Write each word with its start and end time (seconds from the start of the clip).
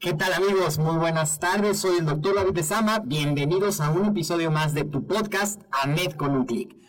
¿Qué 0.00 0.14
tal 0.14 0.32
amigos? 0.32 0.78
Muy 0.78 0.96
buenas 0.96 1.38
tardes, 1.38 1.80
soy 1.80 1.98
el 1.98 2.06
doctor 2.06 2.34
David 2.34 2.62
Sama. 2.62 3.00
Bienvenidos 3.00 3.82
a 3.82 3.90
un 3.90 4.06
episodio 4.06 4.50
más 4.50 4.72
de 4.72 4.84
tu 4.84 5.06
podcast, 5.06 5.60
AMED 5.72 6.12
con 6.12 6.30
un 6.30 6.46
clic. 6.46 6.79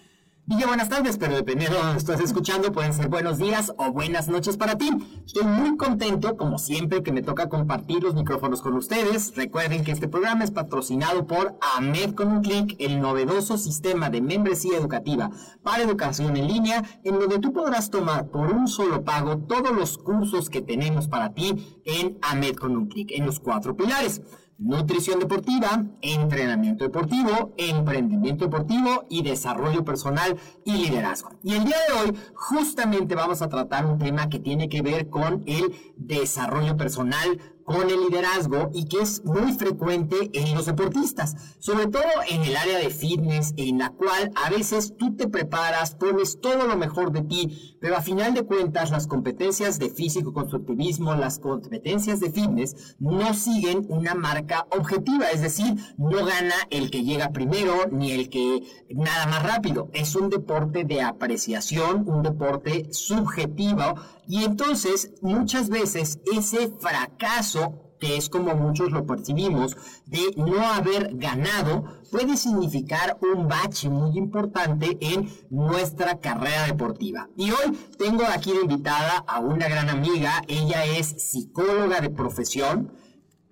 Dije 0.48 0.66
buenas 0.66 0.90
tardes, 0.90 1.18
pero 1.18 1.36
dependiendo 1.36 1.78
de 1.78 1.84
donde 1.84 2.00
estés 2.00 2.20
escuchando, 2.20 2.72
pueden 2.72 2.94
ser 2.94 3.10
buenos 3.10 3.38
días 3.38 3.72
o 3.78 3.92
buenas 3.92 4.28
noches 4.28 4.58
para 4.58 4.76
ti. 4.76 4.90
Estoy 5.24 5.44
muy 5.44 5.78
contento, 5.78 6.36
como 6.36 6.58
siempre, 6.58 7.04
que 7.04 7.12
me 7.12 7.22
toca 7.22 7.48
compartir 7.48 8.02
los 8.02 8.16
micrófonos 8.16 8.62
con 8.62 8.74
ustedes. 8.74 9.36
Recuerden 9.36 9.84
que 9.84 9.92
este 9.92 10.08
programa 10.08 10.44
es 10.44 10.50
patrocinado 10.50 11.28
por 11.28 11.58
AMED 11.78 12.16
con 12.16 12.30
un 12.30 12.42
clic, 12.42 12.76
el 12.80 13.00
novedoso 13.00 13.56
sistema 13.56 14.10
de 14.10 14.22
membresía 14.22 14.78
educativa 14.78 15.30
para 15.62 15.84
educación 15.84 16.36
en 16.36 16.48
línea, 16.48 16.84
en 17.04 17.20
donde 17.20 17.38
tú 17.38 17.54
podrás 17.54 17.92
tomar 17.92 18.28
por 18.28 18.52
un 18.52 18.68
solo 18.68 19.04
pago 19.04 19.38
todos 19.38 19.72
los 19.72 20.00
cursos 20.00 20.50
que 20.50 20.62
tenemos 20.62 21.08
para 21.08 21.34
ti 21.34 21.82
en 21.86 22.18
AMED 22.24 22.56
con 22.56 22.76
un 22.76 22.88
clic, 22.88 23.12
en 23.12 23.28
los 23.28 23.40
cuatro 23.40 23.78
pilares 23.78 24.22
nutrición 24.62 25.20
deportiva, 25.20 25.84
entrenamiento 26.02 26.84
deportivo, 26.84 27.52
emprendimiento 27.58 28.46
deportivo 28.46 29.06
y 29.10 29.24
desarrollo 29.24 29.84
personal 29.84 30.38
y 30.64 30.74
liderazgo. 30.74 31.32
Y 31.44 31.56
el 31.56 31.66
día 31.66 31.78
de 31.88 32.00
hoy 32.00 32.18
justamente 32.36 33.16
vamos 33.16 33.42
a 33.42 33.50
tratar 33.50 33.88
un 33.88 33.98
tema 33.98 34.30
que 34.30 34.40
tiene 34.40 34.70
que 34.70 34.84
ver 34.84 35.10
con 35.10 35.44
el 35.48 35.74
desarrollo 35.98 36.78
personal, 36.78 37.40
con 37.72 37.90
el 37.90 38.02
liderazgo 38.02 38.70
y 38.74 38.86
que 38.86 39.00
es 39.00 39.24
muy 39.24 39.54
frecuente 39.54 40.30
en 40.34 40.54
los 40.54 40.66
deportistas, 40.66 41.36
sobre 41.60 41.88
todo 41.88 42.04
en 42.30 42.42
el 42.44 42.56
área 42.56 42.78
de 42.78 42.90
fitness, 42.90 43.54
en 43.58 43.78
la 43.78 43.92
cual 43.92 44.32
a 44.36 44.50
veces 44.50 44.96
tú 44.98 45.16
te 45.16 45.28
preparas, 45.28 45.96
pones 45.96 46.40
todo 46.42 46.68
lo 46.68 46.78
mejor 46.78 47.12
de 47.12 47.22
ti, 47.22 47.78
pero 47.80 47.96
a 47.96 48.02
final 48.02 48.34
de 48.34 48.44
cuentas 48.44 48.92
las 48.92 49.08
competencias 49.08 49.80
de 49.80 49.90
físico-constructivismo, 49.90 51.16
las 51.16 51.40
competencias 51.40 52.20
de 52.20 52.32
fitness 52.32 52.96
no 53.00 53.34
siguen 53.34 53.86
una 53.90 54.16
marca 54.16 54.68
objetiva, 54.72 55.30
es 55.30 55.42
decir, 55.42 55.76
no 55.98 56.26
gana 56.26 56.56
el 56.70 56.92
que 56.92 57.04
llega 57.04 57.32
primero 57.32 57.88
ni 57.92 58.12
el 58.12 58.30
que 58.30 58.64
nada 58.90 59.28
más 59.28 59.44
rápido, 59.44 59.90
es 59.94 60.16
un 60.16 60.30
deporte 60.30 60.84
de 60.84 61.02
apreciación, 61.02 62.08
un 62.08 62.24
deporte 62.24 62.88
subjetivo 62.92 63.96
y 64.32 64.46
entonces 64.46 65.12
muchas 65.22 65.68
veces 65.68 66.22
ese 66.34 66.72
fracaso 66.80 67.92
que 68.00 68.16
es 68.16 68.30
como 68.30 68.56
muchos 68.56 68.92
lo 68.92 69.06
percibimos, 69.06 69.76
de 70.06 70.34
no 70.38 70.66
haber 70.66 71.18
ganado, 71.18 71.84
puede 72.10 72.38
significar 72.38 73.20
un 73.22 73.50
bache 73.50 73.90
muy 73.90 74.18
importante 74.18 74.98
en 75.02 75.30
nuestra 75.50 76.20
carrera 76.20 76.66
deportiva. 76.66 77.30
Y 77.36 77.52
hoy 77.52 77.78
tengo 78.00 78.24
aquí 78.24 78.54
de 78.54 78.62
invitada 78.62 79.24
a 79.28 79.40
una 79.40 79.68
gran 79.68 79.90
amiga, 79.90 80.42
ella 80.48 80.86
es 80.86 81.08
psicóloga 81.08 82.00
de 82.00 82.10
profesión, 82.10 82.92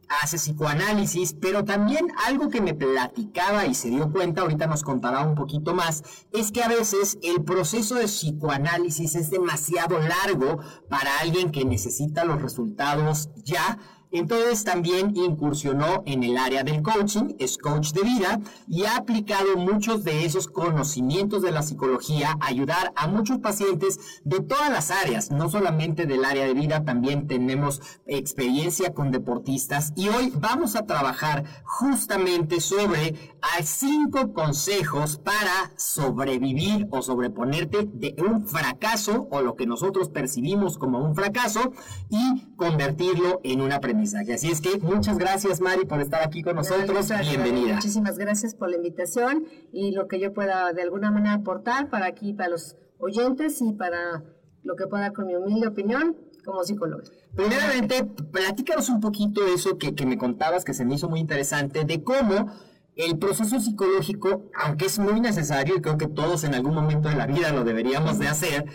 hace 0.09 0.37
psicoanálisis, 0.37 1.35
pero 1.39 1.63
también 1.63 2.07
algo 2.25 2.49
que 2.49 2.61
me 2.61 2.73
platicaba 2.73 3.65
y 3.65 3.75
se 3.75 3.89
dio 3.89 4.11
cuenta, 4.11 4.41
ahorita 4.41 4.67
nos 4.67 4.83
contará 4.83 5.21
un 5.21 5.35
poquito 5.35 5.73
más, 5.73 6.03
es 6.31 6.51
que 6.51 6.63
a 6.63 6.67
veces 6.67 7.17
el 7.21 7.43
proceso 7.43 7.95
de 7.95 8.05
psicoanálisis 8.05 9.15
es 9.15 9.29
demasiado 9.29 9.99
largo 9.99 10.59
para 10.89 11.19
alguien 11.19 11.51
que 11.51 11.65
necesita 11.65 12.25
los 12.25 12.41
resultados 12.41 13.29
ya 13.43 13.77
entonces 14.11 14.63
también 14.63 15.15
incursionó 15.15 16.01
en 16.05 16.23
el 16.23 16.37
área 16.37 16.63
del 16.63 16.81
coaching, 16.81 17.35
es 17.37 17.57
coach 17.57 17.91
de 17.91 18.01
vida 18.01 18.39
y 18.67 18.85
ha 18.85 18.97
aplicado 18.97 19.55
muchos 19.55 20.03
de 20.03 20.25
esos 20.25 20.47
conocimientos 20.47 21.43
de 21.43 21.51
la 21.51 21.61
psicología 21.61 22.35
a 22.39 22.47
ayudar 22.47 22.91
a 22.95 23.07
muchos 23.07 23.37
pacientes 23.39 23.99
de 24.23 24.39
todas 24.39 24.71
las 24.71 24.89
áreas, 24.89 25.29
no 25.31 25.49
solamente 25.49 26.05
del 26.07 26.25
área 26.25 26.45
de 26.45 26.53
vida, 26.53 26.83
también 26.83 27.27
tenemos 27.27 27.81
experiencia 28.07 28.93
con 28.93 29.11
deportistas. 29.11 29.93
Y 29.95 30.09
hoy 30.09 30.33
vamos 30.35 30.75
a 30.75 30.85
trabajar 30.85 31.43
justamente 31.63 32.61
sobre 32.61 33.15
cinco 33.63 34.33
consejos 34.33 35.17
para 35.17 35.71
sobrevivir 35.77 36.87
o 36.91 37.01
sobreponerte 37.01 37.87
de 37.93 38.15
un 38.17 38.47
fracaso 38.47 39.27
o 39.29 39.41
lo 39.41 39.55
que 39.55 39.67
nosotros 39.67 40.09
percibimos 40.09 40.77
como 40.77 40.99
un 40.99 41.15
fracaso 41.15 41.73
y 42.09 42.47
convertirlo 42.55 43.41
en 43.43 43.61
un 43.61 43.71
aprendizaje 43.71 43.98
Así 44.01 44.49
es 44.49 44.61
que 44.61 44.77
muchas 44.79 45.17
gracias, 45.17 45.59
Mari, 45.59 45.85
por 45.85 45.99
estar 45.99 46.23
aquí 46.23 46.41
con 46.41 46.55
nosotros. 46.55 47.09
Bienvenida. 47.21 47.75
Muchísimas 47.75 48.17
gracias 48.17 48.55
por 48.55 48.69
la 48.69 48.77
invitación 48.77 49.45
y 49.73 49.91
lo 49.91 50.07
que 50.07 50.19
yo 50.19 50.33
pueda 50.33 50.71
de 50.71 50.83
alguna 50.83 51.11
manera 51.11 51.33
aportar 51.33 51.89
para 51.89 52.05
aquí, 52.05 52.33
para 52.33 52.49
los 52.49 52.77
oyentes 52.97 53.61
y 53.61 53.73
para 53.73 54.23
lo 54.63 54.75
que 54.77 54.87
pueda 54.87 55.11
con 55.11 55.27
mi 55.27 55.35
humilde 55.35 55.67
opinión 55.67 56.15
como 56.45 56.63
psicóloga. 56.63 57.03
Primeramente, 57.35 58.05
platícanos 58.05 58.87
un 58.89 59.01
poquito 59.01 59.41
eso 59.53 59.77
que, 59.77 59.93
que 59.93 60.05
me 60.05 60.17
contabas, 60.17 60.63
que 60.63 60.73
se 60.73 60.85
me 60.85 60.95
hizo 60.95 61.09
muy 61.09 61.19
interesante, 61.19 61.83
de 61.83 62.01
cómo 62.01 62.53
el 62.99 63.17
proceso 63.17 63.61
psicológico, 63.61 64.43
aunque 64.53 64.87
es 64.87 64.99
muy 64.99 65.21
necesario 65.21 65.77
y 65.77 65.81
creo 65.81 65.97
que 65.97 66.07
todos 66.07 66.43
en 66.43 66.53
algún 66.53 66.75
momento 66.75 67.07
de 67.07 67.15
la 67.15 67.27
vida 67.27 67.53
lo 67.53 67.63
deberíamos 67.63 68.19
de 68.19 68.27
hacer, 68.27 68.65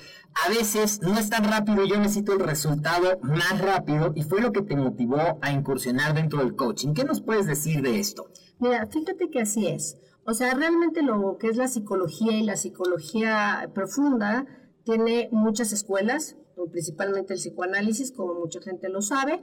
a 0.47 0.49
veces 0.49 1.03
no 1.03 1.19
es 1.19 1.29
tan 1.29 1.45
rápido, 1.45 1.85
yo 1.85 1.99
necesito 1.99 2.33
el 2.33 2.41
resultado 2.41 3.19
más 3.21 3.61
rápido 3.61 4.13
y 4.15 4.23
fue 4.23 4.41
lo 4.41 4.51
que 4.51 4.63
te 4.63 4.77
motivó 4.77 5.39
a 5.43 5.53
incursionar 5.53 6.15
dentro 6.15 6.39
del 6.39 6.57
coaching. 6.57 6.95
¿Qué 6.95 7.05
nos 7.05 7.21
puedes 7.21 7.47
decir 7.47 7.83
de 7.83 8.01
esto? 8.01 8.31
Mira, 8.59 8.87
fíjate 8.87 9.29
que 9.29 9.43
así 9.43 9.67
es. 9.67 9.99
O 10.25 10.33
sea, 10.33 10.55
realmente 10.55 11.03
lo 11.03 11.37
que 11.39 11.49
es 11.49 11.59
la 11.59 11.69
psicología 11.69 12.33
y 12.33 12.45
la 12.45 12.57
psicología 12.57 13.71
profunda 13.75 14.47
tiene 14.85 15.29
muchas 15.33 15.73
escuelas, 15.73 16.37
principalmente 16.73 17.35
el 17.35 17.41
psicoanálisis, 17.41 18.11
como 18.11 18.35
mucha 18.35 18.61
gente 18.63 18.89
lo 18.89 19.03
sabe. 19.03 19.43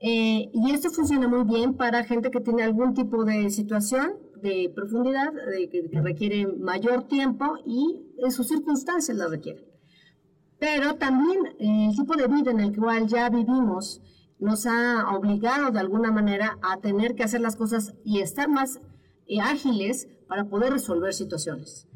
Eh, 0.00 0.50
y 0.52 0.70
esto 0.72 0.90
funciona 0.90 1.28
muy 1.28 1.44
bien 1.44 1.74
para 1.74 2.04
gente 2.04 2.30
que 2.30 2.40
tiene 2.40 2.62
algún 2.62 2.94
tipo 2.94 3.24
de 3.24 3.50
situación 3.50 4.12
de 4.42 4.72
profundidad, 4.74 5.30
de, 5.32 5.68
que, 5.68 5.88
que 5.90 6.00
requiere 6.00 6.46
mayor 6.46 7.06
tiempo 7.06 7.58
y 7.66 8.06
en 8.18 8.30
sus 8.32 8.48
circunstancias 8.48 9.16
la 9.16 9.28
requieren. 9.28 9.64
Pero 10.58 10.94
también 10.96 11.38
eh, 11.58 11.88
el 11.90 11.96
tipo 11.96 12.16
de 12.16 12.26
vida 12.28 12.50
en 12.50 12.60
el 12.60 12.74
cual 12.76 13.06
ya 13.06 13.28
vivimos 13.28 14.00
nos 14.38 14.64
ha 14.64 15.14
obligado 15.14 15.70
de 15.70 15.80
alguna 15.80 16.10
manera 16.10 16.58
a 16.62 16.78
tener 16.80 17.14
que 17.14 17.24
hacer 17.24 17.42
las 17.42 17.56
cosas 17.56 17.94
y 18.02 18.20
estar 18.20 18.48
más 18.48 18.80
eh, 19.26 19.40
ágiles 19.40 20.08
para 20.28 20.48
poder 20.48 20.72
resolver 20.72 21.12
situaciones. 21.12 21.86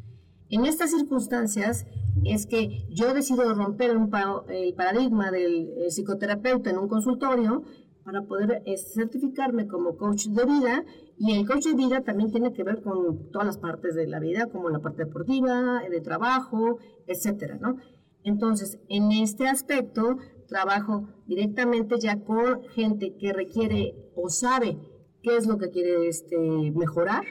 En 0.51 0.67
estas 0.67 0.91
circunstancias 0.91 1.87
es 2.25 2.47
que 2.47 2.87
yo 2.91 3.15
decido 3.15 3.55
romper 3.55 3.97
un 3.97 4.11
pa- 4.11 4.45
el 4.49 4.75
paradigma 4.75 5.31
del 5.31 5.71
eh, 5.79 5.91
psicoterapeuta 5.91 6.69
en 6.71 6.79
un 6.79 6.89
consultorio 6.89 7.63
para 8.05 8.23
poder 8.23 8.63
eh, 8.67 8.77
certificarme 8.77 9.67
como 9.67 9.97
coach 9.97 10.27
de 10.27 10.45
vida 10.45 10.85
y 11.19 11.33
el 11.33 11.47
coach 11.47 11.65
de 11.65 11.75
vida 11.75 12.03
también 12.03 12.31
tiene 12.31 12.53
que 12.53 12.63
ver 12.63 12.83
con 12.83 13.31
todas 13.31 13.47
las 13.47 13.59
partes 13.59 13.95
de 13.95 14.07
la 14.07 14.21
vida, 14.21 14.47
como 14.47 14.69
la 14.69 14.81
parte 14.81 15.05
deportiva, 15.05 15.81
de 15.89 16.01
trabajo, 16.01 16.79
etcétera, 17.07 17.59
¿no? 17.61 17.79
Entonces, 18.25 18.79
en 18.89 19.13
este 19.13 19.47
aspecto, 19.47 20.19
trabajo 20.49 21.09
directamente 21.27 21.99
ya 21.99 22.21
con 22.21 22.63
gente 22.75 23.17
que 23.17 23.33
requiere 23.33 23.95
o 24.15 24.29
sabe 24.29 24.79
qué 25.23 25.37
es 25.37 25.47
lo 25.47 25.59
que 25.59 25.71
quiere 25.71 26.09
este, 26.09 26.37
mejorar 26.75 27.25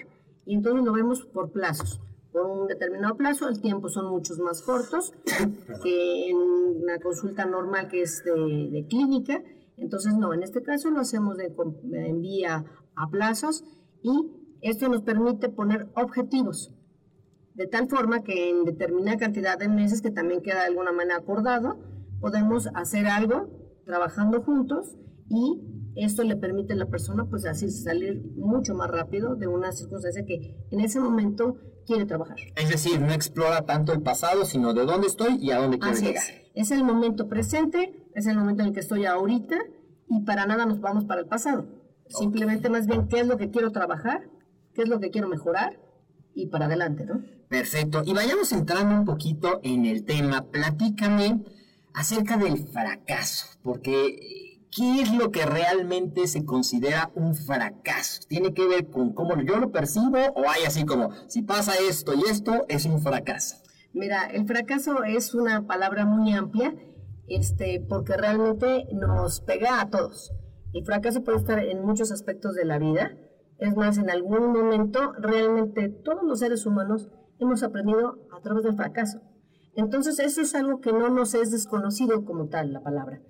y 0.46 0.56
entonces 0.56 0.84
lo 0.84 0.94
vemos 0.94 1.26
por 1.26 1.52
plazos. 1.52 2.00
Por 2.32 2.46
un 2.48 2.68
determinado 2.68 3.16
plazo, 3.16 3.48
el 3.48 3.62
tiempo 3.62 3.90
son 3.90 4.10
muchos 4.10 4.40
más 4.40 4.64
cortos 4.64 5.14
que 5.84 6.30
en 6.30 6.38
una 6.38 7.00
consulta 7.00 7.46
normal 7.46 7.90
que 7.90 8.02
es 8.02 8.24
de, 8.24 8.70
de 8.72 8.88
clínica. 8.88 9.44
Entonces, 9.78 10.16
no, 10.16 10.34
en 10.34 10.44
este 10.44 10.62
caso 10.62 10.90
lo 10.90 11.00
hacemos 11.00 11.38
de, 11.38 11.54
com- 11.54 11.76
en 11.94 12.22
vía 12.22 12.66
a 12.96 13.10
plazos 13.10 13.64
y 14.02 14.12
esto 14.62 14.88
nos 14.88 15.02
permite 15.02 15.50
poner 15.50 15.90
objetivos 15.96 16.74
de 17.56 17.68
tal 17.68 17.88
forma 17.88 18.24
que 18.24 18.50
en 18.50 18.64
determinada 18.66 19.18
cantidad 19.18 19.58
de 19.60 19.70
meses, 19.70 20.02
que 20.02 20.10
también 20.12 20.42
queda 20.42 20.62
de 20.62 20.68
alguna 20.68 20.92
manera 20.92 21.18
acordado, 21.18 21.78
podemos 22.20 22.68
hacer 22.74 23.06
algo 23.08 23.48
trabajando 23.86 24.42
juntos 24.42 24.96
y 25.30 25.62
esto 25.96 26.24
le 26.24 26.36
permite 26.36 26.74
a 26.74 26.76
la 26.76 26.86
persona 26.88 27.26
pues 27.26 27.46
así 27.46 27.70
salir 27.70 28.22
mucho 28.36 28.74
más 28.76 28.90
rápido 28.90 29.36
de 29.36 29.48
una 29.48 29.72
circunstancia 29.72 30.26
que 30.26 30.56
en 30.72 30.80
ese 30.80 31.00
momento 31.00 31.58
quiere 31.86 32.06
trabajar. 32.06 32.38
Es 32.56 32.70
decir, 32.70 33.00
no 33.00 33.12
explora 33.14 33.64
tanto 33.66 33.94
el 33.94 34.02
pasado, 34.02 34.46
sino 34.46 34.74
de 34.74 34.86
dónde 34.86 35.08
estoy 35.08 35.38
y 35.42 35.52
a 35.52 35.58
dónde 35.60 35.80
quiero 35.80 35.94
Así 35.96 36.06
llegar. 36.06 36.24
es. 36.24 36.44
Es 36.56 36.72
el 36.72 36.84
momento 36.84 37.28
presente, 37.28 38.08
es 38.16 38.28
el 38.28 38.38
momento 38.38 38.62
en 38.62 38.70
el 38.70 38.74
que 38.74 38.80
estoy 38.80 39.06
ahorita 39.06 39.58
y 40.10 40.22
para 40.22 40.46
nada 40.46 40.66
nos 40.66 40.80
vamos 40.82 41.06
para 41.06 41.22
el 41.22 41.28
pasado. 41.28 41.66
Simplemente 42.08 42.70
más 42.70 42.88
bien 42.88 43.08
qué 43.08 43.22
es 43.22 43.28
lo 43.28 43.38
que 43.38 43.50
quiero 43.50 43.72
trabajar, 43.72 44.30
qué 44.74 44.84
es 44.84 44.90
lo 44.90 45.00
que 45.00 45.10
quiero 45.10 45.28
mejorar 45.28 45.80
y 46.36 46.48
para 46.48 46.66
adelante, 46.66 47.06
¿no? 47.06 47.22
Perfecto. 47.50 48.02
Y 48.06 48.14
vayamos 48.14 48.52
entrando 48.52 48.96
un 48.96 49.06
poquito 49.06 49.60
en 49.64 49.86
el 49.86 50.06
tema. 50.06 50.46
Platícame 50.52 51.44
acerca 51.94 52.38
del 52.38 52.58
fracaso, 52.68 53.48
porque 53.62 54.53
¿qué 54.76 55.02
es 55.02 55.14
lo 55.14 55.32
que 55.32 55.46
realmente 55.46 56.28
se 56.28 56.46
considera 56.46 57.12
un 57.16 57.36
fracaso? 57.36 58.22
¿Tiene 58.28 58.54
que 58.54 58.68
ver 58.68 58.90
con 58.90 59.14
cómo 59.14 59.40
yo 59.42 59.58
lo 59.58 59.72
percibo 59.72 60.18
o 60.36 60.50
hay 60.50 60.64
así 60.66 60.86
como, 60.86 61.12
si 61.28 61.44
pasa 61.44 61.74
esto 61.90 62.14
y 62.14 62.30
esto, 62.30 62.66
es 62.68 62.86
un 62.86 63.00
fracaso? 63.00 63.58
Mira, 63.94 64.26
el 64.26 64.48
fracaso 64.48 65.04
es 65.04 65.36
una 65.36 65.68
palabra 65.68 66.06
muy 66.06 66.34
amplia, 66.34 66.76
este, 67.28 67.86
porque 67.88 68.18
realmente 68.18 68.88
nos 68.92 69.42
pega 69.42 69.82
a 69.82 69.90
todos. 69.90 70.32
El 70.74 70.84
fracaso 70.86 71.24
puede 71.24 71.38
estar 71.38 71.60
en 71.60 71.86
muchos 71.86 72.12
aspectos 72.12 72.56
de 72.56 72.66
la 72.66 72.80
vida. 72.80 73.12
Es 73.60 73.76
más, 73.76 74.00
en 74.00 74.10
algún 74.10 74.52
momento 74.52 75.14
realmente 75.20 75.90
todos 75.90 76.24
los 76.24 76.40
seres 76.40 76.66
humanos 76.66 77.10
hemos 77.40 77.62
aprendido 77.62 78.18
a 78.36 78.42
través 78.42 78.64
del 78.64 78.76
fracaso. 78.76 79.22
Entonces, 79.76 80.20
eso 80.20 80.42
es 80.42 80.54
algo 80.56 80.82
que 80.82 80.92
no 80.92 81.10
nos 81.10 81.34
es 81.34 81.52
desconocido 81.52 82.26
como 82.26 82.48
tal, 82.48 82.74
la 82.74 82.82
palabra. 82.82 83.22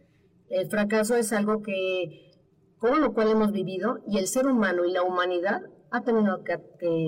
El 0.53 0.69
fracaso 0.69 1.15
es 1.15 1.33
algo 1.33 1.63
que, 1.63 2.31
con 2.77 3.01
lo 3.01 3.13
cual 3.13 3.29
hemos 3.31 3.51
vivido 3.51 3.99
y 4.07 4.19
el 4.19 4.27
ser 4.27 4.45
humano 4.45 4.85
y 4.85 4.91
la 4.91 5.01
humanidad 5.01 5.61
ha 5.89 6.03
tenido 6.03 6.43
que, 6.43 6.59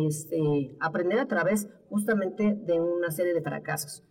este, 0.07 0.75
aprender 0.79 1.19
a 1.19 1.27
través 1.27 1.67
justamente 1.89 2.55
de 2.55 2.79
una 2.79 3.11
serie 3.11 3.33
de 3.35 3.41
fracasos. 3.43 4.03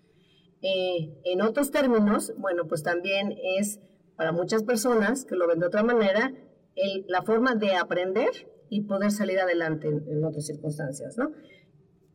Eh, 0.62 1.20
en 1.24 1.42
otros 1.42 1.72
términos, 1.72 2.32
bueno, 2.38 2.66
pues 2.68 2.82
también 2.84 3.34
es 3.58 3.80
para 4.16 4.30
muchas 4.30 4.62
personas 4.62 5.24
que 5.24 5.34
lo 5.34 5.48
ven 5.48 5.58
de 5.58 5.66
otra 5.66 5.82
manera, 5.82 6.32
el- 6.76 7.04
la 7.08 7.22
forma 7.22 7.56
de 7.56 7.74
aprender 7.74 8.30
y 8.70 8.82
poder 8.82 9.10
salir 9.10 9.40
adelante 9.40 9.88
en, 9.88 10.08
en 10.08 10.24
otras 10.24 10.46
circunstancias, 10.46 11.18
¿no? 11.18 11.32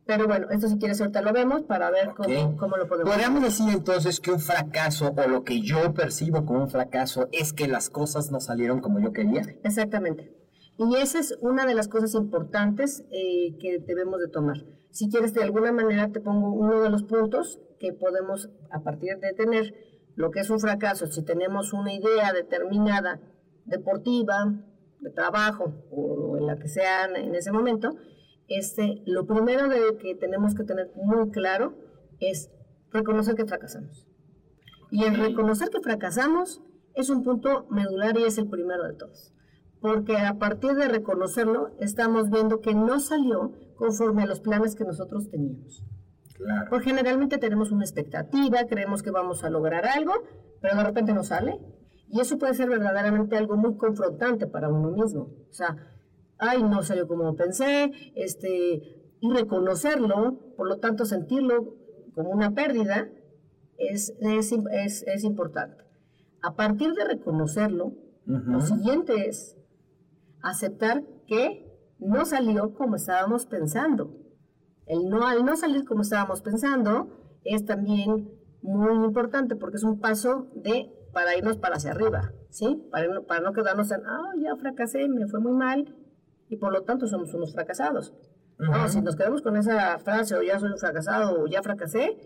Pero 0.06 0.26
bueno, 0.26 0.48
esto 0.50 0.68
si 0.68 0.78
quieres 0.78 1.00
ahorita 1.00 1.22
lo 1.22 1.32
vemos 1.32 1.62
para 1.62 1.90
ver 1.90 2.10
cómo, 2.16 2.56
cómo 2.56 2.76
lo 2.76 2.88
podemos 2.88 3.10
Podríamos 3.10 3.42
decir 3.42 3.66
entonces 3.70 4.18
que 4.18 4.32
un 4.32 4.40
fracaso 4.40 5.14
o 5.16 5.28
lo 5.28 5.44
que 5.44 5.60
yo 5.60 5.94
percibo 5.94 6.44
como 6.44 6.62
un 6.62 6.70
fracaso 6.70 7.28
es 7.32 7.52
que 7.52 7.68
las 7.68 7.90
cosas 7.90 8.30
no 8.32 8.40
salieron 8.40 8.80
como 8.80 8.98
yo 8.98 9.12
quería. 9.12 9.42
Exactamente. 9.62 10.34
Y 10.78 10.96
esa 10.96 11.18
es 11.18 11.36
una 11.42 11.66
de 11.66 11.74
las 11.74 11.88
cosas 11.88 12.14
importantes 12.14 13.04
eh, 13.10 13.56
que 13.60 13.78
debemos 13.86 14.18
de 14.18 14.28
tomar. 14.28 14.64
Si 14.90 15.10
quieres, 15.10 15.34
de 15.34 15.42
alguna 15.42 15.72
manera 15.72 16.10
te 16.10 16.20
pongo 16.20 16.52
uno 16.52 16.80
de 16.80 16.90
los 16.90 17.04
puntos 17.04 17.60
que 17.78 17.92
podemos, 17.92 18.50
a 18.70 18.82
partir 18.82 19.18
de 19.18 19.32
tener 19.34 19.74
lo 20.16 20.30
que 20.30 20.40
es 20.40 20.50
un 20.50 20.58
fracaso, 20.58 21.06
si 21.06 21.22
tenemos 21.22 21.72
una 21.72 21.92
idea 21.92 22.32
determinada, 22.32 23.20
deportiva, 23.66 24.54
de 25.00 25.10
trabajo 25.10 25.72
o 25.90 26.36
en 26.38 26.46
la 26.46 26.58
que 26.58 26.68
sea 26.68 27.04
en 27.04 27.34
ese 27.34 27.52
momento, 27.52 27.96
este, 28.50 29.02
lo 29.06 29.26
primero 29.26 29.68
de 29.68 29.96
que 29.96 30.16
tenemos 30.16 30.54
que 30.54 30.64
tener 30.64 30.90
muy 30.96 31.30
claro 31.30 31.78
es 32.18 32.50
reconocer 32.90 33.36
que 33.36 33.46
fracasamos. 33.46 34.06
Y 34.90 35.04
el 35.04 35.16
reconocer 35.16 35.70
que 35.70 35.80
fracasamos 35.80 36.60
es 36.94 37.10
un 37.10 37.22
punto 37.22 37.66
medular 37.70 38.18
y 38.18 38.24
es 38.24 38.38
el 38.38 38.48
primero 38.48 38.82
de 38.82 38.94
todos. 38.94 39.32
Porque 39.80 40.16
a 40.18 40.34
partir 40.34 40.74
de 40.74 40.88
reconocerlo, 40.88 41.76
estamos 41.78 42.28
viendo 42.28 42.60
que 42.60 42.74
no 42.74 42.98
salió 42.98 43.52
conforme 43.76 44.24
a 44.24 44.26
los 44.26 44.40
planes 44.40 44.74
que 44.74 44.84
nosotros 44.84 45.30
teníamos. 45.30 45.84
Claro. 46.34 46.66
Porque 46.70 46.86
generalmente 46.86 47.38
tenemos 47.38 47.70
una 47.70 47.84
expectativa, 47.84 48.66
creemos 48.66 49.04
que 49.04 49.12
vamos 49.12 49.44
a 49.44 49.50
lograr 49.50 49.86
algo, 49.86 50.12
pero 50.60 50.76
de 50.76 50.84
repente 50.84 51.14
no 51.14 51.22
sale. 51.22 51.60
Y 52.08 52.20
eso 52.20 52.36
puede 52.36 52.54
ser 52.54 52.68
verdaderamente 52.68 53.36
algo 53.36 53.56
muy 53.56 53.76
confrontante 53.76 54.48
para 54.48 54.68
uno 54.68 54.90
mismo. 54.90 55.30
O 55.48 55.52
sea, 55.52 55.76
ay, 56.40 56.62
no 56.62 56.82
salió 56.82 57.06
como 57.06 57.36
pensé, 57.36 57.92
este, 58.14 59.00
y 59.20 59.30
reconocerlo, 59.32 60.54
por 60.56 60.68
lo 60.68 60.78
tanto 60.78 61.04
sentirlo 61.04 61.76
como 62.14 62.30
una 62.30 62.54
pérdida, 62.54 63.08
es, 63.78 64.14
es, 64.20 64.52
es, 64.52 65.02
es 65.06 65.24
importante. 65.24 65.84
A 66.42 66.56
partir 66.56 66.92
de 66.94 67.04
reconocerlo, 67.04 67.94
lo 68.24 68.60
siguiente 68.60 69.28
es 69.28 69.56
aceptar 70.42 71.02
que 71.26 71.66
no 71.98 72.24
salió 72.24 72.74
como 72.74 72.96
estábamos 72.96 73.46
pensando. 73.46 74.16
El 74.86 75.08
no, 75.08 75.26
al 75.26 75.44
no 75.44 75.56
salir 75.56 75.84
como 75.84 76.02
estábamos 76.02 76.42
pensando 76.42 77.38
es 77.44 77.64
también 77.64 78.30
muy 78.62 79.04
importante 79.04 79.56
porque 79.56 79.76
es 79.76 79.84
un 79.84 80.00
paso 80.00 80.48
de 80.54 80.92
para 81.12 81.36
irnos 81.36 81.56
para 81.56 81.76
hacia 81.76 81.90
arriba, 81.90 82.32
¿sí? 82.50 82.86
Para 82.90 83.08
no, 83.08 83.24
para 83.24 83.40
no 83.40 83.52
quedarnos 83.52 83.90
en, 83.90 84.00
ah, 84.06 84.32
ya 84.38 84.56
fracasé, 84.56 85.08
me 85.08 85.26
fue 85.26 85.40
muy 85.40 85.52
mal 85.52 85.99
y 86.50 86.56
por 86.58 86.72
lo 86.72 86.82
tanto 86.82 87.06
somos 87.06 87.32
unos 87.32 87.52
fracasados. 87.54 88.12
No, 88.58 88.70
Ujú. 88.80 88.88
si 88.90 89.00
nos 89.00 89.16
quedamos 89.16 89.40
con 89.40 89.56
esa 89.56 89.98
frase 90.00 90.34
o 90.36 90.42
ya 90.42 90.58
soy 90.58 90.70
un 90.72 90.78
fracasado 90.78 91.40
o 91.42 91.46
ya 91.46 91.62
fracasé, 91.62 92.18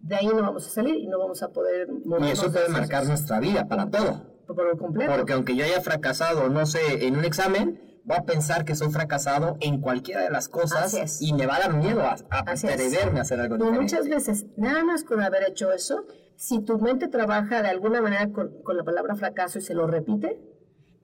de 0.00 0.14
ahí 0.14 0.26
no 0.28 0.42
vamos 0.42 0.66
a 0.66 0.70
salir 0.70 0.94
y 0.96 1.08
no 1.08 1.18
vamos 1.18 1.42
a 1.42 1.48
poder 1.48 1.88
Y 2.20 2.30
eso 2.30 2.52
puede 2.52 2.68
marcar 2.68 3.06
nuestra 3.06 3.40
vida 3.40 3.66
para 3.66 3.90
todo. 3.90 4.44
por 4.46 4.78
completo. 4.78 5.12
Porque 5.16 5.32
aunque 5.32 5.56
yo 5.56 5.64
haya 5.64 5.80
fracasado, 5.80 6.48
no 6.50 6.66
sé, 6.66 7.06
en 7.06 7.16
un 7.16 7.24
examen, 7.24 7.80
voy 8.04 8.16
a 8.18 8.24
pensar 8.24 8.64
que 8.64 8.74
soy 8.74 8.90
fracasado 8.90 9.56
en 9.60 9.80
cualquiera 9.80 10.20
de 10.22 10.30
las 10.30 10.48
cosas 10.48 11.22
y 11.22 11.32
me 11.32 11.46
va 11.46 11.56
a 11.56 11.60
dar 11.60 11.74
miedo 11.74 12.02
a, 12.02 12.16
a 12.30 12.38
atreverme 12.50 13.18
a 13.18 13.22
hacer 13.22 13.40
algo 13.40 13.54
Y 13.54 13.58
diferente. 13.58 13.80
muchas 13.80 14.08
veces, 14.08 14.46
nada 14.56 14.84
más 14.84 15.04
con 15.04 15.20
haber 15.22 15.48
hecho 15.48 15.72
eso, 15.72 16.04
si 16.36 16.60
tu 16.64 16.78
mente 16.78 17.08
trabaja 17.08 17.62
de 17.62 17.68
alguna 17.68 18.02
manera 18.02 18.30
con, 18.32 18.62
con 18.62 18.76
la 18.76 18.84
palabra 18.84 19.14
fracaso 19.14 19.58
y 19.58 19.62
se 19.62 19.74
lo 19.74 19.86
repite, 19.86 20.38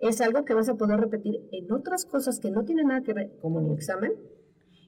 es 0.00 0.20
algo 0.20 0.44
que 0.44 0.54
vas 0.54 0.68
a 0.68 0.74
poder 0.74 1.00
repetir 1.00 1.48
en 1.52 1.72
otras 1.72 2.04
cosas 2.04 2.40
que 2.40 2.50
no 2.50 2.64
tienen 2.64 2.88
nada 2.88 3.02
que 3.02 3.14
ver, 3.14 3.32
como 3.40 3.60
en 3.60 3.66
el 3.66 3.72
examen, 3.72 4.12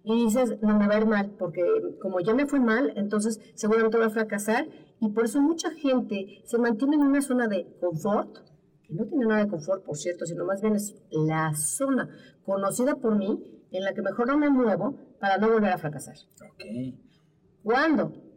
y 0.03 0.25
dices, 0.25 0.57
no 0.63 0.79
me 0.79 0.87
va 0.87 0.95
a 0.95 1.01
ir 1.01 1.07
mal, 1.07 1.31
porque 1.39 1.63
como 2.01 2.21
ya 2.21 2.35
me 2.35 2.47
fue 2.47 2.61
mal, 2.61 2.93
entonces 2.97 3.41
seguramente 3.55 3.97
voy 3.97 4.07
a 4.07 4.11
fracasar, 4.11 4.69
y 5.01 5.11
por 5.11 5.25
eso 5.25 5.41
mucha 5.41 5.71
gente 5.71 6.43
se 6.45 6.59
mantiene 6.59 6.97
en 6.97 7.03
una 7.03 7.23
zona 7.23 7.49
de 7.49 7.67
confort, 7.81 8.39
que 8.83 8.95
no 8.95 9.05
tiene 9.07 9.27
nada 9.27 9.45
de 9.45 9.51
confort, 9.51 9.85
por 9.85 9.97
cierto, 9.97 10.27
sino 10.27 10.45
más 10.45 10.63
bien 10.63 10.75
es 10.75 10.97
la 11.11 11.55
zona 11.55 12.09
conocida 12.45 12.97
por 12.97 13.17
mí 13.17 13.67
en 13.71 13.85
la 13.85 13.95
que 13.95 14.03
mejor 14.03 14.27
no 14.27 14.39
me 14.39 14.51
muevo 14.51 14.97
para 15.21 15.39
no 15.39 15.51
volver 15.51 15.71
a 15.71 15.79
fracasar. 15.79 16.17
Ok. 16.43 16.65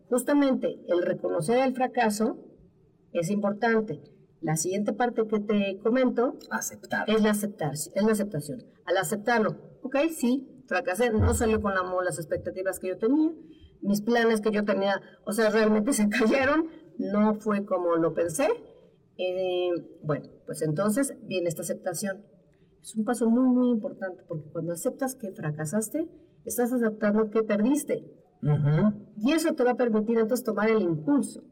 Justamente 0.09 0.79
el 0.87 1.01
reconocer 1.01 1.65
el 1.65 1.73
fracaso 1.73 2.37
es 3.13 3.31
importante. 3.31 3.99
La 4.43 4.55
siguiente 4.57 4.91
parte 4.93 5.25
que 5.25 5.39
te 5.39 5.79
comento 5.81 6.37
Aceptar. 6.51 7.09
es 7.09 7.23
la, 7.23 7.31
aceptar, 7.31 7.73
es 7.73 7.89
la 7.95 8.11
aceptación. 8.11 8.59
Al 8.85 8.97
aceptarlo, 8.97 9.57
ok, 9.83 9.95
sí, 10.13 10.63
fracasé, 10.67 11.11
no 11.11 11.33
salió 11.33 11.61
con 11.61 11.73
la- 11.73 11.81
las 12.03 12.17
expectativas 12.19 12.79
que 12.79 12.89
yo 12.89 12.97
tenía, 12.97 13.31
mis 13.81 14.01
planes 14.01 14.41
que 14.41 14.51
yo 14.51 14.65
tenía, 14.65 15.01
o 15.25 15.31
sea, 15.31 15.49
realmente 15.49 15.93
se 15.93 16.09
cayeron, 16.09 16.67
no 16.97 17.35
fue 17.35 17.65
como 17.65 17.95
lo 17.95 18.13
pensé. 18.13 18.47
Eh, 19.17 19.69
bueno, 20.03 20.27
pues 20.45 20.61
entonces 20.61 21.15
viene 21.23 21.47
esta 21.47 21.61
aceptación. 21.61 22.25
Es 22.81 22.95
un 22.97 23.05
paso 23.05 23.29
muy, 23.29 23.47
muy 23.47 23.69
importante 23.69 24.23
porque 24.27 24.49
cuando 24.51 24.73
aceptas 24.73 25.15
que 25.15 25.31
fracasaste, 25.31 26.09
estás 26.43 26.73
aceptando 26.73 27.29
que 27.29 27.43
perdiste. 27.43 28.03
Y 29.17 29.31
eso 29.31 29.53
te 29.53 29.63
va 29.63 29.71
a 29.71 29.75
permitir 29.77 30.17
entonces 30.19 30.43
tomar 30.43 30.69
el 30.69 30.81
impulso. 30.81 31.43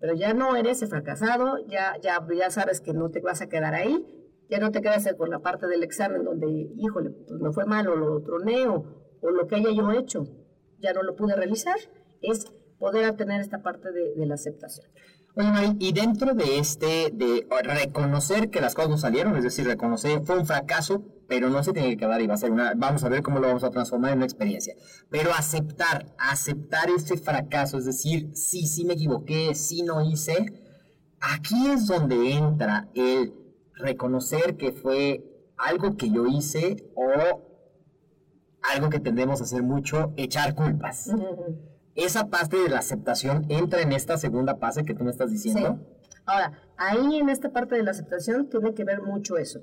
Pero 0.00 0.14
ya 0.14 0.34
no 0.34 0.56
eres 0.56 0.86
fracasado, 0.88 1.58
ya, 1.66 1.96
ya, 2.02 2.24
ya 2.36 2.50
sabes 2.50 2.80
que 2.80 2.92
no 2.92 3.10
te 3.10 3.20
vas 3.20 3.40
a 3.40 3.48
quedar 3.48 3.74
ahí, 3.74 4.04
ya 4.48 4.58
no 4.58 4.70
te 4.70 4.80
quedas 4.80 5.08
con 5.16 5.30
la 5.30 5.40
parte 5.40 5.66
del 5.66 5.82
examen 5.82 6.24
donde, 6.24 6.46
híjole, 6.76 7.10
pues 7.10 7.40
me 7.40 7.52
fue 7.52 7.64
mal 7.64 7.88
o 7.88 7.96
lo 7.96 8.22
troné 8.22 8.66
o, 8.68 8.84
lo 9.22 9.46
que 9.48 9.56
haya 9.56 9.70
yo 9.72 9.90
hecho, 9.92 10.24
ya 10.78 10.92
no 10.92 11.02
lo 11.02 11.16
pude 11.16 11.34
realizar. 11.34 11.76
Es 12.22 12.46
poder 12.78 13.16
tener 13.16 13.40
esta 13.40 13.62
parte 13.62 13.90
de, 13.90 14.26
la 14.26 14.34
aceptación. 14.34 14.86
Oye, 15.34 15.76
y 15.78 15.92
dentro 15.92 16.34
de 16.34 16.58
este, 16.58 17.10
de 17.12 17.46
reconocer 17.62 18.50
que 18.50 18.60
las 18.60 18.74
cosas 18.74 18.90
no 18.90 18.98
salieron, 18.98 19.36
es 19.36 19.44
decir, 19.44 19.66
reconocer 19.66 20.20
fue 20.22 20.38
un 20.38 20.46
fracaso, 20.46 21.02
pero 21.28 21.48
no 21.50 21.62
se 21.62 21.72
tiene 21.72 21.90
que 21.90 21.96
quedar 21.96 22.20
y 22.20 22.26
va 22.26 22.34
a 22.34 22.38
ser 22.38 22.50
una, 22.52 22.74
vamos 22.76 23.02
a 23.04 23.08
ver 23.08 23.22
cómo 23.22 23.38
lo 23.40 23.48
vamos 23.48 23.64
a 23.64 23.70
transformar 23.70 24.12
en 24.12 24.18
una 24.18 24.26
experiencia. 24.26 24.74
Pero 25.10 25.32
aceptar, 25.32 26.14
aceptar 26.18 26.88
ese 26.90 27.16
fracaso, 27.16 27.78
es 27.78 27.84
decir, 27.84 28.30
sí, 28.34 28.66
sí 28.66 28.84
me 28.84 28.94
equivoqué, 28.94 29.54
sí 29.54 29.82
no 29.82 30.02
hice, 30.02 30.36
aquí 31.20 31.68
es 31.68 31.86
donde 31.86 32.32
entra 32.32 32.88
el 32.94 33.34
reconocer 33.74 34.56
que 34.56 34.72
fue 34.72 35.24
algo 35.56 35.96
que 35.96 36.10
yo 36.10 36.26
hice 36.26 36.76
o 36.94 37.10
algo 38.74 38.90
que 38.90 39.00
tendemos 39.00 39.40
a 39.40 39.44
hacer 39.44 39.62
mucho, 39.62 40.12
echar 40.16 40.54
culpas. 40.54 41.10
Esa 41.94 42.28
parte 42.28 42.58
de 42.58 42.68
la 42.68 42.78
aceptación 42.80 43.46
entra 43.48 43.80
en 43.80 43.92
esta 43.92 44.18
segunda 44.18 44.56
fase 44.56 44.84
que 44.84 44.94
tú 44.94 45.04
me 45.04 45.10
estás 45.10 45.30
Sí. 45.30 45.36
diciendo. 45.36 45.78
Ahora, 46.26 46.52
ahí 46.76 47.16
en 47.16 47.28
esta 47.28 47.50
parte 47.52 47.76
de 47.76 47.82
la 47.84 47.92
aceptación 47.92 48.48
tiene 48.50 48.74
que 48.74 48.84
ver 48.84 49.00
mucho 49.00 49.38
eso. 49.38 49.60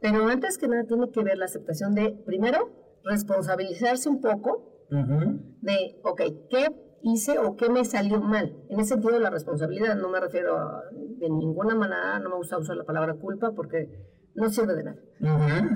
Pero 0.00 0.26
antes 0.28 0.58
que 0.58 0.68
nada 0.68 0.84
tiene 0.84 1.10
que 1.10 1.22
ver 1.22 1.38
la 1.38 1.46
aceptación 1.46 1.94
de, 1.94 2.10
primero, 2.24 2.70
responsabilizarse 3.04 4.08
un 4.08 4.20
poco 4.20 4.86
de, 5.60 6.00
ok, 6.04 6.22
¿qué 6.50 6.68
hice 7.02 7.38
o 7.38 7.56
qué 7.56 7.68
me 7.68 7.84
salió 7.84 8.20
mal? 8.20 8.56
En 8.70 8.80
ese 8.80 8.94
sentido, 8.94 9.18
la 9.18 9.30
responsabilidad 9.30 9.96
no 9.96 10.08
me 10.08 10.20
refiero 10.20 10.56
a- 10.56 10.82
de 10.92 11.28
ninguna 11.28 11.74
manera, 11.74 12.18
no 12.20 12.30
me 12.30 12.36
gusta 12.36 12.58
usar 12.58 12.76
la 12.76 12.84
palabra 12.84 13.14
culpa 13.14 13.52
porque 13.52 13.88
no 14.34 14.48
sirve 14.50 14.74
de 14.74 14.84
nada, 14.84 14.98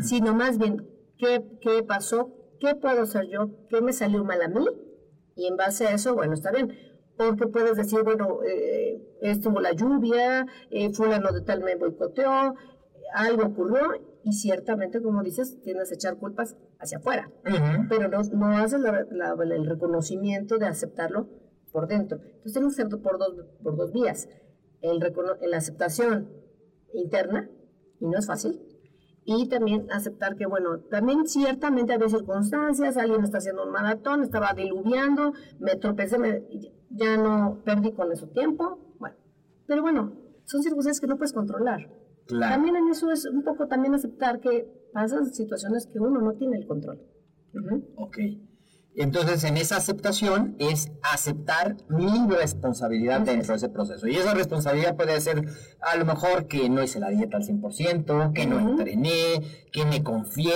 sino 0.01 0.35
más 0.35 0.57
bien, 0.59 0.87
¿qué, 1.19 1.43
qué 1.61 1.83
pasó? 1.83 2.33
¿Qué 2.61 2.75
puedo 2.77 3.03
hacer 3.03 3.27
yo? 3.29 3.51
¿Qué 3.69 3.81
me 3.81 3.93
salió 3.93 4.25
mal 4.25 4.41
a 4.41 4.49
mí? 4.49 4.65
Y 5.35 5.47
en 5.47 5.57
base 5.57 5.87
a 5.89 5.95
eso, 5.95 6.15
bueno, 6.15 6.33
está 6.35 6.53
bien. 6.53 6.73
Porque 7.17 7.47
puedes 7.49 7.77
decir, 7.77 8.03
bueno, 8.05 8.39
eh, 8.45 9.03
estuvo 9.21 9.61
la 9.61 9.73
lluvia, 9.73 10.47
eh, 10.71 10.93
fulano 10.93 11.33
de 11.33 11.41
tal 11.43 11.63
me 11.63 11.75
boicoteó, 11.77 12.55
algo 13.15 13.47
ocurrió, 13.47 13.81
y 14.25 14.33
ciertamente, 14.33 15.03
como 15.03 15.23
dices, 15.23 15.61
tienes 15.63 15.89
que 15.89 15.95
echar 15.97 16.17
culpas 16.19 16.57
hacia 16.79 16.99
afuera 16.99 17.31
Ujú. 17.45 17.87
pero 17.89 18.09
no, 18.09 18.23
no 18.23 18.47
haces 18.59 18.81
la- 18.81 19.07
la- 19.11 19.35
el 19.55 19.67
reconocimiento 19.67 20.59
de 20.59 20.67
aceptarlo 20.67 21.29
por 21.73 21.89
dentro. 21.89 22.19
Entonces 22.23 22.53
tiene 22.53 22.69
que 22.69 22.75
ser 22.75 22.89
por 22.89 23.19
dos, 23.19 23.35
por 23.63 23.77
dos 23.77 23.93
vías. 23.93 24.29
El 24.81 25.01
recono- 25.01 25.37
la 25.41 25.57
aceptación 25.57 26.31
interna, 26.93 27.51
y 28.01 28.07
no 28.07 28.19
es 28.19 28.27
fácil, 28.27 28.61
y 29.25 29.49
también 29.49 29.87
aceptar 29.93 30.37
que, 30.37 30.47
bueno, 30.47 30.81
también 30.91 31.27
ciertamente 31.27 31.93
había 31.93 32.09
circunstancias, 32.09 32.97
alguien 32.97 33.23
está 33.23 33.39
haciendo 33.39 33.65
un 33.65 33.71
maratón, 33.71 34.23
estaba 34.23 34.53
diluviando, 34.55 35.33
me 35.61 35.77
tropecé, 35.77 36.19
me- 36.19 36.43
ya 36.91 37.17
no 37.17 37.63
perdí 37.65 37.93
con 37.93 38.11
eso 38.13 38.27
tiempo, 38.29 38.95
bueno, 38.99 39.17
pero 39.67 39.83
bueno, 39.83 40.13
son 40.45 40.63
circunstancias 40.63 41.01
que 41.01 41.07
no 41.07 41.17
puedes 41.17 41.33
controlar. 41.33 41.89
Claro. 42.33 42.55
También 42.55 42.77
en 42.77 42.89
eso 42.89 43.11
es 43.11 43.27
un 43.27 43.43
poco 43.43 43.69
también 43.69 43.95
aceptar 43.95 44.41
que 44.41 44.67
pasan 44.93 45.33
situaciones 45.33 45.87
que 45.87 45.99
uno 45.99 46.21
no 46.21 46.33
tiene 46.33 46.57
el 46.57 46.67
control. 46.67 47.01
Ujú. 47.55 47.85
Ok. 47.97 48.19
Entonces, 48.95 49.45
en 49.45 49.57
esa 49.57 49.77
aceptación 49.77 50.57
es 50.59 50.91
aceptar 51.03 51.77
mi 51.89 52.27
responsabilidad 52.29 53.21
dentro 53.21 53.53
de 53.53 53.57
ese 53.57 53.69
proceso. 53.69 54.07
Y 54.07 54.17
esa 54.17 54.35
responsabilidad 54.35 54.97
puede 54.97 55.19
ser 55.21 55.47
a 55.81 55.97
lo 55.97 56.05
mejor 56.05 56.47
que 56.47 56.69
no 56.69 56.83
hice 56.83 57.01
la 57.01 57.11
dieta 57.11 57.39
al 57.39 57.43
100%, 57.43 58.33
que 58.33 58.47
no 58.47 58.59
entrené, 58.59 59.41
que 59.73 59.85
me 59.87 60.03
confié, 60.03 60.53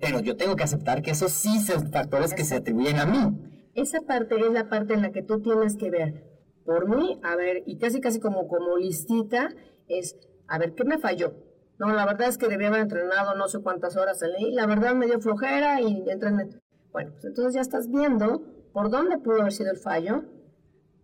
pero 0.00 0.20
yo 0.20 0.36
tengo 0.36 0.54
que 0.56 0.64
aceptar 0.64 1.02
que 1.02 1.12
esos 1.12 1.32
sí 1.32 1.60
son 1.60 1.90
factores 1.90 2.34
que 2.34 2.44
se 2.44 2.56
atribuyen 2.56 2.98
a 2.98 3.06
mí. 3.06 3.70
Esa 3.74 4.00
parte 4.02 4.36
es 4.38 4.52
la 4.52 4.68
parte 4.68 4.94
en 4.94 5.02
la 5.02 5.12
que 5.12 5.22
tú 5.22 5.40
tienes 5.40 5.76
que 5.76 5.90
ver 5.90 6.32
por 6.64 6.88
mí, 6.88 7.18
a 7.24 7.34
ver, 7.36 7.64
y 7.66 7.78
casi 7.78 8.00
casi 8.00 8.20
como, 8.20 8.46
como 8.46 8.76
listita, 8.76 9.48
es, 9.88 10.16
a 10.52 10.58
ver, 10.58 10.74
¿qué 10.74 10.84
me 10.84 10.98
falló? 10.98 11.32
No, 11.78 11.94
la 11.94 12.04
verdad 12.04 12.28
es 12.28 12.36
que 12.36 12.46
debía 12.46 12.68
haber 12.68 12.82
entrenado 12.82 13.34
no 13.34 13.48
sé 13.48 13.60
cuántas 13.60 13.96
horas 13.96 14.22
en 14.22 14.54
la 14.54 14.66
verdad 14.66 14.94
me 14.94 15.06
dio 15.06 15.18
flojera 15.18 15.80
y 15.80 16.04
entrené. 16.10 16.60
Bueno, 16.92 17.12
pues 17.12 17.24
entonces 17.24 17.54
ya 17.54 17.62
estás 17.62 17.88
viendo 17.88 18.42
por 18.74 18.90
dónde 18.90 19.16
pudo 19.16 19.40
haber 19.40 19.52
sido 19.52 19.70
el 19.70 19.78
fallo, 19.78 20.24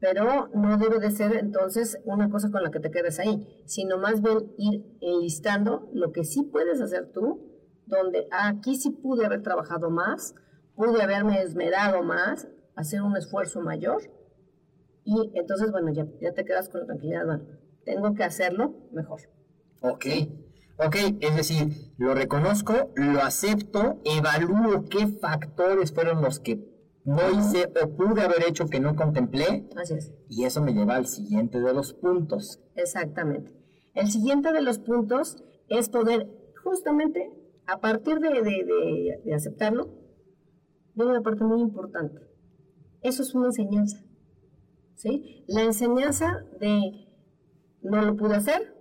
pero 0.00 0.48
no 0.48 0.76
debe 0.76 0.98
de 0.98 1.10
ser 1.10 1.34
entonces 1.34 1.98
una 2.04 2.28
cosa 2.28 2.50
con 2.50 2.62
la 2.62 2.70
que 2.70 2.78
te 2.78 2.90
quedes 2.90 3.18
ahí, 3.20 3.62
sino 3.64 3.96
más 3.96 4.20
bien 4.20 4.52
ir 4.58 4.84
enlistando 5.00 5.88
lo 5.94 6.12
que 6.12 6.24
sí 6.24 6.42
puedes 6.42 6.82
hacer 6.82 7.10
tú, 7.10 7.40
donde 7.86 8.28
aquí 8.30 8.76
sí 8.76 8.90
pude 8.90 9.24
haber 9.24 9.42
trabajado 9.42 9.88
más, 9.88 10.34
pude 10.76 11.00
haberme 11.02 11.40
esmerado 11.40 12.02
más, 12.02 12.48
hacer 12.76 13.00
un 13.00 13.16
esfuerzo 13.16 13.62
mayor, 13.62 14.02
y 15.04 15.32
entonces, 15.32 15.72
bueno, 15.72 15.90
ya, 15.90 16.06
ya 16.20 16.34
te 16.34 16.44
quedas 16.44 16.68
con 16.68 16.82
la 16.82 16.86
tranquilidad, 16.86 17.24
bueno, 17.24 17.44
tengo 17.86 18.14
que 18.14 18.24
hacerlo 18.24 18.74
mejor. 18.92 19.20
Ok. 19.80 20.06
Ok, 20.80 20.96
es 21.20 21.36
decir, 21.36 21.92
lo 21.98 22.14
reconozco, 22.14 22.92
lo 22.94 23.20
acepto, 23.22 24.00
evalúo 24.04 24.84
qué 24.88 25.08
factores 25.08 25.92
fueron 25.92 26.22
los 26.22 26.38
que 26.38 26.60
no 27.04 27.18
hice 27.36 27.72
o 27.82 27.88
pude 27.96 28.22
haber 28.22 28.44
hecho 28.48 28.66
que 28.66 28.78
no 28.78 28.94
contemplé, 28.94 29.66
Así 29.76 29.94
es. 29.94 30.12
y 30.28 30.44
eso 30.44 30.62
me 30.62 30.72
lleva 30.74 30.94
al 30.94 31.06
siguiente 31.06 31.58
de 31.58 31.72
los 31.74 31.94
puntos. 31.94 32.60
Exactamente. 32.76 33.52
El 33.94 34.08
siguiente 34.10 34.52
de 34.52 34.62
los 34.62 34.78
puntos 34.78 35.42
es 35.68 35.88
poder, 35.88 36.28
justamente, 36.62 37.32
a 37.66 37.80
partir 37.80 38.20
de, 38.20 38.28
de- 38.28 38.42
de- 38.42 39.22
de 39.24 39.34
aceptarlo, 39.34 39.88
viene 40.94 41.10
una 41.10 41.22
parte 41.22 41.42
muy 41.42 41.60
importante. 41.60 42.20
Eso 43.02 43.22
es 43.22 43.34
una 43.34 43.46
enseñanza. 43.46 43.98
¿Sí? 44.94 45.44
La 45.48 45.62
enseñanza 45.62 46.44
de 46.60 47.08
no 47.82 48.02
lo 48.02 48.16
pude 48.16 48.36
hacer, 48.36 48.76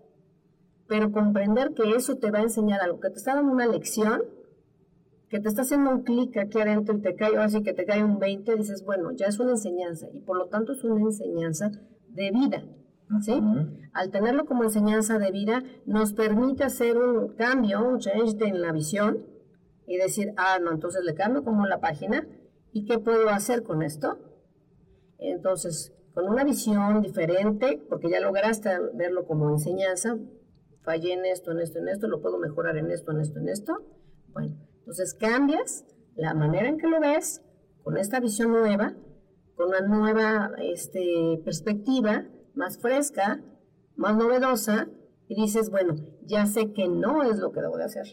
pero 0.88 1.12
comprender 1.12 1.74
que 1.74 1.92
eso 1.96 2.16
te 2.16 2.32
va 2.32 2.40
a 2.40 2.44
enseñar 2.44 2.82
algo, 2.82 3.00
que 3.00 3.10
te 3.10 3.18
está 3.18 3.36
dando 3.36 3.52
una 3.52 3.68
lección, 3.68 4.24
que 5.30 5.40
te 5.40 5.50
está 5.50 5.64
haciendo 5.64 5.92
un 5.92 6.04
clic 6.04 6.38
aquí 6.38 6.60
adentro 6.60 6.96
y 6.96 7.02
te 7.02 7.16
cae, 7.16 7.38
así 7.38 7.62
que 7.62 7.74
te 7.74 7.86
cae 7.86 8.04
un 8.04 8.20
20, 8.20 8.56
dices, 8.56 8.86
bueno, 8.86 9.12
ya 9.12 9.28
es 9.28 9.40
una 9.40 9.52
enseñanza 9.52 10.08
y 10.14 10.22
por 10.22 10.38
lo 10.38 10.48
tanto 10.48 10.72
es 10.72 10.84
una 10.84 11.02
enseñanza 11.02 11.72
de 12.10 12.32
vida. 12.32 12.64
¿sí? 13.22 13.40
Al 13.94 14.12
tenerlo 14.12 14.46
como 14.46 14.64
enseñanza 14.64 15.20
de 15.20 15.32
vida, 15.32 15.64
nos 15.86 16.14
permite 16.14 16.64
hacer 16.64 16.98
un 16.98 17.36
cambio, 17.36 17.86
un 17.86 18.00
change 18.00 18.42
en 18.42 18.62
la 18.62 18.72
visión 18.72 19.26
y 19.86 19.98
decir, 19.98 20.34
ah, 20.38 20.60
no, 20.62 20.72
entonces 20.72 21.04
le 21.04 21.14
cambio 21.14 21.44
como 21.44 21.66
la 21.66 21.80
página 21.80 22.28
y 22.72 22.86
qué 22.86 23.00
puedo 23.00 23.30
hacer 23.30 23.64
con 23.64 23.82
esto. 23.82 24.18
Entonces, 25.18 25.94
con 26.14 26.28
una 26.28 26.44
visión 26.44 27.02
diferente, 27.02 27.82
porque 27.90 28.10
ya 28.10 28.20
lograste 28.20 28.70
verlo 28.94 29.26
como 29.26 29.50
enseñanza, 29.50 30.18
fallé 30.88 31.12
en 31.12 31.26
esto, 31.26 31.52
en 31.52 31.60
esto, 31.60 31.80
en 31.80 31.90
esto, 31.90 32.08
lo 32.08 32.22
puedo 32.22 32.40
mejorar 32.40 32.78
en 32.78 32.90
esto, 32.92 33.12
en 33.12 33.20
esto, 33.20 33.40
en 33.40 33.50
esto. 33.50 33.74
Bueno, 34.32 34.56
entonces 34.80 35.14
cambias 35.14 35.86
la 36.16 36.34
manera 36.34 36.70
en 36.70 36.78
que 36.78 36.88
lo 36.88 37.02
ves 37.02 37.42
con 37.84 37.98
esta 37.98 38.22
visión 38.22 38.52
nueva, 38.52 38.96
con 39.58 39.68
una 39.68 39.82
nueva 39.82 40.52
este, 40.60 41.42
perspectiva, 41.44 42.26
más 42.56 42.80
fresca, 42.80 43.42
más 43.98 44.16
novedosa, 44.16 44.88
y 45.28 45.36
dices, 45.36 45.70
bueno, 45.72 45.96
ya 46.24 46.46
sé 46.46 46.72
que 46.72 46.88
no 46.88 47.22
es 47.22 47.38
lo 47.40 47.52
que 47.52 47.60
debo 47.60 47.78
de 47.78 47.84
hacer, 47.84 48.08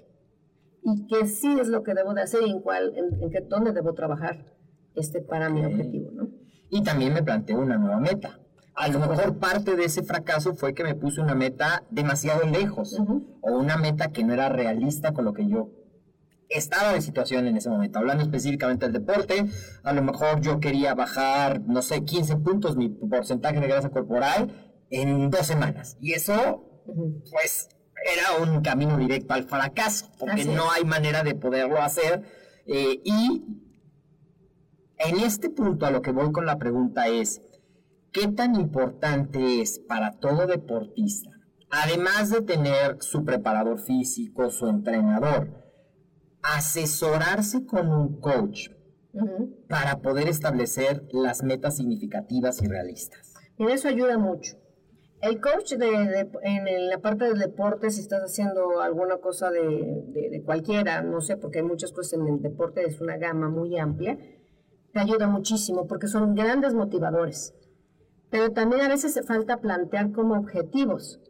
y 0.83 1.07
que 1.07 1.28
sí 1.28 1.57
es 1.61 1.69
lo 1.69 1.85
que 1.85 1.95
debo 1.95 2.12
de 2.12 2.23
hacer 2.23 2.43
y 2.45 2.50
en 2.50 2.61
cuál, 2.61 2.93
en, 2.97 3.23
en 3.23 3.31
qué, 3.31 3.40
dónde 3.40 3.73
debo 3.73 3.95
trabajar 3.95 4.52
este, 4.97 5.21
para 5.21 5.49
mi 5.49 5.64
objetivo, 5.64 6.11
¿no? 6.11 6.28
Y 6.71 6.83
también 6.83 7.14
me 7.14 7.23
planteo 7.23 7.61
una 7.61 7.78
nueva 7.78 8.00
meta. 8.00 8.40
A 8.76 8.88
lo 8.88 8.99
mejor 8.99 9.38
parte 9.38 9.76
de 9.76 9.85
ese 9.85 10.02
fracaso 10.02 10.54
fue 10.54 10.75
que 10.75 10.83
me 10.83 10.95
puse 10.95 11.21
una 11.21 11.35
meta 11.35 11.85
demasiado 11.90 12.45
lejos 12.45 12.99
o 13.40 13.52
una 13.52 13.76
meta 13.76 14.11
que 14.11 14.25
no 14.25 14.35
era 14.35 14.49
realista 14.49 15.12
con 15.12 15.25
lo 15.25 15.33
que 15.33 15.47
yo 15.49 15.71
estaba 16.49 16.93
de 16.93 17.00
situación 17.00 17.47
en 17.47 17.57
ese 17.57 17.71
momento. 17.71 17.99
Hablando 17.99 18.25
específicamente 18.25 18.87
del 18.87 18.95
deporte, 18.95 19.47
a 19.83 19.93
lo 19.93 20.02
mejor 20.02 20.40
yo 20.40 20.61
quería 20.61 20.95
bajar, 20.95 21.61
no 21.61 21.83
sé, 21.83 22.04
15 22.04 22.37
puntos 22.37 22.76
mi 22.76 22.88
porcentaje 22.88 23.61
de 23.61 23.69
grasa 23.69 23.90
corporal 23.90 24.73
en 24.90 25.31
dos 25.31 25.47
semanas. 25.47 25.97
Y 26.00 26.12
eso, 26.12 26.83
pues, 27.31 27.69
era 28.12 28.43
un 28.43 28.61
camino 28.61 28.99
directo 28.99 29.35
al 29.35 29.45
fracaso, 29.45 30.11
porque 30.19 30.45
no 30.45 30.71
hay 30.71 30.85
manera 30.85 31.23
de 31.23 31.35
poderlo 31.35 31.81
hacer. 31.81 32.23
Eh, 32.66 33.00
y 33.04 33.45
en 34.99 35.19
este 35.21 35.50
punto 35.50 35.87
a 35.87 35.90
lo 35.90 36.02
que 36.02 36.12
voy 36.12 36.33
con 36.33 36.47
la 36.47 36.59
pregunta 36.59 37.09
es, 37.09 37.40
¿qué 38.14 38.28
tan 38.28 38.54
importante 38.54 39.61
es 39.61 39.80
para 39.80 40.12
todo 40.12 40.47
deportista, 40.47 41.30
además 41.68 42.30
de 42.30 42.40
tener 42.42 42.97
su 43.00 43.25
preparador 43.25 43.80
físico, 43.80 44.49
su 44.50 44.68
entrenador, 44.68 45.49
asesorarse 46.42 47.66
con 47.66 47.88
un 47.90 48.21
coach 48.21 48.68
para 49.68 50.00
poder 50.00 50.28
establecer 50.28 51.06
las 51.12 51.42
metas 51.42 51.76
significativas 51.76 52.62
y 52.62 52.68
realistas? 52.68 53.35
Mira, 53.59 53.75
eso 53.75 53.88
ayuda 53.88 54.16
mucho. 54.16 54.56
El 55.21 55.40
coach 55.40 55.73
de, 55.73 55.87
de- 55.87 56.30
en, 56.42 56.88
la 56.88 56.99
parte 56.99 57.25
del 57.25 57.38
deporte, 57.38 57.90
si 57.90 58.00
estás 58.00 58.23
haciendo 58.23 58.80
alguna 58.80 59.16
cosa 59.18 59.50
de- 59.50 60.04
de 60.30 60.42
cualquiera, 60.44 61.02
no 61.02 61.21
sé, 61.21 61.37
porque 61.37 61.59
hay 61.59 61.64
muchas 61.64 61.92
cosas 61.92 62.14
en 62.21 62.28
el 62.28 62.42
deporte, 62.42 62.83
es 62.87 63.00
una 63.00 63.16
gama 63.16 63.49
muy 63.49 63.78
amplia, 63.78 64.18
te 64.92 65.00
ayuda 65.00 65.26
muchísimo 65.28 65.87
porque 65.87 66.06
son 66.09 66.35
grandes 66.35 66.75
motivadores. 66.75 67.54
Pero 68.35 68.50
también 68.50 68.81
a 68.81 68.88
veces 68.88 69.21
falta 69.29 69.61
plantear 69.61 70.11
como 70.11 70.35
objetivos 70.35 71.21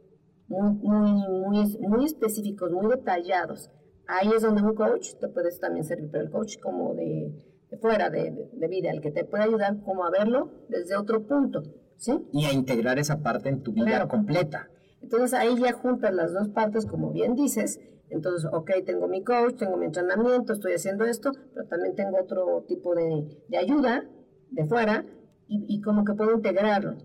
muy, 0.49 0.73
muy, 0.77 1.13
muy, 1.13 1.79
muy 1.87 2.05
específicos, 2.07 2.73
muy 2.73 2.89
detallados. 2.91 3.71
Ahí 4.07 4.31
es 4.35 4.41
donde 4.41 4.63
un 4.63 4.75
coach 4.75 5.11
te 5.21 5.29
puede 5.29 5.51
también 5.59 5.85
servir, 5.85 6.09
pero 6.11 6.25
el 6.25 6.31
coach 6.31 6.57
como 6.63 6.95
de, 6.95 7.31
de 7.71 7.77
fuera 7.77 8.09
de, 8.09 8.31
de- 8.31 8.49
de 8.55 8.69
vida, 8.69 8.91
el 8.91 9.03
que 9.03 9.11
te 9.11 9.27
puede 9.27 9.45
ayudar 9.45 9.83
como 9.85 10.07
a 10.07 10.11
verlo 10.11 10.51
desde 10.71 10.97
otro 10.97 11.27
punto, 11.27 11.63
¿sí? 11.99 12.27
Y 12.33 12.47
a 12.47 12.55
integrar 12.55 12.99
esa 12.99 13.23
parte 13.23 13.51
en 13.51 13.63
tu 13.63 13.73
vida 13.75 13.85
Claro. 13.85 14.09
completa. 14.09 14.71
Entonces 15.03 15.35
ahí 15.35 15.59
ya 15.61 15.75
juntas 15.75 16.15
las 16.15 16.33
dos 16.33 16.49
partes, 16.49 16.87
como 16.87 17.13
bien 17.13 17.35
dices. 17.35 17.81
Entonces, 18.09 18.49
ok, 18.51 18.71
tengo 18.87 19.09
mi 19.09 19.23
coach, 19.23 19.57
tengo 19.59 19.77
mi 19.77 19.85
entrenamiento, 19.85 20.55
estoy 20.55 20.73
haciendo 20.73 21.05
esto, 21.05 21.33
pero 21.53 21.67
también 21.69 21.95
tengo 21.97 22.17
otro 22.19 22.65
tipo 22.67 22.95
de, 22.95 23.43
de 23.49 23.59
ayuda 23.59 24.05
de 24.53 24.65
fuera 24.65 25.05
y, 25.49 25.81
como 25.81 26.05
que 26.05 26.15
puedo 26.15 26.35
integrarlo. 26.35 26.97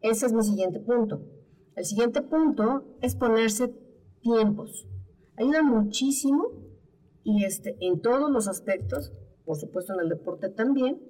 Ese 0.00 0.26
es 0.26 0.32
mi 0.32 0.42
siguiente 0.42 0.80
punto. 0.80 1.22
El 1.76 1.84
siguiente 1.84 2.22
punto 2.22 2.84
es 3.00 3.14
ponerse 3.16 3.72
tiempos. 4.20 4.86
Ayuda 5.36 5.62
muchísimo 5.62 6.50
y 7.22 7.44
este, 7.44 7.76
en 7.80 8.00
todos 8.00 8.30
los 8.30 8.48
aspectos, 8.48 9.12
por 9.44 9.56
supuesto 9.56 9.94
en 9.94 10.00
el 10.00 10.08
deporte 10.08 10.50
también, 10.50 11.00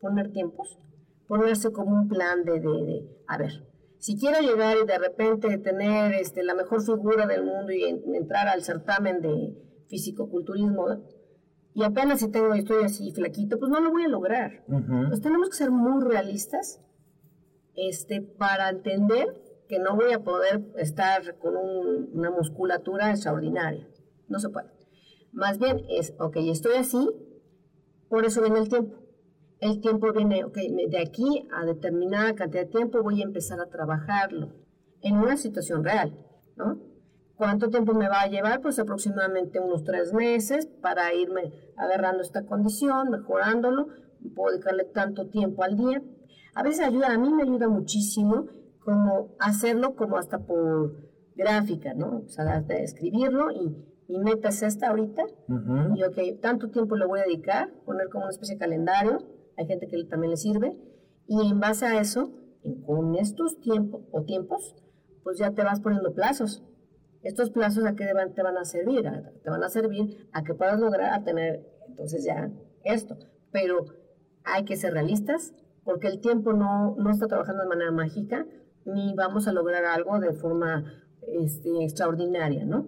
poner 0.00 0.32
tiempos, 0.32 0.78
ponerse 1.26 1.72
como 1.72 1.96
un 1.96 2.08
plan 2.08 2.44
de, 2.44 2.60
de, 2.60 3.22
a 3.26 3.36
ver, 3.38 3.66
si 3.98 4.16
quiero 4.16 4.40
llegar 4.40 4.76
y 4.82 4.86
de 4.86 4.98
repente 4.98 5.58
tener 5.58 6.14
este, 6.14 6.44
la 6.44 6.54
mejor 6.54 6.82
figura 6.82 7.26
del 7.26 7.44
mundo 7.44 7.72
y 7.72 7.82
en- 7.84 8.14
entrar 8.14 8.46
al 8.48 8.62
certamen 8.62 9.20
de 9.20 9.84
fisicoculturismo, 9.88 10.86
y 11.74 11.84
apenas 11.84 12.20
si 12.20 12.28
tengo, 12.30 12.54
estoy 12.54 12.84
así 12.84 13.12
flaquito, 13.12 13.58
pues 13.58 13.70
no 13.70 13.80
lo 13.80 13.90
voy 13.90 14.04
a 14.04 14.08
lograr. 14.08 14.64
Entonces 14.68 15.20
tenemos 15.22 15.48
que 15.50 15.56
ser 15.56 15.70
muy 15.70 16.02
realistas 16.04 16.80
este, 17.74 18.20
para 18.22 18.68
entender 18.70 19.26
que 19.68 19.78
no 19.78 19.94
voy 19.94 20.12
a 20.12 20.20
poder 20.24 20.64
estar 20.76 21.38
con 21.38 21.56
un- 21.56 22.10
una 22.14 22.30
musculatura 22.30 23.10
extraordinaria. 23.10 23.86
No 24.28 24.38
se 24.40 24.48
puede. 24.48 24.68
Más 25.32 25.58
bien 25.58 25.84
es, 25.90 26.14
ok, 26.18 26.36
estoy 26.38 26.76
así, 26.76 27.08
por 28.08 28.24
eso 28.24 28.40
viene 28.42 28.58
el 28.60 28.68
tiempo. 28.68 28.96
El 29.60 29.80
tiempo 29.80 30.12
viene, 30.12 30.44
ok, 30.44 30.56
de 30.88 30.98
aquí 30.98 31.46
a 31.52 31.64
determinada 31.64 32.34
cantidad 32.34 32.64
de 32.64 32.70
tiempo 32.70 33.02
voy 33.02 33.20
a 33.20 33.24
empezar 33.24 33.60
a 33.60 33.66
trabajarlo 33.68 34.52
en 35.02 35.16
una 35.16 35.36
situación 35.36 35.84
real, 35.84 36.16
¿no? 36.56 36.80
¿Cuánto 37.38 37.70
tiempo 37.70 37.94
me 37.94 38.08
va 38.08 38.22
a 38.22 38.26
llevar? 38.26 38.60
Pues 38.60 38.80
aproximadamente 38.80 39.60
unos 39.60 39.84
tres 39.84 40.12
meses 40.12 40.66
para 40.66 41.14
irme 41.14 41.52
agarrando 41.76 42.20
esta 42.20 42.44
condición, 42.44 43.10
mejorándolo. 43.10 43.86
Puedo 44.34 44.50
dedicarle 44.50 44.84
tanto 44.84 45.28
tiempo 45.28 45.62
al 45.62 45.76
día. 45.76 46.02
A 46.54 46.64
veces 46.64 46.84
ayuda, 46.84 47.14
a 47.14 47.18
mí 47.18 47.32
me 47.32 47.44
ayuda 47.44 47.68
muchísimo 47.68 48.46
como 48.84 49.36
hacerlo 49.38 49.94
como 49.94 50.16
hasta 50.16 50.40
por 50.40 50.96
gráfica, 51.36 51.94
¿no? 51.94 52.24
O 52.26 52.28
sea, 52.28 52.56
hasta 52.56 52.74
escribirlo 52.74 53.52
y 53.52 53.76
mi 54.08 54.18
meta 54.18 54.48
es 54.48 54.62
esta 54.62 54.88
ahorita 54.88 55.22
Ujú. 55.48 55.94
y 55.96 56.02
ok, 56.02 56.40
tanto 56.40 56.70
tiempo 56.70 56.96
le 56.96 57.06
voy 57.06 57.20
a 57.20 57.24
dedicar, 57.24 57.70
poner 57.84 58.08
como 58.08 58.24
una 58.24 58.30
especie 58.30 58.56
de 58.56 58.58
calendario, 58.58 59.18
hay 59.56 59.66
gente 59.66 59.86
que 59.86 60.02
también 60.04 60.30
le 60.30 60.36
sirve, 60.36 60.76
y 61.28 61.48
en 61.48 61.60
base 61.60 61.86
a 61.86 62.00
eso, 62.00 62.32
con 62.86 63.14
estos 63.14 63.60
tiempos 63.60 64.02
o 64.10 64.24
tiempos, 64.24 64.74
pues 65.22 65.38
ya 65.38 65.52
te 65.52 65.62
vas 65.62 65.80
poniendo 65.80 66.14
plazos. 66.14 66.64
Estos 67.22 67.50
plazos 67.50 67.84
a 67.84 67.94
qué 67.94 68.06
te 68.34 68.42
van, 68.42 68.56
a 68.56 68.64
servir, 68.64 69.06
A- 69.08 69.32
te 69.42 69.50
van 69.50 69.62
a 69.62 69.68
servir 69.68 70.28
a 70.32 70.42
que 70.44 70.54
puedas 70.54 70.78
lograr 70.78 71.12
a 71.12 71.24
tener 71.24 71.66
entonces 71.88 72.24
ya 72.24 72.50
esto, 72.84 73.16
pero 73.50 73.86
hay 74.44 74.64
que 74.64 74.76
ser 74.76 74.92
realistas 74.92 75.52
porque 75.84 76.06
el 76.08 76.20
tiempo 76.20 76.52
no, 76.52 76.94
no 76.96 77.10
está 77.10 77.26
trabajando 77.26 77.62
de 77.62 77.68
manera 77.68 77.90
mágica 77.90 78.46
ni 78.84 79.14
vamos 79.14 79.48
a 79.48 79.52
lograr 79.52 79.84
algo 79.84 80.18
de 80.20 80.32
forma 80.32 80.84
este, 81.22 81.82
extraordinaria, 81.84 82.64
¿no? 82.64 82.86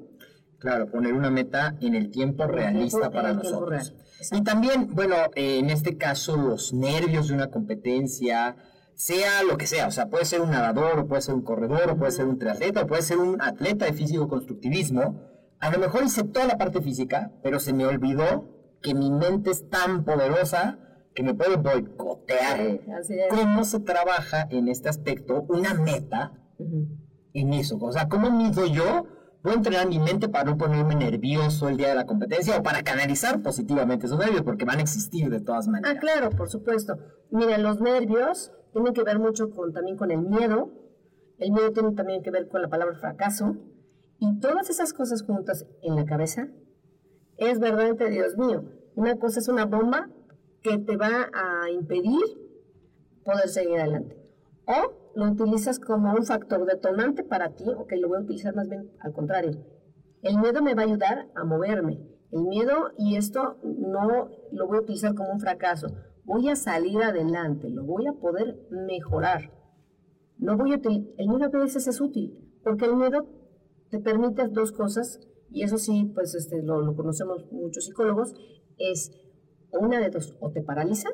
Claro, 0.59 0.87
poner 0.91 1.15
una 1.15 1.31
meta 1.31 1.77
en 1.81 1.95
el 1.95 2.11
tiempo 2.11 2.45
el 2.45 2.51
realista 2.51 2.99
tiempo- 3.01 3.15
para 3.15 3.33
nosotros. 3.33 3.69
real. 3.71 4.41
Y 4.41 4.45
también, 4.45 4.95
bueno, 4.95 5.15
eh, 5.35 5.59
en 5.59 5.71
este 5.71 5.97
caso, 5.97 6.37
los 6.37 6.73
nervios 6.75 7.29
de 7.29 7.35
una 7.35 7.51
competencia, 7.51 8.57
sea 9.01 9.43
lo 9.45 9.57
que 9.57 9.67
sea, 9.67 9.87
o 9.87 9.91
sea, 9.91 10.11
puede 10.11 10.27
ser 10.27 10.43
un 10.43 10.51
nadador, 10.51 10.99
o 10.99 11.07
puede 11.09 11.23
ser 11.23 11.35
un 11.35 11.41
corredor, 11.41 11.89
o 11.91 11.97
puede 11.97 12.13
ser 12.13 12.27
un 12.27 12.39
triatleta, 12.39 12.83
o 12.83 12.87
puede 12.87 13.01
ser 13.01 13.17
un 13.17 13.41
atleta 13.41 13.87
de 13.87 13.95
físico-constructivismo. 13.95 15.23
A 15.59 15.71
lo 15.71 15.79
mejor 15.79 16.05
hice 16.05 16.23
toda 16.25 16.45
la 16.47 16.59
parte 16.59 16.83
física, 16.83 17.33
pero 17.43 17.61
se 17.61 17.73
me 17.73 17.87
olvidó 17.87 18.45
que 18.83 18.93
mi 18.95 19.11
mente 19.11 19.53
es 19.53 19.71
tan 19.71 20.05
poderosa 20.05 20.79
que 21.15 21.23
me 21.23 21.33
puede 21.33 21.57
boicotear. 21.57 22.59
Sí. 23.03 23.17
¿Cómo 23.31 23.65
se 23.65 23.81
trabaja 23.81 24.47
en 24.51 24.69
este 24.69 24.91
aspecto 24.91 25.47
una 25.49 25.73
meta 25.73 26.33
Ujú. 26.59 26.89
en 27.33 27.55
eso? 27.55 27.79
O 27.81 27.93
sea, 27.93 28.07
¿cómo 28.07 28.31
mido 28.31 28.67
yo? 28.67 29.07
Puedo 29.43 29.57
entrenar 29.57 29.89
mi 29.89 29.99
mente 29.99 30.29
para 30.29 30.45
no 30.45 30.59
ponerme 30.59 30.95
nervioso 30.95 31.69
el 31.69 31.79
día 31.79 31.89
de 31.89 31.95
la 31.95 32.05
competencia 32.05 32.59
o 32.59 32.63
para 32.63 32.83
canalizar 32.83 33.43
positivamente 33.43 34.07
esos 34.07 34.19
nervios, 34.19 34.43
porque 34.43 34.67
van 34.67 34.79
a 34.79 34.83
existir 34.83 35.31
de 35.31 35.41
todas 35.41 35.67
maneras. 35.67 35.97
Ah, 35.97 35.99
claro, 35.99 36.31
por 36.31 36.51
supuesto. 36.51 36.99
Mira, 37.31 37.57
los 37.57 37.81
nervios 37.81 38.53
tienen 38.73 38.93
que 38.93 39.03
ver 39.03 39.19
mucho 39.19 39.51
con, 39.51 39.73
también 39.73 39.97
con 39.97 40.11
el 40.11 40.21
miedo. 40.21 40.71
El 41.39 41.53
miedo 41.53 41.73
tiene 41.73 41.93
también 41.93 42.23
que 42.23 42.31
ver 42.31 42.49
con 42.49 42.61
la 42.61 42.69
palabra 42.69 42.97
fracaso. 42.97 43.57
Y 44.19 44.39
todas 44.41 44.69
esas 44.69 44.93
cosas 44.93 45.23
juntas 45.23 45.67
en 45.83 45.97
la 45.97 46.05
cabeza 46.05 46.49
es 47.39 47.59
verdaderamente, 47.59 48.11
Dios 48.11 48.37
mío, 48.37 48.65
una 48.95 49.17
cosa 49.17 49.41
es 49.41 49.49
una 49.49 49.65
bomba 49.65 50.11
que 50.63 50.77
te 50.77 50.99
va 50.99 51.31
a 51.33 51.71
impedir 51.71 52.21
poder 53.25 53.49
seguir 53.49 53.79
adelante. 53.79 54.19
O 54.67 55.00
lo 55.21 55.31
utilizas 55.33 55.79
como 55.79 56.15
un 56.15 56.25
factor 56.25 56.65
detonante 56.65 57.23
para 57.25 57.51
ti, 57.55 57.65
ok, 57.69 57.93
lo 57.99 58.09
voy 58.09 58.19
a 58.19 58.23
utilizar 58.23 58.55
más 58.55 58.69
bien 58.69 58.91
al 59.01 59.13
contrario. 59.13 59.53
El 60.23 60.39
miedo 60.39 60.63
me 60.63 60.75
va 60.75 60.83
a 60.83 60.87
ayudar 60.87 61.31
a 61.35 61.45
moverme. 61.45 62.01
El 62.31 62.45
miedo, 62.45 62.93
y 62.97 63.17
esto 63.17 63.59
no 63.63 64.31
lo 64.53 64.67
voy 64.67 64.79
a 64.79 64.81
utilizar 64.81 65.15
como 65.15 65.33
un 65.33 65.41
fracaso. 65.41 65.89
Voy 66.25 66.49
a 66.49 66.57
salir 66.57 67.03
adelante, 67.03 67.69
lo 67.69 67.85
voy 67.85 68.07
a 68.07 68.15
poder 68.15 68.57
mejorar. 68.71 69.53
No 70.39 70.57
voy 70.57 70.73
a 70.73 70.77
el 70.77 71.29
miedo 71.29 71.51
a 71.53 71.59
veces 71.59 71.87
es 71.87 72.01
útil, 72.01 72.39
porque 72.65 72.87
el 72.87 72.97
miedo 72.97 73.27
te 73.91 73.99
permite 73.99 74.49
dos 74.49 74.73
cosas, 74.73 75.21
y 75.51 75.65
eso 75.65 75.77
sí, 75.77 76.11
pues 76.15 76.35
este, 76.35 76.63
lo, 76.63 76.81
lo 76.81 76.97
conocemos 76.97 77.47
muchos 77.53 77.85
psicólogos, 77.85 78.35
es 78.79 79.13
una 79.73 80.01
de 80.01 80.09
dos, 80.09 80.35
o 80.41 80.51
te 80.51 80.63
paraliza, 80.63 81.11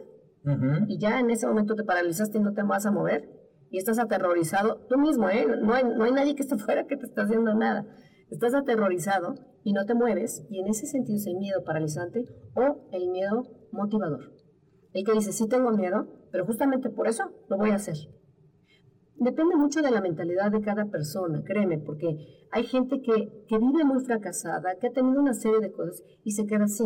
y 0.86 0.98
ya 0.98 1.18
en 1.18 1.30
ese 1.30 1.48
momento 1.48 1.74
te 1.74 1.82
paralizaste 1.82 2.38
y 2.38 2.40
no 2.40 2.52
te 2.52 2.62
vas 2.62 2.86
a 2.86 2.92
mover 2.92 3.45
y 3.70 3.78
estás 3.78 3.98
aterrorizado, 3.98 4.86
tú 4.88 4.98
mismo, 4.98 5.28
¿eh? 5.28 5.46
no, 5.60 5.74
hay, 5.74 5.84
no 5.84 6.04
hay 6.04 6.12
nadie 6.12 6.34
que 6.34 6.42
esté 6.42 6.56
fuera 6.64 6.86
que 6.86 6.96
te 6.96 7.06
esté 7.06 7.20
haciendo 7.20 7.54
nada. 7.54 7.86
Estás 8.30 8.54
aterrorizado 8.54 9.34
y 9.62 9.72
no 9.72 9.86
te 9.86 9.94
mueves 9.94 10.44
y 10.50 10.60
en 10.60 10.68
ese 10.68 10.86
sentido 10.86 11.16
es 11.16 11.26
el 11.26 11.36
miedo 11.36 11.62
paralizante 11.64 12.24
o 12.54 12.88
el 12.92 13.08
miedo 13.10 13.44
motivador. 13.72 14.32
El 14.92 15.04
que 15.04 15.12
dice, 15.12 15.32
sí 15.32 15.46
tengo 15.48 15.70
miedo, 15.72 16.08
pero 16.32 16.46
justamente 16.46 16.90
por 16.90 17.06
eso 17.06 17.30
lo 17.48 17.56
voy 17.56 17.70
a 17.70 17.76
hacer. 17.76 17.96
Depende 19.18 19.56
mucho 19.56 19.80
de 19.80 19.90
la 19.90 20.00
mentalidad 20.00 20.50
de 20.50 20.60
cada 20.60 20.86
persona, 20.86 21.42
créeme, 21.44 21.78
porque 21.78 22.46
hay 22.50 22.64
gente 22.64 23.00
que, 23.00 23.44
que 23.48 23.58
vive 23.58 23.84
muy 23.84 24.04
fracasada, 24.04 24.76
que 24.78 24.88
ha 24.88 24.92
tenido 24.92 25.20
una 25.20 25.34
serie 25.34 25.60
de 25.60 25.72
cosas 25.72 26.02
y 26.22 26.32
se 26.32 26.46
queda 26.46 26.64
así. 26.64 26.84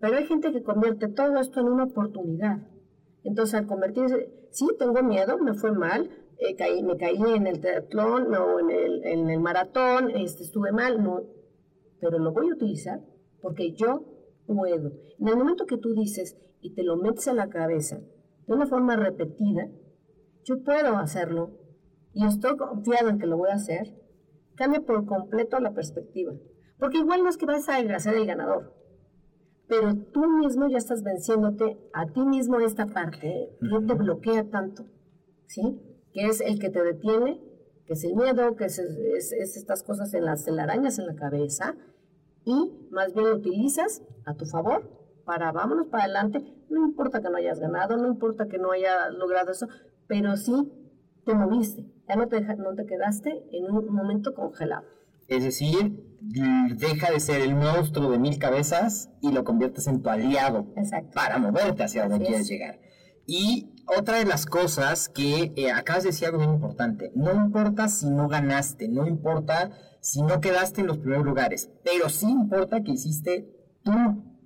Pero 0.00 0.16
hay 0.16 0.24
gente 0.26 0.52
que 0.52 0.62
convierte 0.62 1.08
todo 1.08 1.38
esto 1.38 1.60
en 1.60 1.68
una 1.68 1.84
oportunidad. 1.84 2.66
Entonces, 3.24 3.54
al 3.54 3.66
convertirse, 3.66 4.32
sí, 4.50 4.66
tengo 4.78 5.02
miedo, 5.02 5.38
me 5.38 5.54
fue 5.54 5.72
mal, 5.72 6.10
eh, 6.38 6.56
caí, 6.56 6.82
me 6.82 6.96
caí 6.96 7.20
en 7.34 7.46
el 7.46 7.60
triatlón 7.60 8.34
o 8.34 8.60
en 8.60 8.70
el, 8.70 9.04
en 9.04 9.28
el 9.28 9.40
maratón, 9.40 10.10
este, 10.10 10.42
estuve 10.42 10.72
mal, 10.72 11.02
no, 11.02 11.22
pero 12.00 12.18
lo 12.18 12.32
voy 12.32 12.48
a 12.48 12.54
utilizar 12.54 13.00
porque 13.42 13.72
yo 13.72 14.04
puedo. 14.46 14.92
En 15.18 15.28
el 15.28 15.36
momento 15.36 15.66
que 15.66 15.76
tú 15.76 15.94
dices 15.94 16.36
y 16.60 16.74
te 16.74 16.82
lo 16.82 16.96
metes 16.96 17.28
a 17.28 17.34
la 17.34 17.48
cabeza 17.48 18.00
de 18.46 18.54
una 18.54 18.66
forma 18.66 18.96
repetida, 18.96 19.68
yo 20.44 20.62
puedo 20.62 20.96
hacerlo 20.96 21.58
y 22.12 22.26
estoy 22.26 22.56
confiado 22.56 23.10
en 23.10 23.18
que 23.18 23.26
lo 23.26 23.36
voy 23.36 23.50
a 23.50 23.54
hacer, 23.54 23.94
cambia 24.56 24.80
por 24.80 25.06
completo 25.06 25.60
la 25.60 25.72
perspectiva. 25.72 26.32
Porque 26.78 26.98
igual 26.98 27.22
no 27.22 27.28
es 27.28 27.36
que 27.36 27.46
vas 27.46 27.68
a 27.68 27.98
ser 27.98 28.14
el 28.14 28.26
ganador, 28.26 28.74
pero 29.70 29.94
tú 30.12 30.28
mismo 30.28 30.68
ya 30.68 30.78
estás 30.78 31.02
venciéndote 31.04 31.78
a 31.94 32.06
ti 32.12 32.20
mismo 32.24 32.58
esta 32.60 32.86
parte 32.86 33.56
que 33.60 33.86
te 33.86 33.94
bloquea 33.94 34.50
tanto, 34.50 34.84
¿sí? 35.46 35.80
Que 36.12 36.26
es 36.26 36.40
el 36.40 36.58
que 36.58 36.70
te 36.70 36.82
detiene, 36.82 37.40
que 37.86 37.92
es 37.94 38.02
el 38.04 38.16
miedo, 38.16 38.56
que 38.56 38.64
es, 38.64 38.78
es- 38.80 39.32
es 39.32 39.56
estas 39.56 39.84
cosas 39.84 40.12
en 40.14 40.24
las 40.24 40.44
telarañas 40.44 40.98
en 40.98 41.06
la 41.06 41.14
cabeza, 41.14 41.76
y 42.44 42.88
más 42.90 43.14
bien 43.14 43.28
lo 43.30 43.36
utilizas 43.36 44.02
a 44.26 44.34
tu 44.34 44.44
favor 44.44 44.90
para 45.24 45.52
vámonos 45.52 45.86
para 45.86 46.04
adelante, 46.04 46.42
no 46.68 46.84
importa 46.86 47.22
que 47.22 47.30
no 47.30 47.36
hayas 47.36 47.60
ganado, 47.60 47.96
no 47.96 48.08
importa 48.08 48.48
que 48.48 48.58
no 48.58 48.72
hayas 48.72 49.12
logrado 49.14 49.52
eso, 49.52 49.68
pero 50.08 50.36
sí 50.36 50.52
te 51.24 51.34
moviste, 51.34 51.86
ya 52.08 52.16
no 52.16 52.26
te, 52.26 52.40
no 52.56 52.74
te 52.74 52.86
quedaste 52.86 53.44
en 53.52 53.70
un 53.70 53.86
momento 53.94 54.34
congelado. 54.34 54.84
Es 55.30 55.44
decir, 55.44 55.96
deja 56.76 57.10
de 57.12 57.20
ser 57.20 57.40
el 57.40 57.54
monstruo 57.54 58.10
de 58.10 58.18
mil 58.18 58.38
cabezas 58.38 59.10
y 59.22 59.30
lo 59.30 59.44
conviertes 59.44 59.86
en 59.86 60.02
tu 60.02 60.10
aliado 60.10 60.66
Exacto. 60.76 61.12
para 61.14 61.38
moverte 61.38 61.84
hacia 61.84 62.02
donde 62.02 62.16
Así 62.16 62.24
quieres 62.26 62.40
es. 62.42 62.48
llegar. 62.50 62.80
Y 63.26 63.72
otra 63.96 64.18
de 64.18 64.24
las 64.24 64.44
cosas 64.44 65.08
que 65.08 65.52
eh, 65.54 65.70
acabas 65.70 66.02
de 66.02 66.08
decir 66.08 66.26
algo 66.26 66.38
bien 66.38 66.50
importante, 66.54 67.12
no 67.14 67.32
importa 67.32 67.86
si 67.86 68.10
no 68.10 68.26
ganaste, 68.26 68.88
no 68.88 69.06
importa 69.06 69.70
si 70.00 70.22
no 70.22 70.40
quedaste 70.40 70.80
en 70.80 70.88
los 70.88 70.98
primeros 70.98 71.24
lugares, 71.24 71.70
pero 71.84 72.08
sí 72.08 72.26
importa 72.28 72.82
que 72.82 72.90
hiciste 72.90 73.48
tu 73.84 73.92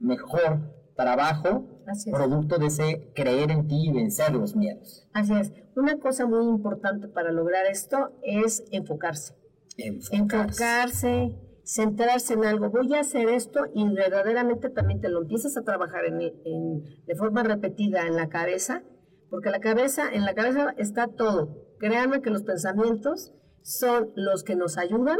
mejor 0.01 0.71
trabajo 0.97 1.67
producto 2.11 2.59
de 2.59 2.67
ese 2.67 3.11
creer 3.15 3.51
en 3.51 3.69
ti 3.69 3.89
y 3.89 3.93
vencer 3.93 4.35
los 4.35 4.55
miedos. 4.55 5.09
Así 5.15 5.33
es. 5.33 5.53
Una 5.77 5.99
cosa 5.99 6.27
muy 6.27 6.45
importante 6.47 7.09
para 7.09 7.33
lograr 7.33 7.65
esto 7.67 8.13
es 8.23 8.65
enfocarse. 8.71 9.35
Enfocarse. 9.77 11.39
centrarse 11.65 12.35
en 12.35 12.45
algo. 12.45 12.69
Voy 12.71 12.93
a 12.95 13.01
hacer 13.01 13.29
esto 13.29 13.61
y 13.75 13.89
verdaderamente 13.95 14.69
también 14.69 15.01
te 15.01 15.09
lo 15.09 15.23
empiezas 15.23 15.57
a 15.57 15.63
trabajar 15.63 16.05
en, 16.05 16.21
en- 16.21 16.83
de 17.07 17.15
forma 17.17 17.43
repetida 17.43 18.07
en 18.07 18.17
la 18.17 18.29
cabeza, 18.29 18.83
porque 19.31 19.51
la 19.51 19.61
cabeza, 19.61 20.03
en 20.13 20.25
la 20.25 20.35
cabeza 20.35 20.75
está 20.77 21.09
todo. 21.09 21.57
Créanme 21.79 22.21
que 22.21 22.31
los 22.31 22.43
pensamientos 22.43 23.33
son 23.63 24.11
los 24.15 24.45
que 24.45 24.57
nos 24.57 24.77
ayudan, 24.77 25.17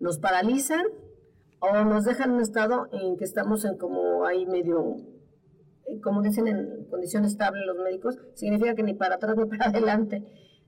nos 0.00 0.18
paralizan 0.18 0.84
o 1.60 1.84
nos 1.84 2.04
dejan 2.04 2.30
en 2.30 2.36
un 2.36 2.42
estado 2.42 2.88
en 2.92 3.16
que 3.16 3.24
estamos 3.24 3.64
en 3.64 3.76
como 3.78 4.24
ahí 4.26 4.44
medio, 4.46 4.96
eh, 5.86 6.00
como 6.02 6.20
dicen 6.22 6.46
en 6.46 6.84
condición 6.90 7.24
estable 7.24 7.64
los 7.64 7.78
médicos, 7.78 8.18
significa 8.34 8.74
que 8.74 8.82
ni 8.82 8.92
para 8.94 9.14
atrás 9.14 9.34
ni 9.36 9.46
para 9.46 9.64
adelante, 9.70 10.22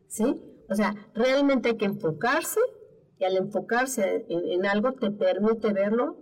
¿sí? 0.09 0.43
O 0.71 0.75
sea, 0.75 0.95
realmente 1.15 1.69
hay 1.71 1.77
que 1.77 1.85
enfocarse 1.85 2.61
y 3.23 3.25
al 3.25 3.37
enfocarse 3.37 4.27
en, 4.29 4.45
en 4.51 4.67
algo 4.67 4.95
te 4.95 5.13
permite 5.13 5.73
verlo 5.73 6.17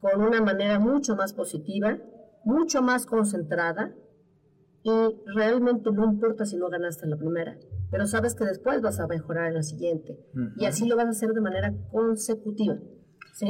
con 0.00 0.20
una 0.20 0.42
manera 0.42 0.78
mucho 0.78 1.16
más 1.16 1.32
positiva, 1.32 1.98
mucho 2.44 2.82
más 2.82 3.06
concentrada 3.06 3.94
y 4.82 4.90
realmente 5.34 5.90
no 5.90 6.04
importa 6.04 6.44
si 6.44 6.58
no 6.58 6.68
ganaste 6.68 7.06
la 7.06 7.16
primera, 7.16 7.58
pero 7.90 8.06
sabes 8.06 8.34
que 8.34 8.44
después 8.44 8.82
vas 8.82 9.00
a 9.00 9.06
mejorar 9.06 9.48
en 9.48 9.54
la 9.54 9.62
siguiente 9.62 10.18
y 10.58 10.66
así 10.66 10.86
lo 10.86 10.96
vas 10.96 11.06
a 11.06 11.10
hacer 11.10 11.30
de 11.30 11.40
manera 11.40 11.72
consecutiva, 11.90 12.78
¿sí? 13.32 13.46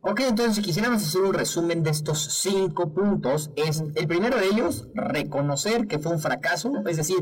Ok, 0.00 0.20
entonces 0.20 0.56
si 0.56 0.62
quisiéramos 0.62 1.06
hacer 1.06 1.20
un 1.20 1.34
resumen 1.34 1.82
de 1.82 1.90
estos 1.90 2.40
cinco 2.40 2.94
puntos, 2.94 3.50
es 3.56 3.84
el 3.94 4.06
primero 4.06 4.38
de 4.38 4.46
ellos, 4.46 4.88
reconocer 4.94 5.86
que 5.86 5.98
fue 5.98 6.12
un 6.12 6.20
fracaso, 6.20 6.72
es 6.86 6.96
decir, 6.96 7.18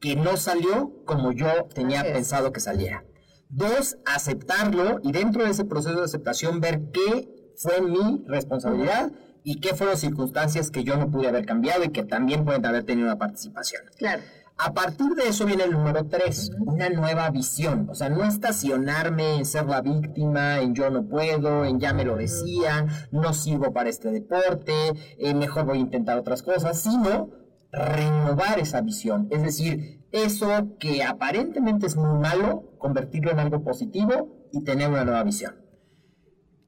que 0.00 0.16
no 0.16 0.36
salió 0.36 1.04
como 1.04 1.30
yo 1.30 1.46
tenía 1.72 2.02
pensado 2.02 2.50
que 2.52 2.58
saliera. 2.58 3.04
Dos, 3.48 3.96
aceptarlo 4.04 5.00
y 5.02 5.12
dentro 5.12 5.44
de 5.44 5.50
ese 5.50 5.64
proceso 5.64 5.98
de 5.98 6.04
aceptación 6.04 6.60
ver 6.60 6.90
qué 6.92 7.52
fue 7.56 7.80
mi 7.80 8.24
responsabilidad 8.26 9.12
y 9.44 9.60
qué 9.60 9.74
fueron 9.74 9.96
circunstancias 9.96 10.70
que 10.70 10.84
yo 10.84 10.96
no 10.96 11.10
pude 11.10 11.28
haber 11.28 11.46
cambiado 11.46 11.84
y 11.84 11.90
que 11.90 12.04
también 12.04 12.44
pueden 12.44 12.66
haber 12.66 12.84
tenido 12.84 13.06
una 13.06 13.18
participación. 13.18 13.82
Claro. 13.96 14.22
A 14.58 14.72
partir 14.72 15.14
de 15.14 15.28
eso 15.28 15.44
viene 15.44 15.64
el 15.64 15.72
número 15.72 16.06
tres, 16.06 16.50
una 16.58 16.88
nueva 16.88 17.28
visión. 17.30 17.88
O 17.90 17.94
sea, 17.94 18.08
no 18.08 18.24
estacionarme 18.24 19.36
en 19.36 19.44
ser 19.44 19.66
la 19.66 19.82
víctima, 19.82 20.60
en 20.60 20.74
yo 20.74 20.88
no 20.90 21.06
puedo, 21.06 21.66
en 21.66 21.78
ya 21.78 21.92
me 21.92 22.06
lo 22.06 22.16
decían, 22.16 22.88
no 23.12 23.34
sirvo 23.34 23.72
para 23.72 23.90
este 23.90 24.10
deporte, 24.10 24.72
eh, 25.18 25.34
mejor 25.34 25.66
voy 25.66 25.78
a 25.78 25.82
intentar 25.82 26.18
otras 26.18 26.42
cosas, 26.42 26.80
sino 26.80 27.28
renovar 27.72 28.58
esa 28.58 28.80
visión. 28.80 29.28
Es 29.30 29.42
decir, 29.42 30.04
eso 30.12 30.76
que 30.78 31.02
aparentemente 31.02 31.86
es 31.86 31.96
muy 31.96 32.18
malo, 32.18 32.72
convertirlo 32.78 33.30
en 33.30 33.40
algo 33.40 33.62
positivo 33.62 34.48
y 34.52 34.62
tener 34.64 34.88
una 34.88 35.04
nueva 35.04 35.22
visión 35.24 35.66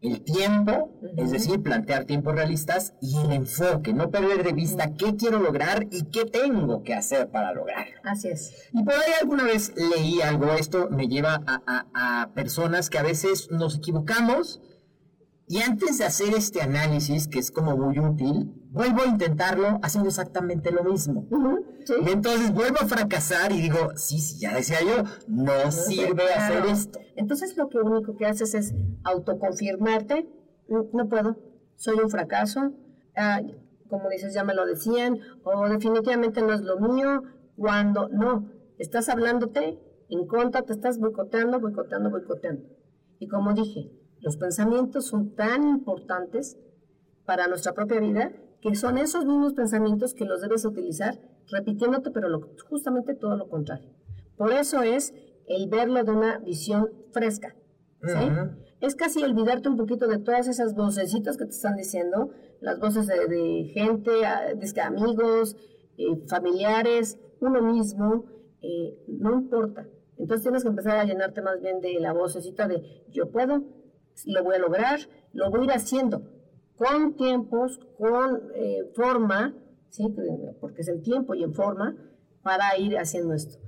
el 0.00 0.22
tiempo, 0.22 0.92
es 1.16 1.32
decir, 1.32 1.60
plantear 1.60 2.04
tiempos 2.04 2.32
realistas 2.32 2.94
y 3.00 3.16
el 3.18 3.32
enfoque, 3.32 3.92
no 3.92 4.10
perder 4.12 4.44
de 4.44 4.52
vista 4.52 4.94
qué 4.94 5.16
quiero 5.16 5.40
lograr 5.40 5.88
y 5.90 6.04
qué 6.04 6.24
tengo 6.24 6.84
que 6.84 6.94
hacer 6.94 7.30
para 7.32 7.52
lograrlo. 7.52 7.94
Así 8.04 8.28
es. 8.28 8.68
Y 8.72 8.84
por 8.84 8.94
ahí 8.94 9.10
alguna 9.20 9.42
vez 9.42 9.74
leí 9.76 10.20
algo, 10.22 10.52
esto 10.52 10.88
me 10.88 11.08
lleva 11.08 11.42
a, 11.48 11.62
a- 11.66 12.22
a 12.22 12.32
personas 12.32 12.90
que 12.90 12.98
a 12.98 13.02
veces 13.02 13.50
nos 13.50 13.78
equivocamos 13.78 14.60
y 15.48 15.58
antes 15.62 15.98
de 15.98 16.04
hacer 16.04 16.34
este 16.34 16.60
análisis, 16.62 17.26
que 17.28 17.38
es 17.38 17.50
como 17.50 17.76
muy 17.76 17.98
útil, 17.98 18.52
vuelvo 18.70 19.02
a 19.02 19.06
intentarlo 19.06 19.78
haciendo 19.82 20.08
exactamente 20.08 20.70
lo 20.70 20.84
mismo. 20.84 21.26
Sí. 21.84 21.94
Y 22.06 22.10
entonces 22.10 22.52
vuelvo 22.52 22.76
a 22.80 22.86
fracasar 22.86 23.52
y 23.52 23.60
digo, 23.62 23.90
sí, 23.96 24.18
sí, 24.18 24.38
ya 24.40 24.54
decía 24.54 24.78
yo, 24.82 25.04
no 25.26 25.70
sirve 25.72 26.24
Claro. 26.26 26.58
hacer 26.60 26.66
esto. 26.66 26.98
Entonces 27.16 27.56
lo 27.56 27.68
que 27.68 27.78
único 27.78 28.14
que 28.16 28.26
haces 28.26 28.54
es 28.54 28.74
autoconfirmarte, 29.04 30.28
"Mm, 30.68 30.96
no 30.96 31.08
puedo, 31.08 31.36
soy 31.76 31.96
un 32.02 32.10
fracaso, 32.10 32.72
ah, 33.16 33.40
como 33.88 34.08
dices, 34.10 34.34
ya 34.34 34.44
me 34.44 34.54
lo 34.54 34.66
decían, 34.66 35.16
o 35.44 35.68
definitivamente 35.68 36.42
no 36.42 36.52
es 36.52 36.60
lo 36.60 36.78
mío, 36.78 37.22
cuando 37.56 38.08
no, 38.08 38.50
estás 38.78 39.08
hablándote 39.08 39.78
en 40.10 40.26
contra, 40.26 40.62
te 40.62 40.72
estás 40.72 40.98
boicoteando, 40.98 41.58
boicoteando, 41.60 42.10
boicoteando. 42.10 42.62
Y 43.18 43.28
como 43.28 43.52
dije, 43.54 43.90
los 44.20 44.36
pensamientos 44.36 45.06
son 45.06 45.34
tan 45.34 45.66
importantes 45.68 46.58
para 47.24 47.46
nuestra 47.48 47.72
propia 47.74 48.00
vida 48.00 48.32
que 48.60 48.74
son 48.74 48.98
esos 48.98 49.24
mismos 49.24 49.52
pensamientos 49.52 50.14
que 50.14 50.24
los 50.24 50.40
debes 50.40 50.64
utilizar 50.64 51.18
repitiéndote, 51.50 52.10
pero 52.10 52.28
lo- 52.28 52.50
justamente 52.68 53.14
todo 53.14 53.36
lo 53.36 53.48
contrario. 53.48 53.88
Por 54.36 54.52
eso 54.52 54.82
es 54.82 55.14
el 55.46 55.68
verlo 55.68 56.02
de 56.04 56.10
una 56.10 56.38
visión 56.38 56.90
fresca. 57.12 57.54
¿sí? 58.02 58.28
Es 58.80 58.94
casi 58.94 59.22
olvidarte 59.22 59.68
un 59.68 59.76
poquito 59.76 60.06
de 60.08 60.18
todas 60.18 60.46
esas 60.48 60.74
vocecitas 60.74 61.36
que 61.36 61.44
te 61.44 61.50
están 61.50 61.76
diciendo, 61.76 62.30
las 62.60 62.78
voces 62.80 63.06
de, 63.06 63.26
de 63.26 63.64
gente, 63.72 64.10
de 64.10 64.80
amigos, 64.80 65.56
eh, 65.96 66.04
familiares, 66.28 67.18
uno 67.40 67.60
mismo, 67.62 68.24
eh, 68.62 68.98
no 69.08 69.34
importa. 69.34 69.86
Entonces 70.16 70.42
tienes 70.42 70.62
que 70.64 70.68
empezar 70.68 70.96
a 70.96 71.04
llenarte 71.04 71.42
más 71.42 71.60
bien 71.60 71.80
de 71.80 71.98
la 72.00 72.12
vocecita 72.12 72.66
de 72.68 73.04
yo 73.10 73.30
puedo, 73.30 73.62
lo 74.26 74.42
voy 74.44 74.56
a 74.56 74.58
lograr, 74.58 75.00
lo 75.32 75.50
voy 75.50 75.60
a 75.62 75.64
ir 75.64 75.70
haciendo 75.72 76.22
con 76.76 77.16
tiempos, 77.16 77.78
con 77.98 78.40
eh, 78.54 78.90
forma, 78.94 79.54
¿sí? 79.90 80.06
porque 80.60 80.82
es 80.82 80.88
el 80.88 81.02
tiempo 81.02 81.34
y 81.34 81.42
en 81.42 81.52
forma, 81.54 81.96
para 82.42 82.78
ir 82.78 82.96
haciendo 82.96 83.34
esto. 83.34 83.58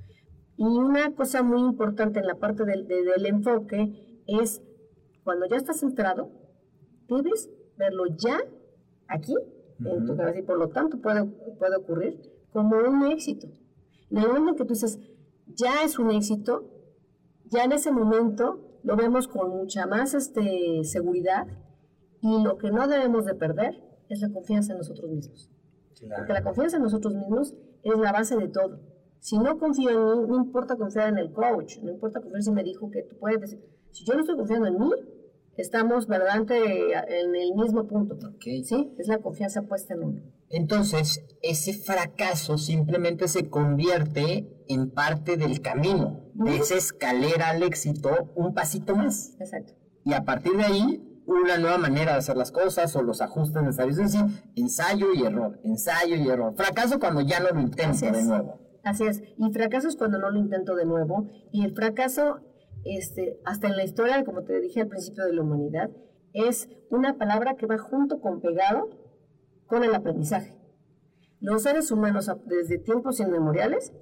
Y 0.56 0.64
una 0.64 1.14
cosa 1.14 1.42
muy 1.42 1.60
importante 1.60 2.20
en 2.20 2.26
la 2.26 2.36
parte 2.36 2.64
del, 2.64 2.86
de- 2.86 3.02
del 3.02 3.26
enfoque 3.26 4.22
es 4.26 4.62
cuando 5.24 5.46
ya 5.46 5.56
estás 5.56 5.80
centrado, 5.80 6.30
debes 7.08 7.50
verlo 7.76 8.04
ya 8.16 8.38
aquí, 9.08 9.34
en 9.84 10.04
tu 10.06 10.16
cabeza, 10.16 10.38
y 10.38 10.42
por 10.42 10.58
lo 10.58 10.68
tanto 10.68 11.00
puede, 11.00 11.24
puede 11.58 11.76
ocurrir 11.76 12.20
como 12.52 12.76
un 12.76 13.06
éxito. 13.10 13.48
En 14.10 14.18
el 14.18 14.28
momento 14.28 14.50
en 14.50 14.56
que 14.56 14.64
tú 14.64 14.74
dices, 14.74 14.98
ya 15.46 15.82
es 15.84 15.98
un 15.98 16.10
éxito, 16.12 16.70
ya 17.46 17.64
en 17.64 17.72
ese 17.72 17.90
momento 17.90 18.69
lo 18.82 18.96
vemos 18.96 19.28
con 19.28 19.50
mucha 19.50 19.86
más 19.86 20.14
este, 20.14 20.84
seguridad 20.84 21.46
y 22.20 22.42
lo 22.42 22.58
que 22.58 22.70
no 22.70 22.86
debemos 22.88 23.24
de 23.24 23.34
perder 23.34 23.82
es 24.08 24.20
la 24.20 24.30
confianza 24.30 24.72
en 24.72 24.78
nosotros 24.78 25.10
mismos. 25.10 25.50
Porque 26.16 26.32
la 26.32 26.42
confianza 26.42 26.76
en 26.76 26.82
nosotros 26.82 27.14
mismos 27.14 27.54
es 27.82 27.98
la 27.98 28.12
base 28.12 28.36
de 28.36 28.48
todo. 28.48 28.80
Si 29.18 29.38
no 29.38 29.58
confío 29.58 29.90
en 29.90 30.20
mí, 30.22 30.28
no 30.28 30.36
importa 30.36 30.76
confiar 30.76 31.08
en 31.08 31.18
el 31.18 31.32
coach, 31.32 31.78
no 31.82 31.90
importa 31.90 32.20
confiar 32.20 32.42
si 32.42 32.50
me 32.52 32.62
dijo 32.62 32.90
que 32.90 33.02
tú 33.02 33.16
puedes. 33.18 33.56
Si 33.90 34.04
yo 34.04 34.14
no 34.14 34.20
estoy 34.20 34.36
confiando 34.36 34.66
en 34.66 34.78
mí, 34.78 34.90
estamos 35.60 36.06
verdaderamente 36.06 36.92
en 36.92 37.34
el 37.34 37.54
mismo 37.54 37.86
punto. 37.86 38.14
Ok. 38.14 38.44
¿Sí? 38.64 38.94
Es 38.98 39.08
la 39.08 39.18
confianza 39.18 39.62
puesta 39.62 39.94
en 39.94 40.02
uno. 40.02 40.22
Entonces, 40.48 41.24
ese 41.42 41.72
fracaso 41.74 42.58
simplemente 42.58 43.28
se 43.28 43.48
convierte 43.48 44.48
en 44.68 44.90
parte 44.90 45.36
del 45.36 45.60
camino, 45.60 46.30
de 46.34 46.56
esa 46.56 46.74
escalera 46.74 47.50
al 47.50 47.62
éxito, 47.62 48.32
un 48.34 48.54
pasito 48.54 48.96
más. 48.96 49.36
Exacto. 49.38 49.74
Y 50.04 50.14
a 50.14 50.24
partir 50.24 50.56
de 50.56 50.64
ahí, 50.64 51.06
una 51.26 51.58
nueva 51.58 51.78
manera 51.78 52.12
de 52.12 52.18
hacer 52.18 52.36
las 52.36 52.50
cosas 52.50 52.94
o 52.96 53.02
los 53.02 53.20
ajustes 53.20 53.62
necesarios. 53.62 53.98
Es 53.98 54.12
decir, 54.12 54.26
ensayo 54.56 55.08
y 55.14 55.24
error, 55.24 55.60
ensayo 55.62 56.16
y 56.16 56.28
error. 56.28 56.54
Fracaso 56.56 56.98
cuando 56.98 57.20
ya 57.20 57.40
no 57.40 57.50
lo 57.50 57.60
intento 57.60 58.06
de 58.06 58.22
nuevo. 58.24 58.58
Así 58.82 59.04
es. 59.04 59.22
Y 59.36 59.52
fracaso 59.52 59.88
es 59.88 59.96
cuando 59.96 60.18
no 60.18 60.30
lo 60.30 60.38
intento 60.38 60.74
de 60.74 60.86
nuevo. 60.86 61.28
Y 61.52 61.64
el 61.64 61.74
fracaso, 61.74 62.40
este, 62.84 63.40
hasta 63.44 63.68
en 63.68 63.76
la 63.76 63.84
historia, 63.84 64.24
como 64.24 64.42
te 64.42 64.60
dije 64.60 64.80
al 64.80 64.88
principio 64.88 65.24
de 65.24 65.32
la 65.32 65.42
humanidad, 65.42 65.90
es 66.32 66.68
una 66.90 67.18
palabra 67.18 67.56
que 67.56 67.66
va 67.66 67.78
junto 67.78 68.20
con 68.20 68.40
pegado 68.40 68.88
con 69.66 69.84
el 69.84 69.94
aprendizaje. 69.94 70.56
Los 71.40 71.62
seres 71.62 71.90
humanos 71.90 72.30
desde 72.46 72.78
tiempos 72.78 73.20
inmemoriales 73.20 73.92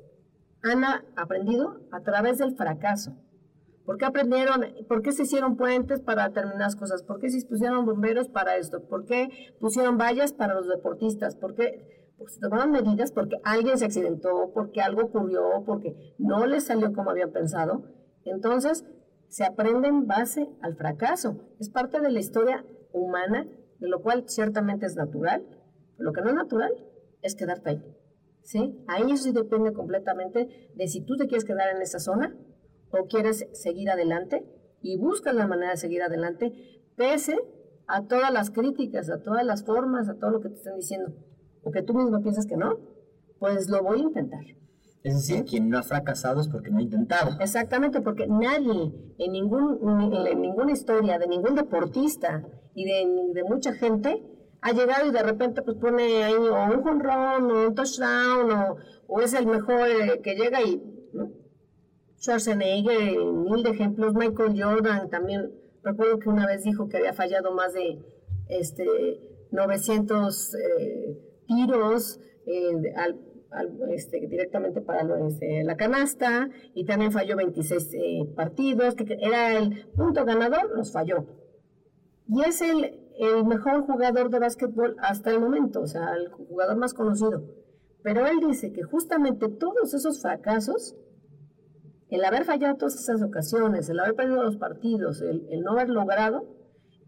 han 0.62 0.82
aprendido 1.16 1.80
a 1.92 2.00
través 2.00 2.38
del 2.38 2.56
fracaso. 2.56 3.16
¿Por 3.84 3.96
qué 3.96 4.04
aprendieron? 4.04 4.64
¿Por 4.86 5.02
qué 5.02 5.12
se 5.12 5.22
hicieron 5.22 5.56
puentes 5.56 6.00
para 6.00 6.28
determinadas 6.28 6.76
cosas? 6.76 7.02
¿Por 7.02 7.20
qué 7.20 7.30
se 7.30 7.46
pusieron 7.46 7.86
bomberos 7.86 8.28
para 8.28 8.56
esto? 8.56 8.82
¿Por 8.86 9.06
qué 9.06 9.28
pusieron 9.60 9.96
vallas 9.96 10.32
para 10.32 10.54
los 10.54 10.68
deportistas? 10.68 11.36
¿Por 11.36 11.54
qué? 11.54 12.12
Porque 12.18 12.34
se 12.34 12.40
tomaron 12.40 12.72
medidas 12.72 13.12
porque 13.12 13.36
alguien 13.44 13.78
se 13.78 13.86
accidentó, 13.86 14.50
porque 14.52 14.82
algo 14.82 15.04
ocurrió, 15.04 15.62
porque 15.64 16.14
no 16.18 16.44
les 16.46 16.64
salió 16.64 16.92
como 16.92 17.10
habían 17.10 17.30
pensado. 17.30 17.84
Entonces, 18.30 18.84
se 19.28 19.44
aprende 19.44 19.88
en 19.88 20.06
base 20.06 20.48
al 20.62 20.76
fracaso. 20.76 21.36
Es 21.58 21.70
parte 21.70 22.00
de 22.00 22.10
la 22.10 22.20
historia 22.20 22.64
humana, 22.92 23.46
de 23.78 23.88
lo 23.88 24.02
cual 24.02 24.24
ciertamente 24.26 24.86
es 24.86 24.96
natural. 24.96 25.46
Lo 25.98 26.12
que 26.12 26.22
no 26.22 26.28
es 26.28 26.34
natural 26.34 26.72
es 27.22 27.34
quedarte 27.34 27.70
ahí. 27.70 27.96
¿sí? 28.42 28.82
Ahí 28.88 29.12
eso 29.12 29.24
sí 29.24 29.32
depende 29.32 29.72
completamente 29.72 30.70
de 30.74 30.88
si 30.88 31.04
tú 31.04 31.16
te 31.16 31.26
quieres 31.26 31.44
quedar 31.44 31.74
en 31.74 31.82
esa 31.82 31.98
zona 31.98 32.34
o 32.90 33.06
quieres 33.06 33.46
seguir 33.52 33.90
adelante 33.90 34.44
y 34.80 34.96
buscas 34.96 35.34
la 35.34 35.46
manera 35.46 35.72
de 35.72 35.76
seguir 35.76 36.02
adelante 36.02 36.52
pese 36.96 37.36
a 37.86 38.06
todas 38.06 38.32
las 38.32 38.50
críticas, 38.50 39.10
a 39.10 39.22
todas 39.22 39.44
las 39.44 39.64
formas, 39.64 40.08
a 40.08 40.14
todo 40.14 40.30
lo 40.30 40.40
que 40.40 40.48
te 40.48 40.56
están 40.56 40.76
diciendo, 40.76 41.12
o 41.62 41.70
que 41.70 41.82
tú 41.82 41.94
mismo 41.94 42.20
piensas 42.22 42.46
que 42.46 42.56
no, 42.56 42.78
pues 43.38 43.68
lo 43.68 43.82
voy 43.82 44.00
a 44.00 44.04
intentar. 44.04 44.44
Es 45.08 45.14
decir, 45.14 45.44
quien 45.46 45.70
no 45.70 45.78
ha 45.78 45.82
fracasado 45.82 46.42
es 46.42 46.48
porque 46.48 46.70
no 46.70 46.78
ha 46.78 46.82
intentado. 46.82 47.30
Exactamente, 47.40 48.02
porque 48.02 48.26
nadie 48.26 48.92
en, 49.16 49.32
ningún, 49.32 50.26
en 50.26 50.42
ninguna 50.42 50.72
historia 50.72 51.18
de 51.18 51.26
ningún 51.26 51.54
deportista 51.54 52.46
y 52.74 52.84
de, 52.84 53.32
de 53.32 53.44
mucha 53.44 53.72
gente 53.72 54.22
ha 54.60 54.72
llegado 54.72 55.06
y 55.06 55.10
de 55.10 55.22
repente 55.22 55.62
pues 55.62 55.78
pone 55.78 56.24
ahí 56.24 56.34
o 56.34 56.74
un 56.74 56.82
jonrón 56.82 57.50
o 57.50 57.68
un 57.68 57.74
touchdown 57.74 58.50
o, 58.50 58.76
o 59.06 59.20
es 59.22 59.32
el 59.32 59.46
mejor 59.46 59.88
eh, 59.88 60.20
que 60.22 60.34
llega 60.34 60.60
y 60.60 60.82
¿no? 61.14 61.30
Schwarzenegger, 62.18 63.16
mil 63.16 63.62
de 63.62 63.70
ejemplos, 63.70 64.12
Michael 64.12 64.60
Jordan 64.62 65.08
también, 65.08 65.52
recuerdo 65.82 66.18
que 66.18 66.28
una 66.28 66.46
vez 66.46 66.64
dijo 66.64 66.88
que 66.88 66.98
había 66.98 67.14
fallado 67.14 67.52
más 67.52 67.72
de 67.72 67.98
este 68.48 68.84
900 69.52 70.54
eh, 70.54 71.18
tiros 71.46 72.20
eh, 72.46 72.92
al, 72.96 73.12
al, 73.12 73.18
este, 73.90 74.26
directamente 74.26 74.80
para 74.80 75.02
este, 75.26 75.64
la 75.64 75.76
canasta 75.76 76.50
y 76.74 76.84
también 76.84 77.12
falló 77.12 77.36
26 77.36 77.94
eh, 77.94 78.32
partidos, 78.36 78.94
que 78.94 79.04
era 79.20 79.56
el 79.56 79.86
punto 79.96 80.24
ganador, 80.24 80.70
los 80.76 80.92
falló. 80.92 81.26
Y 82.28 82.42
es 82.42 82.60
el, 82.60 83.08
el 83.18 83.44
mejor 83.44 83.82
jugador 83.82 84.30
de 84.30 84.38
básquetbol 84.38 84.96
hasta 85.00 85.30
el 85.30 85.40
momento, 85.40 85.80
o 85.80 85.86
sea, 85.86 86.14
el 86.14 86.28
jugador 86.28 86.76
más 86.76 86.94
conocido. 86.94 87.42
Pero 88.02 88.26
él 88.26 88.38
dice 88.46 88.72
que 88.72 88.82
justamente 88.82 89.48
todos 89.48 89.94
esos 89.94 90.20
fracasos, 90.20 90.94
el 92.10 92.24
haber 92.24 92.44
fallado 92.44 92.76
todas 92.76 92.94
esas 92.94 93.22
ocasiones, 93.22 93.88
el 93.88 93.98
haber 93.98 94.14
perdido 94.14 94.42
los 94.42 94.56
partidos, 94.56 95.20
el, 95.22 95.46
el 95.50 95.62
no 95.62 95.72
haber 95.72 95.88
logrado, 95.88 96.44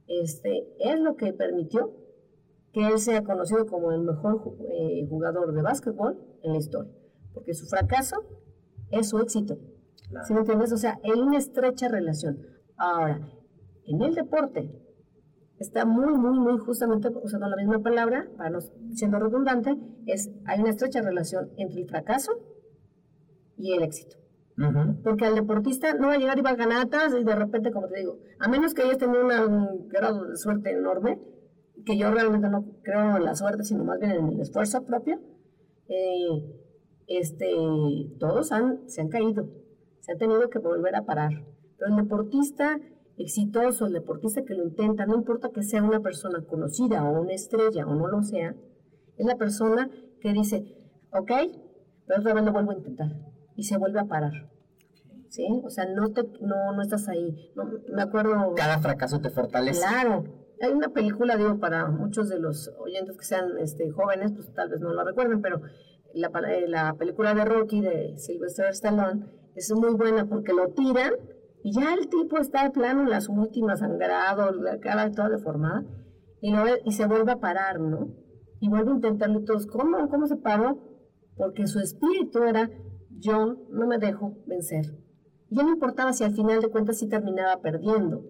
este, 0.07 0.66
es 0.81 0.98
lo 1.00 1.16
que 1.16 1.33
permitió 1.33 1.92
que 2.72 2.87
él 2.87 2.98
sea 2.98 3.22
conocido 3.22 3.66
como 3.66 3.92
el 3.92 4.02
mejor 4.02 4.54
eh, 4.70 5.06
jugador 5.09 5.52
de 5.52 5.62
básquetbol 5.62 6.18
en 6.42 6.52
la 6.52 6.59
historia. 6.59 6.92
Porque 7.35 7.54
su 7.54 7.66
fracaso 7.66 8.16
es 8.90 9.09
su 9.09 9.18
éxito. 9.18 9.59
Claro. 10.09 10.26
¿Sí 10.26 10.35
me 10.35 10.40
entiendes? 10.40 10.72
O 10.72 10.76
sea, 10.76 10.98
hay 11.04 11.20
una 11.20 11.38
estrecha 11.38 11.88
relación. 11.88 12.38
Ahora, 12.76 13.20
en 13.87 14.02
el 14.02 14.14
deporte, 14.14 14.70
está 15.59 15.85
muy, 15.85 16.14
muy, 16.14 16.38
muy 16.38 16.59
justamente 16.59 17.09
usando 17.22 17.48
la 17.48 17.56
misma 17.56 17.80
palabra, 17.80 18.28
para 18.37 18.50
no 18.50 18.61
siendo 18.94 19.18
redundante, 19.18 19.76
es 20.06 20.30
hay 20.46 20.61
una 20.61 20.70
estrecha 20.70 21.02
relación 21.02 21.50
entre 21.56 21.83
el 21.83 21.88
fracaso 21.88 22.33
y 23.56 23.74
el 23.74 23.83
éxito. 23.83 24.16
Uh 24.59 24.62
-huh. 24.62 25.02
Porque 25.02 25.26
al 25.26 25.35
deportista 25.35 25.94
no 25.94 26.09
va 26.09 26.14
a 26.14 26.18
llegar 26.18 26.38
y 26.38 26.42
va 26.42 26.50
a 26.50 26.56
ganar 26.56 26.88
y 27.18 27.24
de 27.24 27.35
repente, 27.35 27.70
como 27.70 27.88
te 27.88 27.98
digo, 27.98 28.18
a 28.38 28.48
menos 28.48 28.74
que 28.74 28.83
hayas 28.83 28.98
tenido 28.98 29.22
un 29.48 29.88
grado 29.88 30.24
de 30.26 30.37
suerte 30.37 30.72
enorme, 30.72 31.20
que 31.84 31.96
yo 31.96 32.10
realmente 32.10 32.48
no 32.48 32.64
creo 32.82 33.16
en 33.16 33.24
la 33.24 33.34
suerte, 33.34 33.64
sino 33.64 33.84
más 33.84 33.98
bien 33.98 34.12
en 34.12 34.28
el 34.28 34.40
esfuerzo 34.40 34.84
propio, 34.84 35.20
eh, 35.88 36.60
este, 37.06 37.52
todos 38.18 38.52
han, 38.52 38.88
se 38.88 39.00
han 39.00 39.08
caído, 39.08 39.48
se 40.00 40.12
han 40.12 40.18
tenido 40.18 40.48
que 40.48 40.58
volver 40.58 40.94
a 40.96 41.04
parar. 41.04 41.30
Pero 41.78 41.90
el 41.90 41.96
deportista 41.96 42.78
exitoso, 43.16 43.86
el 43.86 43.92
deportista 43.92 44.44
que 44.44 44.54
lo 44.54 44.64
intenta, 44.64 45.06
no 45.06 45.16
importa 45.16 45.50
que 45.50 45.62
sea 45.62 45.82
una 45.82 46.00
persona 46.00 46.44
conocida 46.46 47.04
o 47.04 47.20
una 47.20 47.32
estrella 47.32 47.86
o 47.86 47.94
no 47.94 48.06
lo 48.06 48.22
sea, 48.22 48.54
es 49.16 49.26
la 49.26 49.36
persona 49.36 49.90
que 50.20 50.32
dice, 50.32 50.64
ok, 51.12 51.32
pero 52.06 52.20
otra 52.20 52.34
vez 52.34 52.44
lo 52.44 52.52
vuelvo 52.52 52.70
a 52.70 52.74
intentar 52.76 53.08
y 53.56 53.64
se 53.64 53.76
vuelve 53.76 54.00
a 54.00 54.04
parar. 54.04 54.50
¿Sí? 55.28 55.46
O 55.64 55.70
sea, 55.70 55.86
no, 55.86 56.08
te, 56.12 56.24
no, 56.40 56.72
no 56.72 56.82
estás 56.82 57.06
ahí. 57.08 57.52
No, 57.54 57.64
me 57.94 58.02
acuerdo... 58.02 58.52
Cada 58.56 58.80
fracaso 58.80 59.20
te 59.20 59.30
fortalece. 59.30 59.80
Claro. 59.80 60.24
Hay 60.60 60.72
una 60.72 60.88
película, 60.88 61.36
digo, 61.36 61.58
para 61.58 61.88
muchos 61.88 62.28
de 62.28 62.38
los 62.38 62.70
oyentes 62.78 63.16
que 63.16 63.24
sean 63.24 63.58
este, 63.58 63.90
jóvenes, 63.90 64.32
pues 64.32 64.52
tal 64.52 64.68
vez 64.68 64.80
no 64.80 64.92
la 64.92 65.04
recuerden, 65.04 65.40
pero 65.40 65.62
la, 66.12 66.30
la 66.66 66.94
película 66.94 67.34
de 67.34 67.44
Rocky 67.44 67.80
de 67.80 68.18
Sylvester 68.18 68.66
Stallone 68.70 69.26
es 69.54 69.72
muy 69.72 69.94
buena 69.94 70.26
porque 70.26 70.52
lo 70.52 70.68
tiran 70.68 71.14
y 71.62 71.72
ya 71.72 71.94
el 71.94 72.08
tipo 72.08 72.38
está 72.38 72.64
de 72.64 72.70
plano 72.70 73.02
en 73.02 73.10
las 73.10 73.28
últimas, 73.28 73.80
sangrado, 73.80 74.50
la 74.52 74.78
cara 74.80 75.10
toda 75.12 75.28
deformada, 75.28 75.84
y, 76.40 76.52
lo 76.52 76.64
ve, 76.64 76.80
y 76.84 76.92
se 76.92 77.06
vuelve 77.06 77.32
a 77.32 77.40
parar, 77.40 77.80
¿no? 77.80 78.08
Y 78.60 78.68
vuelve 78.68 78.92
a 78.92 78.94
intentarlo 78.94 79.44
todos. 79.44 79.66
¿Cómo? 79.66 80.08
¿Cómo 80.08 80.26
se 80.26 80.36
paró? 80.36 80.78
Porque 81.36 81.66
su 81.66 81.78
espíritu 81.80 82.42
era, 82.44 82.70
yo 83.10 83.56
no 83.70 83.86
me 83.86 83.98
dejo 83.98 84.38
vencer. 84.46 84.86
Y 85.50 85.56
ya 85.56 85.64
no 85.64 85.70
importaba 85.70 86.12
si 86.12 86.24
al 86.24 86.34
final 86.34 86.60
de 86.60 86.68
cuentas 86.68 86.98
sí 86.98 87.08
terminaba 87.08 87.60
perdiendo, 87.60 88.24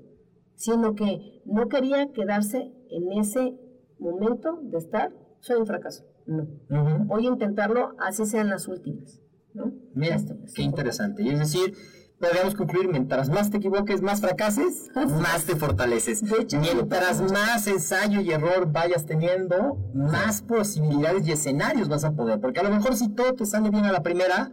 sino 0.60 0.94
que 0.94 1.40
no 1.46 1.68
quería 1.68 2.12
quedarse 2.12 2.70
en 2.90 3.12
ese 3.18 3.58
momento 3.98 4.58
de 4.62 4.76
estar, 4.76 5.10
soy 5.40 5.56
un 5.56 5.66
fracaso. 5.66 6.04
No. 6.26 6.42
Uh 6.42 6.74
-huh. 6.74 7.06
Voy 7.06 7.26
a 7.26 7.30
intentarlo, 7.30 7.94
así 7.98 8.26
sean 8.26 8.50
las 8.50 8.68
últimas. 8.68 9.22
¿no? 9.54 9.72
Mira, 9.94 10.16
Esto, 10.16 10.34
qué 10.54 10.62
interesante. 10.62 11.22
Y 11.22 11.30
es 11.30 11.38
decir, 11.38 11.72
podríamos 12.20 12.54
concluir, 12.54 12.88
mientras 12.90 13.30
más 13.30 13.50
te 13.50 13.56
equivoques, 13.56 14.02
más 14.02 14.20
fracases, 14.20 14.90
más 14.94 15.46
te 15.46 15.56
fortaleces. 15.56 16.22
Hecho, 16.38 16.60
mientras 16.60 17.22
más 17.32 17.66
ensayo 17.66 18.20
y 18.20 18.30
error 18.30 18.70
vayas 18.70 19.06
teniendo, 19.06 19.78
más 19.94 20.42
posibilidades 20.42 21.26
y 21.26 21.32
escenarios 21.32 21.88
vas 21.88 22.04
a 22.04 22.12
poder. 22.12 22.38
Porque 22.38 22.60
a 22.60 22.64
lo 22.64 22.70
mejor 22.70 22.96
si 22.96 23.08
todo 23.08 23.32
te 23.34 23.46
sale 23.46 23.70
bien 23.70 23.86
a 23.86 23.92
la 23.92 24.02
primera, 24.02 24.52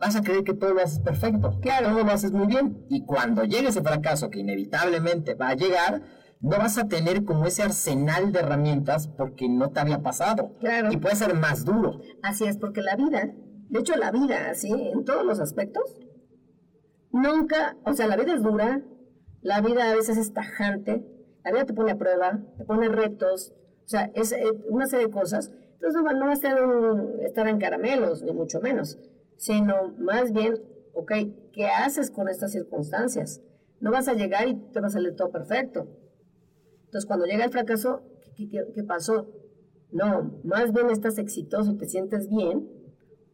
vas 0.00 0.16
a 0.16 0.22
creer 0.22 0.44
que 0.44 0.54
todo 0.54 0.72
lo 0.72 0.80
haces 0.80 0.98
perfecto, 1.00 1.60
que 1.60 1.70
todo 1.82 2.02
lo 2.02 2.10
haces 2.10 2.32
muy 2.32 2.46
bien. 2.46 2.86
Y 2.88 3.04
cuando 3.04 3.44
llegue 3.44 3.68
ese 3.68 3.82
fracaso, 3.82 4.30
que 4.30 4.40
inevitablemente 4.40 5.34
va 5.34 5.50
a 5.50 5.54
llegar, 5.54 6.02
no 6.40 6.56
vas 6.56 6.78
a 6.78 6.88
tener 6.88 7.24
como 7.24 7.44
ese 7.44 7.62
arsenal 7.62 8.32
de 8.32 8.38
herramientas 8.38 9.08
porque 9.08 9.48
no 9.48 9.70
te 9.70 9.80
había 9.80 10.02
pasado. 10.02 10.56
Claro. 10.58 10.90
Y 10.90 10.96
puede 10.96 11.16
ser 11.16 11.34
más 11.34 11.66
duro. 11.66 12.00
Así 12.22 12.44
es, 12.44 12.56
porque 12.56 12.80
la 12.80 12.96
vida, 12.96 13.34
de 13.68 13.78
hecho 13.78 13.94
la 13.96 14.10
vida, 14.10 14.50
así, 14.50 14.72
en 14.72 15.04
todos 15.04 15.24
los 15.24 15.38
aspectos, 15.38 15.98
nunca, 17.12 17.76
o 17.84 17.92
sea, 17.92 18.06
la 18.06 18.16
vida 18.16 18.32
es 18.34 18.42
dura, 18.42 18.82
la 19.42 19.60
vida 19.60 19.90
a 19.90 19.94
veces 19.94 20.16
es 20.16 20.32
tajante, 20.32 21.04
la 21.44 21.52
vida 21.52 21.66
te 21.66 21.74
pone 21.74 21.92
a 21.92 21.98
prueba, 21.98 22.40
te 22.56 22.64
pone 22.64 22.88
retos, 22.88 23.52
o 23.84 23.88
sea, 23.88 24.10
es 24.14 24.32
eh, 24.32 24.44
una 24.70 24.86
serie 24.86 25.06
de 25.06 25.12
cosas. 25.12 25.52
Entonces 25.74 26.02
no 26.02 26.24
va 26.24 26.30
a 26.30 26.34
estar, 26.34 26.62
un, 26.62 27.20
estar 27.20 27.48
en 27.48 27.58
caramelos, 27.58 28.22
ni 28.22 28.32
mucho 28.32 28.60
menos, 28.60 28.98
sino 29.40 29.94
más 29.98 30.32
bien, 30.32 30.62
ok, 30.92 31.12
¿qué 31.52 31.66
haces 31.66 32.10
con 32.10 32.28
estas 32.28 32.52
circunstancias? 32.52 33.40
No 33.80 33.90
vas 33.90 34.06
a 34.06 34.12
llegar 34.12 34.46
y 34.46 34.54
te 34.54 34.80
va 34.80 34.88
a 34.88 34.90
salir 34.90 35.16
todo 35.16 35.30
perfecto. 35.30 35.88
Entonces, 36.84 37.06
cuando 37.06 37.24
llega 37.24 37.46
el 37.46 37.50
fracaso, 37.50 38.02
¿qué, 38.36 38.50
qué, 38.74 38.84
pasó? 38.84 39.26
No, 39.90 40.38
más 40.44 40.74
bien 40.74 40.90
estás 40.90 41.16
exitoso, 41.16 41.78
te 41.78 41.86
sientes 41.86 42.28
bien, 42.28 42.68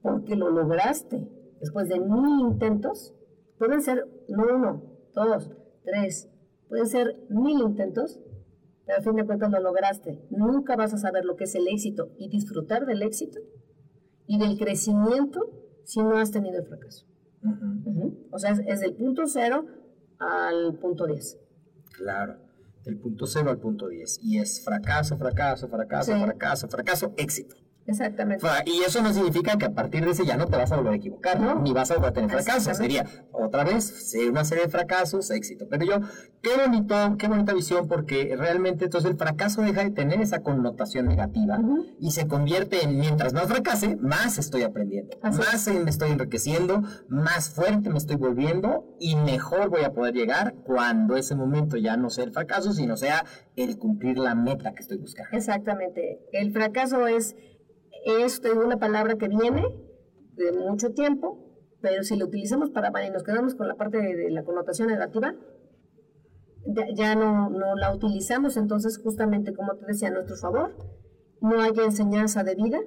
porque 0.00 0.36
lo 0.36 0.50
lograste. 0.50 1.28
Después 1.58 1.88
de 1.88 1.98
mil 1.98 2.52
intentos, 2.52 3.16
Pueden 3.58 3.80
ser 3.80 4.06
no 4.28 4.44
uno, 4.54 4.82
dos, 5.14 5.50
tres, 5.82 6.28
pueden 6.68 6.86
ser 6.86 7.16
mil 7.30 7.58
intentos, 7.60 8.20
pero 8.84 8.98
al 8.98 9.04
fin 9.04 9.16
de 9.16 9.24
cuentas 9.24 9.50
lo 9.50 9.60
lograste. 9.60 10.20
Nunca 10.30 10.76
vas 10.76 10.92
a 10.92 10.98
saber 10.98 11.24
lo 11.24 11.36
que 11.36 11.44
es 11.44 11.54
el 11.54 11.66
éxito 11.68 12.10
y 12.18 12.28
disfrutar 12.28 12.84
del 12.84 13.02
éxito 13.02 13.40
y 14.26 14.38
del 14.38 14.58
crecimiento 14.58 15.40
si 15.86 16.00
no 16.02 16.18
has 16.18 16.30
tenido 16.30 16.58
el 16.58 16.66
fracaso. 16.66 17.06
Uh 17.42 17.48
-huh. 17.48 17.86
Uh 17.86 17.94
-huh. 17.94 18.26
O 18.32 18.38
sea, 18.38 18.50
es, 18.50 18.60
es 18.66 18.80
del 18.80 18.94
punto 18.94 19.22
cero 19.26 19.64
al 20.18 20.78
punto 20.78 21.06
diez. 21.06 21.38
Claro, 21.96 22.36
del 22.84 22.98
punto 22.98 23.26
cero 23.26 23.50
al 23.50 23.58
punto 23.58 23.88
diez. 23.88 24.18
Y 24.22 24.38
es 24.38 24.62
fracaso, 24.64 25.16
fracaso, 25.16 25.68
fracaso, 25.68 26.12
sí. 26.12 26.20
fracaso, 26.20 26.68
fracaso, 26.68 27.14
éxito. 27.16 27.56
Exactamente. 27.86 28.44
Y 28.66 28.80
eso 28.82 29.02
no 29.02 29.12
significa 29.12 29.56
que 29.58 29.66
a 29.66 29.74
partir 29.74 30.04
de 30.04 30.10
ese 30.10 30.26
ya 30.26 30.36
no 30.36 30.46
te 30.46 30.56
vas 30.56 30.72
a 30.72 30.76
volver 30.76 30.94
a 30.94 30.96
equivocar, 30.96 31.40
No. 31.40 31.60
ni 31.60 31.72
vas 31.72 31.90
a 31.90 31.94
volver 31.94 32.10
a 32.10 32.12
tener 32.12 32.30
fracasos. 32.30 32.76
Sería 32.76 33.06
otra 33.32 33.64
vez 33.64 34.14
una 34.28 34.44
serie 34.44 34.64
de 34.64 34.70
fracasos, 34.70 35.30
éxito. 35.30 35.66
Pero 35.70 35.84
yo, 35.84 36.00
qué 36.42 36.50
bonito, 36.64 37.16
qué 37.18 37.28
bonita 37.28 37.54
visión, 37.54 37.86
porque 37.88 38.34
realmente 38.36 38.84
entonces 38.86 39.10
el 39.10 39.16
fracaso 39.16 39.62
deja 39.62 39.84
de 39.84 39.90
tener 39.90 40.20
esa 40.20 40.42
connotación 40.42 41.06
negativa 41.06 41.58
y 42.00 42.10
se 42.10 42.26
convierte 42.26 42.82
en 42.84 42.98
mientras 42.98 43.32
más 43.32 43.46
fracase, 43.46 43.96
más 43.96 44.38
estoy 44.38 44.62
aprendiendo, 44.62 45.16
Así 45.22 45.38
más 45.38 45.68
eh, 45.68 45.80
me 45.80 45.90
estoy 45.90 46.10
enriqueciendo, 46.10 46.82
más 47.08 47.50
fuerte 47.50 47.90
me 47.90 47.98
estoy 47.98 48.16
volviendo 48.16 48.96
y 48.98 49.16
mejor 49.16 49.68
voy 49.70 49.82
a 49.84 49.92
poder 49.92 50.14
llegar 50.14 50.54
cuando 50.64 51.16
ese 51.16 51.34
momento 51.34 51.76
ya 51.76 51.96
no 51.96 52.10
sea 52.10 52.24
el 52.24 52.32
fracaso, 52.32 52.72
sino 52.72 52.96
sea 52.96 53.24
el 53.56 53.78
cumplir 53.78 54.18
la 54.18 54.34
meta 54.34 54.72
que 54.72 54.82
estoy 54.82 54.98
buscando. 54.98 55.36
Exactamente. 55.36 56.20
El 56.32 56.52
fracaso 56.52 57.06
es, 57.06 57.36
es 58.06 58.40
te 58.40 58.50
digo, 58.50 58.64
una 58.64 58.78
palabra 58.78 59.16
que 59.16 59.28
viene 59.28 59.64
de 60.34 60.52
mucho 60.52 60.92
tiempo, 60.92 61.42
pero 61.80 62.02
si 62.02 62.16
lo 62.16 62.26
utilizamos 62.26 62.70
para 62.70 62.90
mal 62.90 63.06
y 63.06 63.10
nos 63.10 63.22
quedamos 63.22 63.54
con 63.54 63.68
la 63.68 63.74
parte 63.74 63.98
de, 63.98 64.16
de 64.16 64.30
la 64.30 64.44
connotación 64.44 64.88
negativa, 64.88 65.34
ya, 66.66 66.84
ya 66.94 67.14
no, 67.14 67.50
no 67.50 67.76
la 67.76 67.94
utilizamos, 67.94 68.56
entonces 68.56 68.98
justamente 68.98 69.54
como 69.54 69.74
te 69.76 69.86
decía, 69.86 70.08
a 70.08 70.12
nuestro 70.12 70.36
favor, 70.36 70.76
no 71.40 71.60
hay 71.60 71.72
enseñanza 71.76 72.44
de 72.44 72.54
vida, 72.54 72.80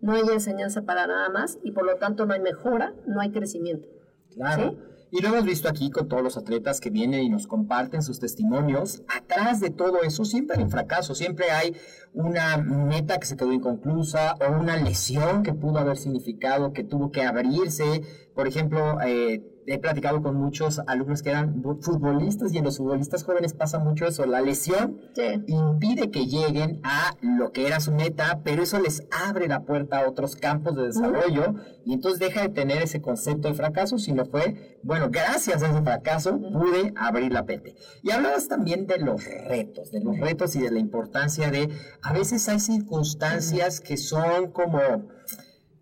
no 0.00 0.12
hay 0.12 0.22
enseñanza 0.32 0.82
para 0.82 1.06
nada 1.06 1.28
más 1.30 1.58
y 1.62 1.72
por 1.72 1.84
lo 1.84 1.96
tanto 1.96 2.26
no 2.26 2.34
hay 2.34 2.40
mejora, 2.40 2.94
no 3.06 3.20
hay 3.20 3.30
crecimiento. 3.30 3.88
Claro. 4.34 4.70
¿Sí? 4.70 4.88
Y 5.10 5.22
lo 5.22 5.28
hemos 5.28 5.44
visto 5.44 5.68
aquí 5.68 5.90
con 5.90 6.06
todos 6.06 6.22
los 6.22 6.36
atletas 6.36 6.80
que 6.80 6.90
vienen 6.90 7.22
y 7.22 7.30
nos 7.30 7.46
comparten 7.46 8.02
sus 8.02 8.20
testimonios. 8.20 9.02
Atrás 9.08 9.58
de 9.58 9.70
todo 9.70 10.02
eso 10.02 10.26
siempre 10.26 10.56
hay 10.58 10.62
un 10.62 10.70
fracaso, 10.70 11.14
siempre 11.14 11.50
hay 11.50 11.74
una 12.12 12.56
meta 12.58 13.18
que 13.18 13.26
se 13.26 13.36
quedó 13.36 13.52
inconclusa 13.52 14.34
o 14.40 14.60
una 14.60 14.76
lesión 14.76 15.42
que 15.42 15.54
pudo 15.54 15.78
haber 15.78 15.96
significado 15.96 16.72
que 16.72 16.84
tuvo 16.84 17.10
que 17.10 17.22
abrirse. 17.22 18.02
Por 18.34 18.46
ejemplo, 18.48 19.00
eh, 19.02 19.42
he 19.70 19.78
platicado 19.78 20.22
con 20.22 20.34
muchos 20.36 20.80
alumnos 20.86 21.22
que 21.22 21.28
eran 21.28 21.62
futbolistas 21.82 22.54
y 22.54 22.58
en 22.58 22.64
los 22.64 22.78
futbolistas 22.78 23.22
jóvenes 23.22 23.52
pasa 23.52 23.78
mucho 23.78 24.06
eso. 24.06 24.24
La 24.24 24.40
lesión 24.40 24.98
Sí. 25.14 25.44
impide 25.46 26.10
que 26.10 26.24
lleguen 26.26 26.80
a 26.84 27.14
lo 27.20 27.52
que 27.52 27.66
era 27.66 27.78
su 27.80 27.92
meta, 27.92 28.40
pero 28.44 28.62
eso 28.62 28.78
les 28.80 29.02
abre 29.10 29.46
la 29.46 29.64
puerta 29.64 29.98
a 29.98 30.08
otros 30.08 30.36
campos 30.36 30.74
de 30.76 30.86
desarrollo 30.86 31.54
y 31.84 31.92
entonces 31.92 32.18
deja 32.20 32.42
de 32.42 32.48
tener 32.48 32.80
ese 32.82 33.02
concepto 33.02 33.48
de 33.48 33.54
fracaso, 33.54 33.98
sino 33.98 34.24
fue, 34.24 34.78
bueno, 34.82 35.08
gracias 35.10 35.62
a 35.62 35.68
ese 35.70 35.82
fracaso 35.82 36.38
pude 36.38 36.94
abrir 36.96 37.32
la 37.32 37.42
mente. 37.42 37.74
Y 38.02 38.10
hablabas 38.12 38.48
también 38.48 38.86
de 38.86 38.98
los 38.98 39.22
retos, 39.48 39.90
de 39.90 40.00
los 40.00 40.18
retos 40.18 40.56
y 40.56 40.60
de 40.60 40.70
la 40.70 40.78
importancia 40.78 41.50
de, 41.50 41.68
a 42.02 42.12
veces 42.12 42.48
hay 42.48 42.60
circunstancias 42.60 43.80
que 43.80 43.96
son 43.96 44.52
como 44.52 44.78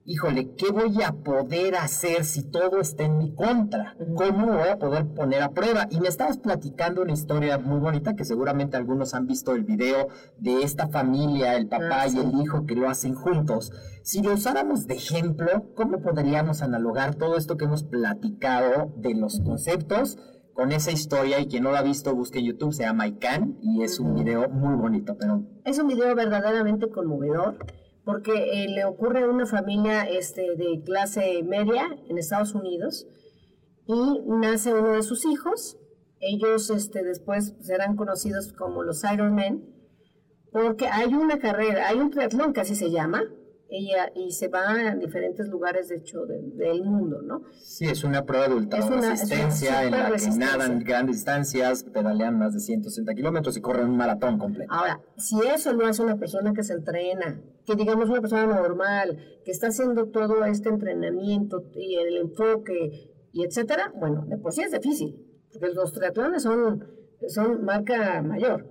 híjole, 0.07 0.55
¿qué 0.55 0.71
voy 0.71 1.03
a 1.03 1.11
poder 1.13 1.75
hacer 1.75 2.25
si 2.25 2.45
todo 2.45 2.81
está 2.81 3.03
en 3.03 3.19
mi 3.19 3.35
contra? 3.35 3.97
¿Cómo 4.15 4.53
voy 4.53 4.69
a 4.69 4.79
poder 4.79 5.07
poner 5.09 5.43
a 5.43 5.51
prueba? 5.51 5.89
Y 5.91 6.01
me 6.01 6.09
estabas 6.09 6.39
platicando 6.39 7.03
una 7.03 7.13
historia 7.13 7.59
muy 7.59 7.81
bonita 7.81 8.15
que 8.15 8.25
seguramente 8.25 8.77
algunos 8.77 9.15
han 9.15 9.27
visto 9.27 9.53
el 9.53 9.65
video 9.65 10.09
de 10.39 10.63
esta 10.63 10.89
familia, 10.89 11.57
el 11.57 11.67
papá 11.67 12.03
Ah, 12.03 12.09
y 12.09 12.19
el 12.19 12.41
hijo 12.41 12.67
que 12.67 12.77
lo 12.77 12.89
hacen 12.89 13.15
juntos. 13.15 13.73
Si 14.03 14.23
lo 14.23 14.35
usáramos 14.35 14.87
de 14.87 14.95
ejemplo, 14.95 15.73
¿cómo 15.75 16.01
podríamos 16.01 16.63
analogar 16.63 17.17
todo 17.17 17.37
esto 17.37 17.57
que 17.57 17.65
hemos 17.65 17.83
platicado 17.83 18.93
de 18.97 19.15
los 19.15 19.41
conceptos? 19.41 20.19
Con 20.57 20.73
esa 20.73 20.91
historia, 20.91 21.39
y 21.39 21.49
quien 21.49 21.65
no 21.65 21.71
lo 21.71 21.77
ha 21.77 21.83
visto, 21.83 22.15
busque 22.15 22.39
en 22.39 22.47
YouTube, 22.47 22.73
se 22.73 22.85
llama 22.85 23.07
ICANN, 23.07 23.59
y 23.61 23.83
es 23.83 24.01
un 24.01 24.15
video 24.15 24.49
muy 24.49 24.75
bonito, 24.75 25.15
pero 25.19 25.45
Es 25.67 25.79
un 25.79 25.87
video 25.87 26.15
verdaderamente 26.15 26.89
conmovedor 26.89 27.59
porque 28.07 28.33
eh, 28.33 28.69
le 28.69 28.85
ocurre 28.85 29.25
a 29.25 29.29
una 29.29 29.47
familia 29.47 30.05
este, 30.05 30.55
de 30.57 30.81
clase 30.83 31.43
media 31.43 31.89
en 32.09 32.19
Estados 32.19 32.55
Unidos 32.55 33.07
y 33.85 34.23
nace 34.29 34.73
uno 34.73 34.93
de 34.93 35.03
sus 35.03 35.27
hijos. 35.27 35.77
Ellos 36.21 36.71
este, 36.71 37.03
después 37.03 37.55
serán 37.61 37.97
conocidos 37.97 38.53
como 38.53 38.85
los 38.85 39.03
Ironmen 39.05 39.75
porque 40.53 40.87
hay 40.87 41.13
una 41.15 41.39
carrera, 41.39 41.89
hay 41.89 41.99
un 41.99 42.11
triatlón 42.11 42.53
que 42.53 42.61
así 42.61 42.77
se 42.77 42.93
llama 42.93 43.25
ella, 43.69 44.13
y 44.15 44.31
se 44.33 44.49
va 44.49 44.71
a 44.91 44.95
diferentes 44.95 45.49
lugares, 45.49 45.89
de 45.89 45.97
hecho, 45.97 46.25
de- 46.27 46.41
del 46.41 46.85
mundo, 46.85 47.21
¿no? 47.23 47.43
Sí, 47.53 47.87
es 47.87 48.05
una 48.05 48.25
prueba 48.25 48.49
de 48.49 48.55
ultra 48.55 48.79
Es 48.79 48.85
una- 48.87 48.97
es 48.99 49.03
una 49.03 49.11
resistencia 49.11 49.85
en 49.85 49.91
la 49.91 50.13
que 50.17 50.29
nadan 50.39 50.79
grandes 50.85 51.17
distancias, 51.17 51.83
pedalean 51.85 52.39
más 52.39 52.55
de 52.55 52.61
160 52.61 53.15
kilómetros 53.15 53.57
y 53.57 53.61
corren 53.61 53.89
un 53.89 53.97
maratón 53.97 54.39
completo. 54.39 54.73
Ahora, 54.73 55.01
si 55.17 55.37
eso 55.53 55.73
lo 55.73 55.87
hace 55.87 56.03
una 56.03 56.17
persona 56.17 56.53
que 56.53 56.63
se 56.63 56.75
entrena, 56.75 57.43
que 57.65 57.75
digamos 57.75 58.09
una 58.09 58.21
persona 58.21 58.47
normal, 58.47 59.19
que 59.45 59.51
está 59.51 59.69
haciendo 59.69 60.07
todo 60.11 60.45
este 60.45 60.69
entrenamiento 60.69 61.65
y 61.75 61.97
el 61.97 62.17
enfoque 62.19 63.11
y 63.33 63.45
etcétera, 63.45 63.93
bueno, 63.97 64.25
de 64.27 64.39
por 64.39 64.53
sí 64.53 64.63
es 64.63 64.71
difícil, 64.73 65.17
porque 65.53 65.75
los 65.75 65.93
triatlones 65.93 66.45
son, 66.45 66.87
son 67.29 67.65
marca 67.65 68.23
mayor. 68.23 68.65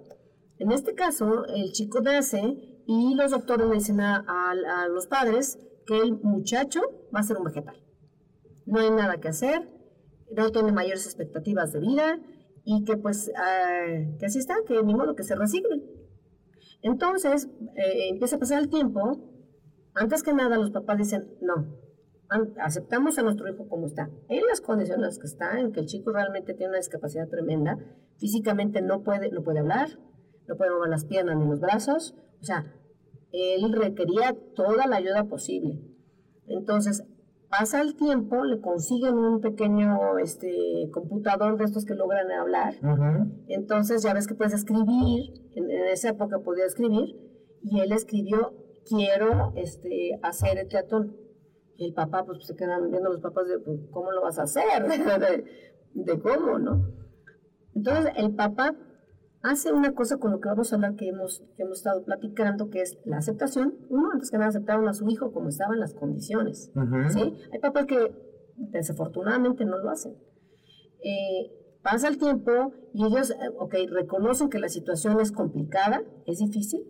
En 0.57 0.71
este 0.71 0.93
caso, 0.95 1.45
el 1.47 1.73
chico 1.73 1.99
nace 1.99 2.74
y 2.87 3.15
los 3.15 3.31
doctores 3.31 3.67
le 3.67 3.75
dicen 3.75 3.99
a, 4.01 4.17
a- 4.27 4.83
a 4.83 4.87
los 4.89 5.07
padres 5.07 5.59
que 5.85 5.97
el 5.99 6.13
muchacho 6.21 6.81
va 7.15 7.19
a 7.19 7.23
ser 7.23 7.37
un 7.37 7.45
vegetal. 7.45 7.75
No 8.65 8.79
hay 8.79 8.89
nada 8.89 9.19
que 9.19 9.27
hacer, 9.27 9.69
no 10.35 10.49
tiene 10.51 10.71
mayores 10.71 11.05
expectativas 11.05 11.71
de 11.73 11.79
vida 11.79 12.19
y 12.63 12.83
que 12.83 12.97
pues 12.97 13.31
ah, 13.37 13.85
que 14.19 14.25
así 14.25 14.39
está, 14.39 14.55
que 14.67 14.81
ni 14.83 14.93
modo 14.95 15.15
que 15.15 15.23
se 15.23 15.35
resignen. 15.35 15.83
Entonces, 16.81 17.47
eh, 17.75 18.09
empieza 18.09 18.35
a 18.35 18.39
pasar 18.39 18.61
el 18.61 18.69
tiempo, 18.69 19.19
antes 19.93 20.23
que 20.23 20.33
nada 20.33 20.57
los 20.57 20.71
papás 20.71 20.97
dicen, 20.97 21.27
no, 21.41 21.77
aceptamos 22.59 23.17
a 23.17 23.23
nuestro 23.23 23.47
hijo 23.51 23.67
como 23.67 23.87
está, 23.87 24.09
en 24.29 24.45
las 24.47 24.61
condiciones 24.61 25.19
que 25.19 25.27
está, 25.27 25.59
en 25.59 25.71
que 25.71 25.79
el 25.79 25.85
chico 25.87 26.11
realmente 26.11 26.53
tiene 26.53 26.69
una 26.69 26.77
discapacidad 26.77 27.27
tremenda, 27.29 27.77
físicamente 28.17 28.81
no 28.81 29.03
puede, 29.03 29.29
no 29.31 29.41
puede 29.43 29.59
hablar, 29.59 29.89
no 30.47 30.57
puede 30.57 30.71
mover 30.71 30.89
las 30.89 31.05
piernas 31.05 31.37
ni 31.37 31.47
los 31.47 31.59
brazos, 31.59 32.15
o 32.45 32.47
sea, 32.47 32.63
él 33.31 33.73
requería 33.73 34.37
toda 34.55 34.85
la 34.85 34.97
ayuda 34.97 35.23
posible. 35.23 35.81
Entonces, 36.45 37.03
pasa 37.49 37.81
el 37.81 37.95
tiempo, 37.95 38.43
le 38.43 38.61
consiguen 38.61 39.15
un 39.15 39.41
pequeño 39.41 40.19
este, 40.19 40.91
computador 40.93 41.57
de 41.57 41.63
estos 41.65 41.85
que 41.85 41.95
logran 41.95 42.31
hablar, 42.31 42.75
entonces 43.47 44.03
ya 44.03 44.13
ves 44.13 44.27
que 44.27 44.35
puedes 44.35 44.53
escribir, 44.53 45.33
en, 45.55 45.71
en 45.71 45.85
esa 45.87 46.09
época 46.09 46.37
podía 46.37 46.65
escribir, 46.65 47.15
y 47.63 47.79
él 47.79 47.91
escribió, 47.93 48.53
quiero 48.87 49.53
este, 49.55 50.19
hacer 50.21 50.59
el 50.59 50.67
teatro. 50.67 51.05
Y 51.77 51.87
el 51.87 51.93
papá, 51.95 52.23
pues 52.25 52.45
se 52.45 52.55
quedan 52.55 52.91
viendo 52.91 53.09
los 53.09 53.21
papás 53.21 53.47
de, 53.47 53.57
pues, 53.57 53.79
¿cómo 53.89 54.11
lo 54.11 54.21
vas 54.21 54.37
a 54.37 54.43
hacer? 54.43 54.83
de, 54.87 55.45
de 55.95 56.19
cómo, 56.19 56.59
¿no? 56.59 56.93
Entonces 57.73 58.13
el 58.17 58.35
papá 58.35 58.75
hace 59.45 59.71
una 59.71 59.93
cosa 59.93 60.17
con 60.17 60.31
lo 60.31 60.39
que 60.39 60.49
vamos 60.49 60.71
a 60.71 60.75
hablar 60.75 60.95
que 60.95 61.07
hemos, 61.07 61.43
que 61.55 61.63
hemos 61.63 61.77
estado 61.77 62.03
platicando, 62.03 62.69
que 62.69 62.81
es 62.81 62.97
la 63.05 63.17
aceptación. 63.17 63.75
Uno, 63.89 64.11
antes 64.11 64.31
que 64.31 64.37
nada, 64.37 64.49
aceptaron 64.49 64.87
a 64.87 64.93
su 64.93 65.07
hijo 65.09 65.31
como 65.31 65.49
estaban 65.49 65.79
las 65.79 65.93
condiciones. 65.93 66.71
¿sí? 67.09 67.33
Hay 67.53 67.59
papás 67.59 67.85
que 67.85 68.11
desafortunadamente 68.55 69.65
no 69.65 69.77
lo 69.77 69.89
hacen. 69.89 70.15
Eh, 71.03 71.51
pasa 71.83 72.07
el 72.07 72.17
tiempo 72.17 72.73
y 72.93 73.05
ellos, 73.05 73.31
eh, 73.31 73.35
ok, 73.59 73.75
reconocen 73.89 74.49
que 74.49 74.59
la 74.59 74.69
situación 74.69 75.19
es 75.19 75.31
complicada, 75.31 76.01
es 76.25 76.39
difícil, 76.39 76.81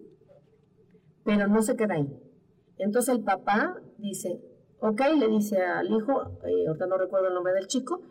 pero 1.25 1.47
no 1.47 1.61
se 1.61 1.75
queda 1.75 1.95
ahí. 1.95 2.21
Entonces 2.77 3.15
el 3.15 3.23
papá 3.23 3.81
dice, 3.97 4.41
ok, 4.79 5.01
le 5.19 5.27
dice 5.27 5.61
al 5.61 5.87
hijo, 5.87 6.39
eh, 6.45 6.67
ahorita 6.67 6.87
no 6.87 6.97
recuerdo 6.97 7.27
el 7.27 7.33
nombre 7.33 7.53
del 7.53 7.67
chico, 7.67 8.01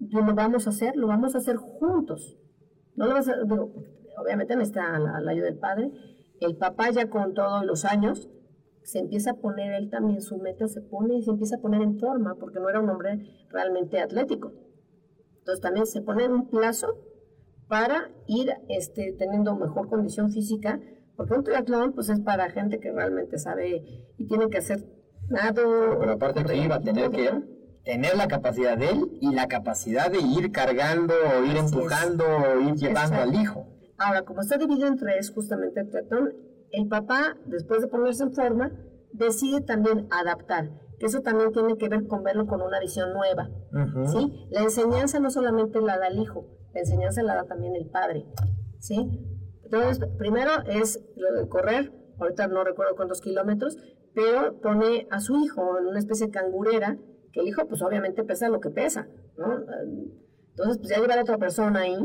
lo 0.00 0.34
vamos 0.34 0.66
a 0.66 0.70
hacer, 0.70 0.96
lo 0.96 1.06
vamos 1.06 1.34
a 1.34 1.38
hacer 1.38 1.56
juntos. 1.56 2.36
No 2.96 3.06
lo 3.06 3.14
vas 3.14 3.28
a, 3.28 3.36
digo, 3.44 3.72
obviamente 4.18 4.56
necesita 4.56 4.98
la, 4.98 5.20
la 5.20 5.30
ayuda 5.30 5.46
del 5.46 5.58
padre. 5.58 5.90
El 6.40 6.56
papá 6.56 6.90
ya 6.90 7.08
con 7.08 7.34
todos 7.34 7.64
los 7.64 7.84
años 7.84 8.28
se 8.82 9.00
empieza 9.00 9.32
a 9.32 9.34
poner 9.34 9.72
él 9.72 9.90
también 9.90 10.20
su 10.20 10.38
meta, 10.38 10.68
se 10.68 10.80
pone 10.80 11.16
y 11.16 11.22
se 11.22 11.30
empieza 11.30 11.56
a 11.56 11.60
poner 11.60 11.82
en 11.82 11.98
forma, 11.98 12.36
porque 12.36 12.60
no 12.60 12.68
era 12.68 12.80
un 12.80 12.88
hombre 12.88 13.46
realmente 13.50 14.00
atlético. 14.00 14.52
Entonces 15.38 15.60
también 15.60 15.86
se 15.86 16.02
pone 16.02 16.24
en 16.24 16.32
un 16.32 16.48
plazo 16.48 16.96
para 17.68 18.10
ir 18.26 18.52
este, 18.68 19.12
teniendo 19.18 19.56
mejor 19.56 19.88
condición 19.88 20.30
física, 20.30 20.80
porque 21.16 21.34
un 21.34 21.42
triatlón 21.42 21.94
pues 21.94 22.08
es 22.10 22.20
para 22.20 22.50
gente 22.50 22.78
que 22.78 22.92
realmente 22.92 23.38
sabe 23.38 23.82
y 24.16 24.26
tiene 24.26 24.48
que 24.48 24.58
hacer 24.58 24.84
nado. 25.28 25.98
Pero 25.98 26.12
aparte 26.12 26.44
que 26.44 26.56
iba 26.56 26.76
a 26.76 26.80
tener 26.80 27.10
que 27.10 27.30
tener 27.86 28.16
la 28.16 28.28
capacidad 28.28 28.76
de 28.76 28.90
él 28.90 29.18
y 29.22 29.32
la 29.32 29.46
capacidad 29.48 30.10
de 30.10 30.18
ir 30.18 30.52
cargando 30.52 31.14
o 31.14 31.44
ir 31.44 31.52
Así 31.52 31.58
es. 31.66 31.72
empujando 31.72 32.24
o 32.26 32.60
ir 32.60 32.74
llevando 32.74 33.14
Exacto. 33.14 33.22
al 33.22 33.34
hijo. 33.40 33.66
Ahora, 33.96 34.22
como 34.22 34.42
está 34.42 34.58
dividido 34.58 34.88
en 34.88 34.96
tres, 34.96 35.30
justamente 35.30 35.80
el 35.80 35.88
triatlón, 35.88 36.34
el 36.72 36.88
papá, 36.88 37.36
después 37.46 37.80
de 37.80 37.86
ponerse 37.88 38.24
en 38.24 38.32
forma, 38.34 38.72
decide 39.12 39.60
también 39.62 40.08
adaptar, 40.10 40.68
que 40.98 41.06
eso 41.06 41.20
también 41.22 41.52
tiene 41.52 41.78
que 41.78 41.88
ver 41.88 42.06
con 42.06 42.22
verlo 42.24 42.46
con 42.46 42.60
una 42.60 42.80
visión 42.80 43.14
nueva. 43.14 43.48
¿sí? 44.12 44.46
La 44.50 44.62
enseñanza 44.62 45.20
no 45.20 45.30
solamente 45.30 45.80
la 45.80 45.96
da 45.96 46.08
el 46.08 46.18
hijo, 46.18 46.44
la 46.74 46.80
enseñanza 46.80 47.22
la 47.22 47.36
da 47.36 47.44
también 47.44 47.74
el 47.76 47.86
padre, 47.88 48.26
¿sí? 48.80 49.22
Entonces, 49.64 50.06
primero 50.18 50.50
es 50.66 51.00
lo 51.16 51.32
de 51.40 51.48
correr, 51.48 51.92
ahorita 52.18 52.48
no 52.48 52.64
recuerdo 52.64 52.96
cuántos 52.96 53.20
kilómetros, 53.20 53.76
pero 54.14 54.60
pone 54.60 55.06
a 55.10 55.20
su 55.20 55.36
hijo 55.38 55.78
en 55.78 55.86
una 55.86 55.98
especie 55.98 56.26
de 56.26 56.32
cangurera, 56.32 56.98
el 57.40 57.48
hijo 57.48 57.66
pues 57.66 57.82
obviamente 57.82 58.24
pesa 58.24 58.48
lo 58.48 58.60
que 58.60 58.70
pesa, 58.70 59.08
¿no? 59.36 59.64
Entonces 60.50 60.78
pues 60.78 60.88
ya 60.88 61.00
lleva 61.00 61.14
a 61.14 61.22
otra 61.22 61.38
persona 61.38 61.80
ahí, 61.80 61.96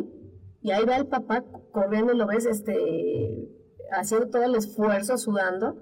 y 0.61 0.71
ahí 0.71 0.85
va 0.85 0.97
el 0.97 1.07
papá 1.07 1.43
corriendo 1.71 2.13
y 2.13 2.17
lo 2.17 2.27
ves 2.27 2.45
este, 2.45 3.49
haciendo 3.91 4.29
todo 4.29 4.43
el 4.43 4.55
esfuerzo, 4.55 5.17
sudando. 5.17 5.75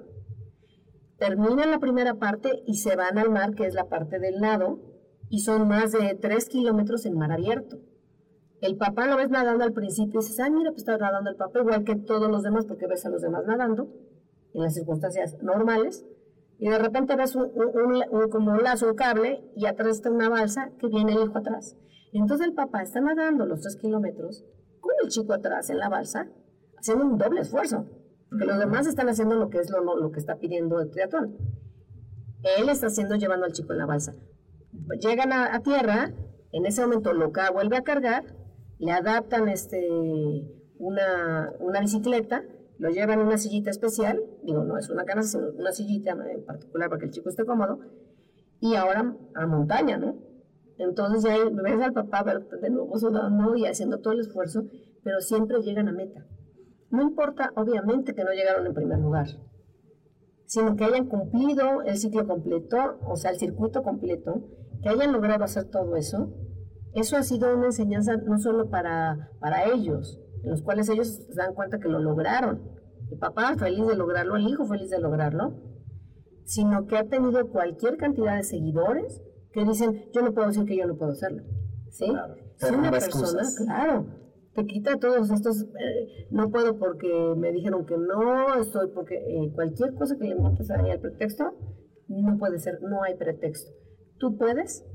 Terminan 1.17 1.71
la 1.71 1.79
primera 1.79 2.15
parte 2.15 2.63
y 2.65 2.75
se 2.77 2.95
van 2.95 3.17
al 3.17 3.29
mar, 3.29 3.55
que 3.55 3.65
es 3.65 3.73
la 3.73 3.89
parte 3.89 4.19
del 4.19 4.39
nado, 4.39 4.79
y 5.27 5.39
son 5.39 5.67
más 5.67 5.91
de 5.91 6.15
tres 6.15 6.47
kilómetros 6.47 7.05
en 7.05 7.17
mar 7.17 7.31
abierto. 7.31 7.77
El 8.61 8.77
papá 8.77 9.05
lo 9.05 9.17
ves 9.17 9.29
nadando 9.29 9.65
al 9.65 9.73
principio 9.73 10.21
y 10.21 10.23
dices, 10.23 10.39
ah, 10.39 10.49
mira, 10.49 10.71
pues 10.71 10.81
está 10.81 10.97
nadando 10.97 11.29
el 11.29 11.35
papá 11.35 11.59
igual 11.59 11.83
que 11.83 11.97
todos 11.97 12.31
los 12.31 12.43
demás, 12.43 12.65
porque 12.65 12.87
ves 12.87 13.05
a 13.05 13.09
los 13.09 13.21
demás 13.21 13.45
nadando 13.45 13.89
en 14.53 14.63
las 14.63 14.73
circunstancias 14.73 15.37
normales, 15.41 16.05
y 16.59 16.67
de 16.67 16.77
repente 16.77 17.15
ves 17.15 17.35
un, 17.35 17.51
como 18.29 18.51
un 18.51 18.63
lazo, 18.63 18.89
un 18.89 18.95
cable, 18.95 19.41
y 19.55 19.65
atrás 19.65 19.95
está 19.95 20.11
una 20.11 20.27
balsa 20.27 20.71
que 20.77 20.87
viene 20.87 21.13
el 21.13 21.23
hijo 21.23 21.37
atrás. 21.37 21.77
Entonces 22.11 22.47
el 22.47 22.53
papá 22.53 22.81
está 22.81 22.99
nadando 22.99 23.45
los 23.45 23.61
tres 23.61 23.77
kilómetros 23.77 24.43
con 24.81 24.91
el 25.01 25.09
chico 25.09 25.33
atrás 25.33 25.69
en 25.69 25.79
la 25.79 25.87
balsa, 25.87 26.27
haciendo 26.77 27.05
un 27.05 27.17
doble 27.17 27.41
esfuerzo, 27.41 27.85
porque 28.29 28.45
los 28.45 28.59
demás 28.59 28.87
están 28.87 29.07
haciendo 29.07 29.35
lo 29.35 29.49
que 29.49 29.59
es 29.59 29.69
lo, 29.71 29.81
lo 29.95 30.11
que 30.11 30.19
está 30.19 30.35
pidiendo 30.35 30.81
el 30.81 30.91
triatlón. 30.91 31.37
Él 32.57 32.67
está 32.67 32.87
haciendo 32.87 33.15
llevando 33.15 33.45
al 33.45 33.53
chico 33.53 33.71
en 33.71 33.79
la 33.79 33.85
balsa. 33.85 34.13
Llegan 34.99 35.31
a, 35.31 35.57
tierra, 35.61 36.11
en 36.51 36.65
ese 36.65 36.81
momento 36.81 37.13
lo 37.13 37.31
vuelve 37.53 37.77
a 37.77 37.83
cargar, 37.83 38.35
le 38.79 38.91
adaptan 38.91 39.47
este, 39.47 39.87
una, 40.77 41.53
una 41.59 41.79
bicicleta, 41.79 42.43
lo 42.79 42.89
llevan 42.89 43.19
en 43.19 43.27
una 43.27 43.37
sillita 43.37 43.69
especial, 43.69 44.19
digo, 44.43 44.63
no 44.63 44.77
es 44.77 44.89
una 44.89 45.05
canasta, 45.05 45.37
sino 45.37 45.51
una 45.51 45.71
sillita 45.71 46.11
en 46.11 46.43
particular 46.45 46.89
para 46.89 46.99
que 46.99 47.05
el 47.05 47.11
chico 47.11 47.29
esté 47.29 47.45
cómodo, 47.45 47.79
y 48.59 48.75
ahora 48.75 49.15
a 49.35 49.47
montaña, 49.47 49.97
¿no? 49.97 50.17
Entonces 50.77 51.29
ahí 51.29 51.39
ves 51.51 51.81
al 51.81 51.93
papá 51.93 52.23
de 52.23 52.69
nuevo 52.69 52.97
sudando 52.97 53.55
y 53.55 53.65
haciendo 53.65 53.99
todo 53.99 54.13
el 54.13 54.21
esfuerzo, 54.21 54.63
pero 55.03 55.21
siempre 55.21 55.61
llegan 55.61 55.87
a 55.89 55.91
meta. 55.91 56.25
No 56.89 57.03
importa, 57.03 57.51
obviamente, 57.55 58.15
que 58.15 58.23
no 58.23 58.31
llegaron 58.31 58.65
en 58.65 58.73
primer 58.73 58.99
lugar, 58.99 59.27
sino 60.45 60.75
que 60.75 60.85
hayan 60.85 61.07
cumplido 61.07 61.83
el 61.83 61.97
ciclo 61.97 62.25
completo, 62.27 62.97
o 63.05 63.15
sea, 63.15 63.31
el 63.31 63.37
circuito 63.37 63.83
completo, 63.83 64.41
que 64.81 64.89
hayan 64.89 65.11
logrado 65.11 65.43
hacer 65.43 65.65
todo 65.65 65.95
eso 65.95 66.33
eso 66.93 67.17
ha 67.17 67.23
sido 67.23 67.55
una 67.55 67.67
enseñanza 67.67 68.17
no 68.17 68.39
solo 68.39 68.69
para, 68.69 69.29
para 69.39 69.65
ellos, 69.65 70.19
en 70.43 70.49
los 70.49 70.61
cuales 70.61 70.89
ellos 70.89 71.07
se 71.07 71.35
dan 71.35 71.53
cuenta 71.53 71.79
que 71.79 71.87
lo 71.87 71.99
lograron. 71.99 72.61
El 73.11 73.17
papá 73.17 73.55
feliz 73.57 73.87
de 73.87 73.95
lograrlo, 73.95 74.35
el 74.35 74.47
hijo 74.47 74.65
feliz 74.65 74.89
de 74.89 74.99
lograrlo, 74.99 75.53
sino 76.45 76.87
que 76.87 76.97
ha 76.97 77.07
tenido 77.07 77.47
cualquier 77.49 77.97
cantidad 77.97 78.35
de 78.35 78.43
seguidores 78.43 79.21
que 79.51 79.65
dicen, 79.65 80.09
yo 80.13 80.21
no 80.21 80.33
puedo 80.33 80.47
decir 80.47 80.65
que 80.65 80.77
yo 80.77 80.85
no 80.85 80.97
puedo 80.97 81.11
hacerlo. 81.11 81.43
¿Sí? 81.91 82.05
si 82.57 82.73
una 82.73 82.91
persona, 82.91 83.41
claro, 83.57 84.05
te 84.53 84.65
quita 84.65 84.97
todos 84.97 85.31
estos, 85.31 85.63
eh, 85.63 86.27
no 86.29 86.49
puedo 86.49 86.77
porque 86.77 87.33
me 87.35 87.51
dijeron 87.51 87.85
que 87.85 87.97
no, 87.97 88.55
estoy 88.55 88.89
porque 88.93 89.15
eh, 89.15 89.51
cualquier 89.53 89.95
cosa 89.95 90.17
que 90.17 90.25
le 90.25 90.35
montes 90.35 90.69
ahí 90.71 90.91
al 90.91 90.99
pretexto, 90.99 91.53
no 92.07 92.37
puede 92.37 92.59
ser, 92.59 92.81
no 92.81 93.03
hay 93.03 93.15
pretexto. 93.15 93.71
Tú 94.17 94.37
puedes 94.37 94.85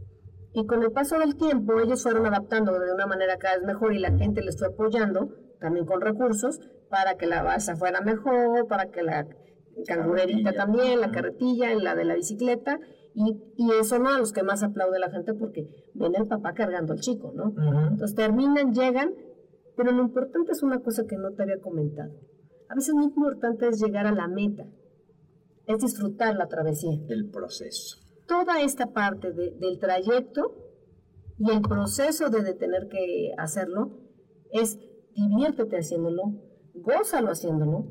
y 0.54 0.66
con 0.66 0.84
el 0.84 0.92
paso 0.92 1.18
del 1.18 1.34
tiempo, 1.34 1.80
ellos 1.80 2.04
fueron 2.04 2.26
adaptando 2.26 2.78
de 2.78 2.92
una 2.92 3.08
manera 3.08 3.38
cada 3.38 3.56
vez 3.56 3.66
mejor 3.66 3.92
y 3.92 3.98
la 3.98 4.16
gente 4.16 4.40
les 4.40 4.56
fue 4.56 4.68
apoyando, 4.68 5.34
también 5.58 5.84
con 5.84 6.00
recursos, 6.00 6.60
para 6.88 7.16
que 7.16 7.26
la 7.26 7.42
balsa 7.42 7.74
fuera 7.74 8.00
mejor, 8.02 8.68
para 8.68 8.92
que 8.92 9.02
la 9.02 9.26
cangurerita 9.84 10.52
también, 10.52 11.00
la 11.00 11.10
carretilla, 11.10 11.74
la 11.74 11.96
de 11.96 12.04
la 12.04 12.14
bicicleta. 12.14 12.78
Y, 13.14 13.36
y 13.56 13.70
eso 13.80 13.98
no 13.98 14.10
a 14.10 14.18
los 14.18 14.32
que 14.32 14.44
más 14.44 14.62
aplaude 14.62 15.00
la 15.00 15.10
gente 15.10 15.34
porque 15.34 15.68
viene 15.92 16.18
el 16.18 16.28
papá 16.28 16.54
cargando 16.54 16.92
al 16.92 17.00
chico, 17.00 17.32
¿no? 17.34 17.52
Entonces 17.88 18.14
terminan, 18.14 18.72
llegan, 18.72 19.12
pero 19.76 19.90
lo 19.90 20.02
importante 20.02 20.52
es 20.52 20.62
una 20.62 20.78
cosa 20.80 21.04
que 21.04 21.16
no 21.16 21.32
te 21.32 21.42
había 21.42 21.60
comentado. 21.60 22.12
A 22.68 22.76
veces 22.76 22.94
lo 22.94 23.02
importante 23.02 23.68
es 23.68 23.82
llegar 23.82 24.06
a 24.06 24.12
la 24.12 24.28
meta, 24.28 24.66
es 25.66 25.78
disfrutar 25.78 26.36
la 26.36 26.46
travesía. 26.46 26.96
El 27.08 27.28
proceso 27.30 28.03
toda 28.26 28.60
esta 28.62 28.92
parte 28.92 29.32
del 29.32 29.78
trayecto 29.78 30.54
y 31.38 31.50
el 31.50 31.62
proceso 31.62 32.30
de, 32.30 32.54
tener 32.54 32.88
que 32.88 33.32
hacerlo 33.36 33.98
es 34.52 34.78
diviértete 35.14 35.76
haciéndolo, 35.76 36.34
gózalo 36.74 37.30
haciéndolo. 37.30 37.86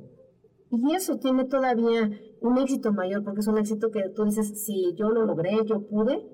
Y 0.69 0.95
eso 0.95 1.17
tiene 1.19 1.45
todavía 1.45 2.09
un 2.41 2.57
éxito 2.57 2.91
mayor, 2.91 3.23
porque 3.23 3.41
es 3.41 3.47
un 3.47 3.57
éxito 3.57 3.91
que 3.91 4.09
tú 4.09 4.25
dices, 4.25 4.65
si 4.65 4.95
yo 4.95 5.09
lo 5.09 5.25
logré, 5.25 5.51
yo 5.65 5.88
pude. 5.88 6.25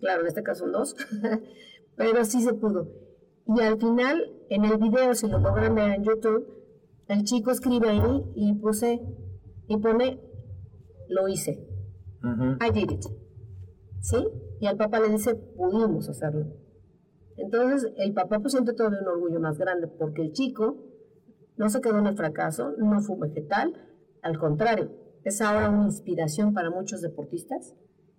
Claro, 0.00 0.22
en 0.22 0.26
este 0.26 0.42
caso 0.42 0.64
son 0.64 0.72
dos, 0.72 0.94
pero 1.96 2.24
sí 2.24 2.42
se 2.42 2.54
pudo. 2.54 2.88
Y 3.46 3.60
al 3.60 3.78
final, 3.78 4.22
en 4.50 4.64
el 4.64 4.76
video, 4.76 5.14
si 5.14 5.26
lo 5.26 5.38
logran 5.38 5.74
ver 5.74 5.92
en 5.92 6.04
YouTube, 6.04 6.46
el 7.08 7.24
chico 7.24 7.50
escribe 7.50 7.88
ahí 7.88 8.24
y 8.34 8.54
puse, 8.56 9.00
y 9.68 9.76
pone, 9.78 10.20
lo 11.08 11.28
hice. 11.28 11.66
I 12.60 12.70
did 12.70 12.90
it. 12.90 13.04
¿Sí? 14.00 14.16
Y 14.60 14.66
al 14.66 14.76
papá 14.76 15.00
le 15.00 15.10
dice, 15.10 15.34
pudimos 15.34 16.08
hacerlo. 16.08 16.46
Entonces 17.36 17.92
el 17.96 18.12
papá 18.14 18.40
pues 18.40 18.52
siente 18.52 18.72
todavía 18.72 19.00
un 19.00 19.08
orgullo 19.08 19.40
más 19.40 19.58
grande 19.58 19.86
porque 19.86 20.22
el 20.22 20.32
chico 20.32 20.76
no 21.56 21.68
se 21.70 21.80
quedó 21.80 21.98
en 21.98 22.06
el 22.06 22.16
fracaso, 22.16 22.72
no 22.78 23.00
fue 23.00 23.16
vegetal, 23.18 23.72
al 24.22 24.38
contrario, 24.38 24.90
es 25.24 25.40
ahora 25.40 25.70
una 25.70 25.86
inspiración 25.86 26.54
para 26.54 26.70
muchos 26.70 27.00
deportistas 27.00 27.74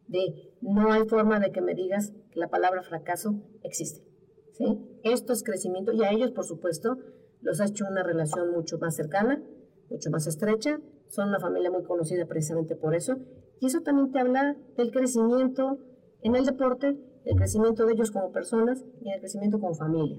de 0.07 0.53
no 0.61 0.91
hay 0.91 1.07
forma 1.07 1.39
de 1.39 1.51
que 1.51 1.61
me 1.61 1.75
digas 1.75 2.13
que 2.32 2.39
la 2.39 2.49
palabra 2.49 2.84
fracaso 2.84 3.41
existe. 3.63 4.05
¿sí? 4.53 4.99
Esto 5.03 5.34
es 5.34 5.43
crecimiento 5.43 5.91
y 5.93 6.03
a 6.03 6.11
ellos, 6.11 6.32
por 6.32 6.45
supuesto, 6.45 6.97
los 7.41 7.61
ha 7.61 7.65
hecho 7.65 7.86
una 7.89 8.03
relación 8.03 8.51
mucho 8.51 8.77
más 8.80 8.95
cercana, 8.95 9.43
mucho 9.89 10.09
más 10.09 10.27
estrecha, 10.27 10.80
son 11.07 11.30
una 11.30 11.39
familia 11.39 11.71
muy 11.71 11.84
conocida 11.84 12.25
precisamente 12.25 12.75
por 12.75 12.95
eso 12.95 13.17
y 13.60 13.66
eso 13.68 13.82
también 13.82 14.12
te 14.12 14.20
habla 14.20 14.55
del 14.78 14.91
crecimiento 14.91 15.78
en 16.22 16.36
el 16.36 16.45
deporte, 16.45 16.97
el 17.26 17.36
crecimiento 17.38 17.86
de 17.86 17.93
ellos 17.93 18.12
como 18.12 18.32
personas 18.32 18.84
y 19.01 19.12
el 19.12 19.20
crecimiento 19.20 19.60
como 19.60 19.76
familia. 19.76 20.18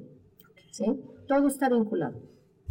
¿sí? 0.71 1.01
Todo 1.29 1.49
está 1.49 1.69
vinculado. 1.69 2.21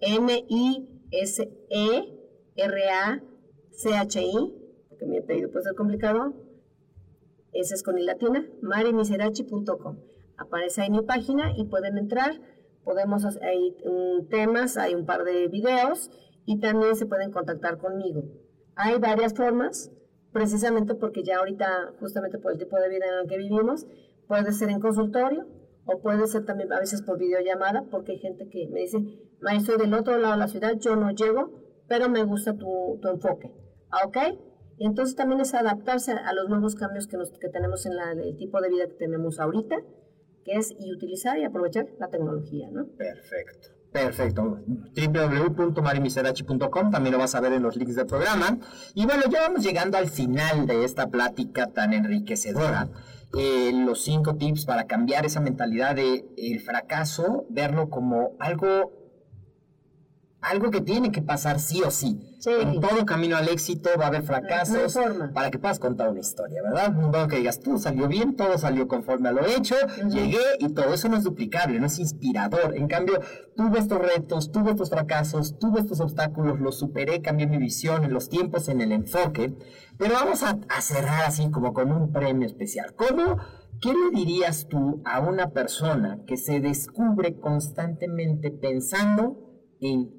M-I-S-E-R-A-C-H-I, 0.00 0.92
porque 4.88 5.06
mi 5.06 5.18
apellido 5.18 5.50
puede 5.50 5.64
ser 5.64 5.74
complicado, 5.74 6.34
ese 7.52 7.74
es 7.74 7.82
con 7.82 7.98
i 7.98 8.04
latina, 8.04 8.46
marimiserachi.com. 8.62 9.98
Aparece 10.36 10.82
ahí 10.82 10.90
mi 10.90 11.02
página 11.02 11.52
y 11.56 11.64
pueden 11.64 11.96
entrar 11.96 12.38
podemos 12.86 13.24
hay 13.42 13.76
temas, 14.30 14.76
hay 14.76 14.94
un 14.94 15.06
par 15.06 15.24
de 15.24 15.48
videos 15.48 16.08
y 16.46 16.60
también 16.60 16.94
se 16.94 17.04
pueden 17.04 17.32
contactar 17.32 17.78
conmigo. 17.78 18.22
Hay 18.76 18.98
varias 18.98 19.34
formas, 19.34 19.90
precisamente 20.32 20.94
porque 20.94 21.24
ya 21.24 21.38
ahorita, 21.38 21.94
justamente 21.98 22.38
por 22.38 22.52
el 22.52 22.58
tipo 22.58 22.78
de 22.78 22.88
vida 22.88 23.06
en 23.06 23.20
el 23.22 23.28
que 23.28 23.38
vivimos, 23.38 23.86
puede 24.28 24.52
ser 24.52 24.70
en 24.70 24.80
consultorio 24.80 25.46
o 25.86 26.00
puede 26.00 26.26
ser 26.26 26.44
también 26.44 26.72
a 26.72 26.78
veces 26.78 27.02
por 27.02 27.18
videollamada, 27.18 27.84
porque 27.90 28.12
hay 28.12 28.18
gente 28.18 28.48
que 28.48 28.68
me 28.68 28.80
dice, 28.80 28.98
maestro, 29.40 29.78
del 29.78 29.94
otro 29.94 30.18
lado 30.18 30.34
de 30.34 30.40
la 30.40 30.48
ciudad, 30.48 30.74
yo 30.78 30.94
no 30.94 31.10
llego, 31.10 31.52
pero 31.88 32.08
me 32.08 32.22
gusta 32.22 32.56
tu, 32.56 32.98
tu 33.00 33.08
enfoque. 33.08 33.50
Ah, 33.90 34.06
¿Ok? 34.06 34.16
Y 34.78 34.86
entonces 34.86 35.16
también 35.16 35.40
es 35.40 35.54
adaptarse 35.54 36.12
a 36.12 36.32
los 36.34 36.48
nuevos 36.48 36.74
cambios 36.74 37.06
que, 37.06 37.16
nos, 37.16 37.30
que 37.30 37.48
tenemos 37.48 37.86
en 37.86 37.96
la, 37.96 38.12
el 38.12 38.36
tipo 38.36 38.60
de 38.60 38.68
vida 38.68 38.86
que 38.86 38.94
tenemos 38.94 39.40
ahorita 39.40 39.76
que 40.46 40.52
es 40.52 40.74
y 40.78 40.92
utilizar 40.92 41.36
y 41.38 41.44
aprovechar 41.44 41.88
la 41.98 42.08
tecnología, 42.08 42.70
¿no? 42.70 42.86
Perfecto. 42.96 43.75
Perfecto. 43.96 44.58
www.marimiserachi.com 44.94 46.90
también 46.90 47.12
lo 47.12 47.18
vas 47.18 47.34
a 47.34 47.40
ver 47.40 47.54
en 47.54 47.62
los 47.62 47.76
links 47.76 47.96
del 47.96 48.06
programa. 48.06 48.58
Y 48.94 49.06
bueno, 49.06 49.22
ya 49.30 49.40
vamos 49.40 49.64
llegando 49.64 49.96
al 49.96 50.08
final 50.08 50.66
de 50.66 50.84
esta 50.84 51.08
plática 51.08 51.68
tan 51.68 51.94
enriquecedora. 51.94 52.88
Eh, 53.38 53.72
los 53.72 54.02
cinco 54.04 54.36
tips 54.36 54.66
para 54.66 54.86
cambiar 54.86 55.24
esa 55.24 55.40
mentalidad 55.40 55.96
de 55.96 56.26
el 56.36 56.60
fracaso, 56.60 57.46
verlo 57.48 57.88
como 57.88 58.32
algo 58.38 58.92
algo 60.46 60.70
que 60.70 60.80
tiene 60.80 61.10
que 61.10 61.22
pasar 61.22 61.60
sí 61.60 61.82
o 61.82 61.90
sí. 61.90 62.20
Sí. 62.38 62.50
En 62.50 62.80
todo 62.80 63.04
camino 63.04 63.36
al 63.36 63.48
éxito 63.48 63.90
va 63.98 64.04
a 64.04 64.08
haber 64.08 64.22
fracasos 64.22 64.94
No 64.94 65.32
para 65.32 65.50
que 65.50 65.58
puedas 65.58 65.78
contar 65.78 66.10
una 66.10 66.20
historia, 66.20 66.62
¿verdad? 66.62 66.92
No 66.94 67.28
que 67.28 67.36
digas, 67.36 67.60
tú 67.60 67.78
salió 67.78 68.08
bien, 68.08 68.36
todo 68.36 68.56
salió 68.56 68.86
conforme 68.86 69.30
a 69.30 69.32
lo 69.32 69.44
hecho, 69.46 69.74
llegué 70.08 70.38
y 70.60 70.68
todo 70.68 70.94
eso 70.94 71.08
no 71.08 71.16
es 71.16 71.24
duplicable, 71.24 71.80
no 71.80 71.86
es 71.86 71.98
inspirador. 71.98 72.76
En 72.76 72.86
cambio, 72.86 73.20
tuve 73.56 73.78
estos 73.78 73.98
retos, 73.98 74.52
tuve 74.52 74.70
estos 74.70 74.90
fracasos, 74.90 75.58
tuve 75.58 75.80
estos 75.80 76.00
obstáculos, 76.00 76.60
los 76.60 76.78
superé, 76.78 77.20
cambié 77.20 77.46
mi 77.46 77.58
visión 77.58 78.04
en 78.04 78.12
los 78.12 78.28
tiempos, 78.28 78.68
en 78.68 78.80
el 78.80 78.92
enfoque. 78.92 79.54
Pero 79.98 80.14
vamos 80.14 80.42
a, 80.42 80.58
a 80.68 80.80
cerrar 80.80 81.24
así 81.26 81.50
como 81.50 81.72
con 81.72 81.90
un 81.90 82.12
premio 82.12 82.46
especial. 82.46 82.94
¿Cómo, 82.94 83.38
qué 83.80 83.92
le 83.92 84.16
dirías 84.16 84.68
tú 84.68 85.02
a 85.04 85.20
una 85.20 85.50
persona 85.50 86.20
que 86.26 86.36
se 86.36 86.60
descubre 86.60 87.40
constantemente 87.40 88.50
pensando 88.50 89.46
en 89.80 90.15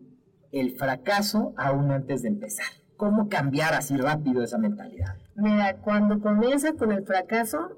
el 0.60 0.76
fracaso 0.78 1.54
aún 1.58 1.92
antes 1.92 2.22
de 2.24 2.30
empezar? 2.30 2.66
¿Cómo 2.96 3.30
cambiar 3.30 3.74
así 3.74 3.96
rápido 3.98 4.42
esa 4.44 4.58
mentalidad? 4.58 5.16
Mira, 5.36 5.78
cuando 5.82 6.20
comienza 6.20 6.74
con 6.74 6.92
el 6.92 7.06
fracaso, 7.06 7.78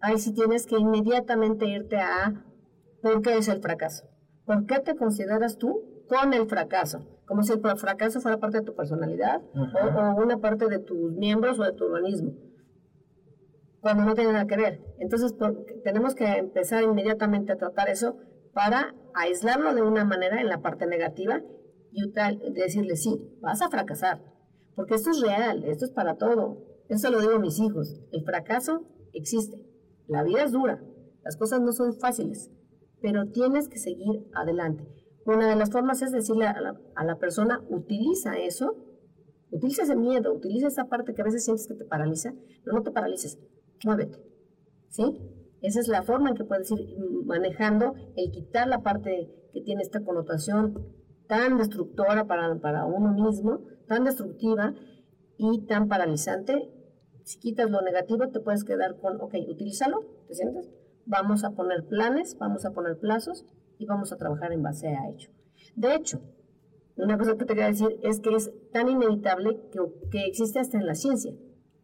ahí 0.00 0.18
sí 0.18 0.32
tienes 0.34 0.66
que 0.66 0.76
inmediatamente 0.78 1.66
irte 1.66 1.96
a 1.98 2.44
¿por 3.02 3.22
qué 3.22 3.38
es 3.38 3.48
el 3.48 3.60
fracaso? 3.62 4.04
¿Por 4.44 4.66
qué 4.66 4.80
te 4.80 4.96
consideras 4.96 5.56
tú 5.56 6.04
con 6.08 6.34
el 6.34 6.46
fracaso? 6.46 7.06
Como 7.26 7.42
si 7.42 7.52
el 7.52 7.60
fracaso 7.78 8.20
fuera 8.20 8.38
parte 8.38 8.58
de 8.58 8.64
tu 8.64 8.74
personalidad 8.74 9.40
o, 9.54 10.20
una 10.22 10.38
parte 10.38 10.66
de 10.68 10.78
tus 10.80 11.12
miembros 11.12 11.58
o 11.60 11.62
de 11.64 11.72
tu 11.72 11.84
organismo. 11.84 12.32
Cuando 13.80 14.04
no 14.04 14.14
tiene 14.14 14.32
nada 14.32 14.46
que 14.46 14.56
ver. 14.56 14.80
Entonces 14.98 15.32
por- 15.32 15.64
tenemos 15.84 16.14
que 16.14 16.26
empezar 16.36 16.82
inmediatamente 16.82 17.52
a 17.52 17.56
tratar 17.56 17.88
eso 17.88 18.18
para 18.52 18.94
aislarlo 19.14 19.74
de 19.74 19.82
una 19.82 20.04
manera 20.04 20.40
en 20.40 20.48
la 20.48 20.58
parte 20.60 20.86
negativa 20.86 21.40
y 21.92 22.04
utal- 22.04 22.40
decirle, 22.52 22.96
sí, 22.96 23.36
vas 23.40 23.62
a 23.62 23.68
fracasar. 23.68 24.22
Porque 24.74 24.94
esto 24.94 25.10
es 25.10 25.20
real, 25.20 25.64
esto 25.64 25.84
es 25.84 25.90
para 25.90 26.16
todo. 26.16 26.64
Eso 26.88 27.10
lo 27.10 27.20
digo 27.20 27.34
a 27.34 27.38
mis 27.38 27.58
hijos. 27.60 28.00
El 28.12 28.24
fracaso 28.24 28.86
existe. 29.12 29.64
La 30.06 30.22
vida 30.22 30.42
es 30.42 30.52
dura. 30.52 30.82
Las 31.22 31.36
cosas 31.36 31.60
no 31.60 31.72
son 31.72 31.94
fáciles. 31.94 32.50
Pero 33.00 33.26
tienes 33.30 33.68
que 33.68 33.78
seguir 33.78 34.26
adelante. 34.34 34.86
Una 35.26 35.48
de 35.48 35.56
las 35.56 35.70
formas 35.70 36.02
es 36.02 36.12
decirle 36.12 36.46
a 36.46 36.60
la, 36.60 36.80
a 36.96 37.04
la 37.04 37.18
persona, 37.18 37.60
utiliza 37.68 38.38
eso, 38.38 38.74
utiliza 39.50 39.82
ese 39.82 39.96
miedo, 39.96 40.32
utiliza 40.32 40.68
esa 40.68 40.88
parte 40.88 41.14
que 41.14 41.22
a 41.22 41.26
veces 41.26 41.44
sientes 41.44 41.66
que 41.68 41.74
te 41.74 41.84
paraliza, 41.84 42.32
no 42.64 42.82
te 42.82 42.90
paralices, 42.90 43.38
muévete. 43.84 44.18
¿Sí? 44.88 45.04
Esa 45.60 45.80
es 45.80 45.88
la 45.88 46.02
forma 46.02 46.30
en 46.30 46.36
que 46.36 46.44
puedes 46.44 46.70
ir 46.70 46.78
manejando 47.26 47.94
el 48.16 48.30
quitar 48.32 48.66
la 48.66 48.82
parte 48.82 49.30
que 49.52 49.60
tiene 49.60 49.82
esta 49.82 50.02
connotación 50.02 50.74
tan 51.30 51.58
destructora 51.58 52.26
para, 52.26 52.58
para 52.58 52.84
uno 52.86 53.12
mismo, 53.12 53.60
tan 53.86 54.02
destructiva 54.02 54.74
y 55.38 55.64
tan 55.66 55.86
paralizante. 55.86 56.68
Si 57.22 57.38
quitas 57.38 57.70
lo 57.70 57.80
negativo, 57.82 58.28
te 58.30 58.40
puedes 58.40 58.64
quedar 58.64 58.98
con, 58.98 59.20
ok, 59.20 59.34
utilízalo, 59.48 60.00
¿te 60.26 60.34
sientes? 60.34 60.68
Vamos 61.06 61.44
a 61.44 61.52
poner 61.52 61.86
planes, 61.86 62.36
vamos 62.36 62.64
a 62.66 62.72
poner 62.72 62.98
plazos 62.98 63.46
y 63.78 63.86
vamos 63.86 64.12
a 64.12 64.16
trabajar 64.16 64.52
en 64.52 64.62
base 64.62 64.88
a 64.88 65.08
ello. 65.08 65.30
De 65.76 65.94
hecho, 65.94 66.20
una 66.96 67.16
cosa 67.16 67.36
que 67.36 67.44
te 67.44 67.54
quería 67.54 67.66
decir 67.66 67.96
es 68.02 68.18
que 68.18 68.34
es 68.34 68.50
tan 68.72 68.88
inevitable 68.88 69.60
que, 69.70 69.78
que 70.10 70.26
existe 70.26 70.58
hasta 70.58 70.78
en 70.78 70.86
la 70.86 70.96
ciencia. 70.96 71.32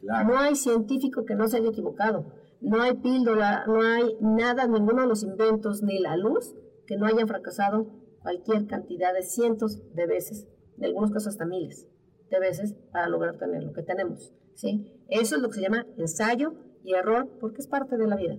No 0.03 0.38
hay 0.38 0.57
científico 0.57 1.24
que 1.24 1.36
no 1.36 1.47
se 1.47 1.59
haya 1.59 1.68
equivocado. 1.68 2.32
No 2.61 2.82
hay 2.82 2.94
píldora, 2.94 3.64
no 3.68 3.80
hay 3.80 4.16
nada, 4.20 4.66
ninguno 4.66 5.03
de 5.03 5.09
los 5.09 5.22
inventos, 5.22 5.84
ni 5.84 6.01
la 6.01 6.16
luz, 6.16 6.57
que 6.86 6.97
no 6.97 7.07
hayan 7.07 7.28
fracasado 7.28 8.06
cualquier 8.27 8.66
cantidad 8.66 9.14
de 9.14 9.22
cientos 9.22 9.81
de 9.95 10.05
veces, 10.05 10.49
en 10.79 10.87
algunos 10.87 11.12
casos 11.12 11.29
hasta 11.29 11.47
miles 11.47 11.87
de 12.29 12.41
veces, 12.41 12.74
para 12.91 13.09
lograr 13.09 13.39
tener 13.39 13.62
lo 13.62 13.72
que 13.72 13.85
tenemos. 13.85 14.33
¿sí? 14.57 15.01
Eso 15.09 15.37
es 15.37 15.43
lo 15.43 15.49
que 15.49 15.55
se 15.55 15.61
llama 15.61 15.87
ensayo 15.97 16.55
y 16.83 16.95
error, 16.95 17.29
porque 17.39 17.61
es 17.61 17.68
parte 17.68 17.97
de 17.97 18.09
la 18.09 18.16
vida. 18.16 18.37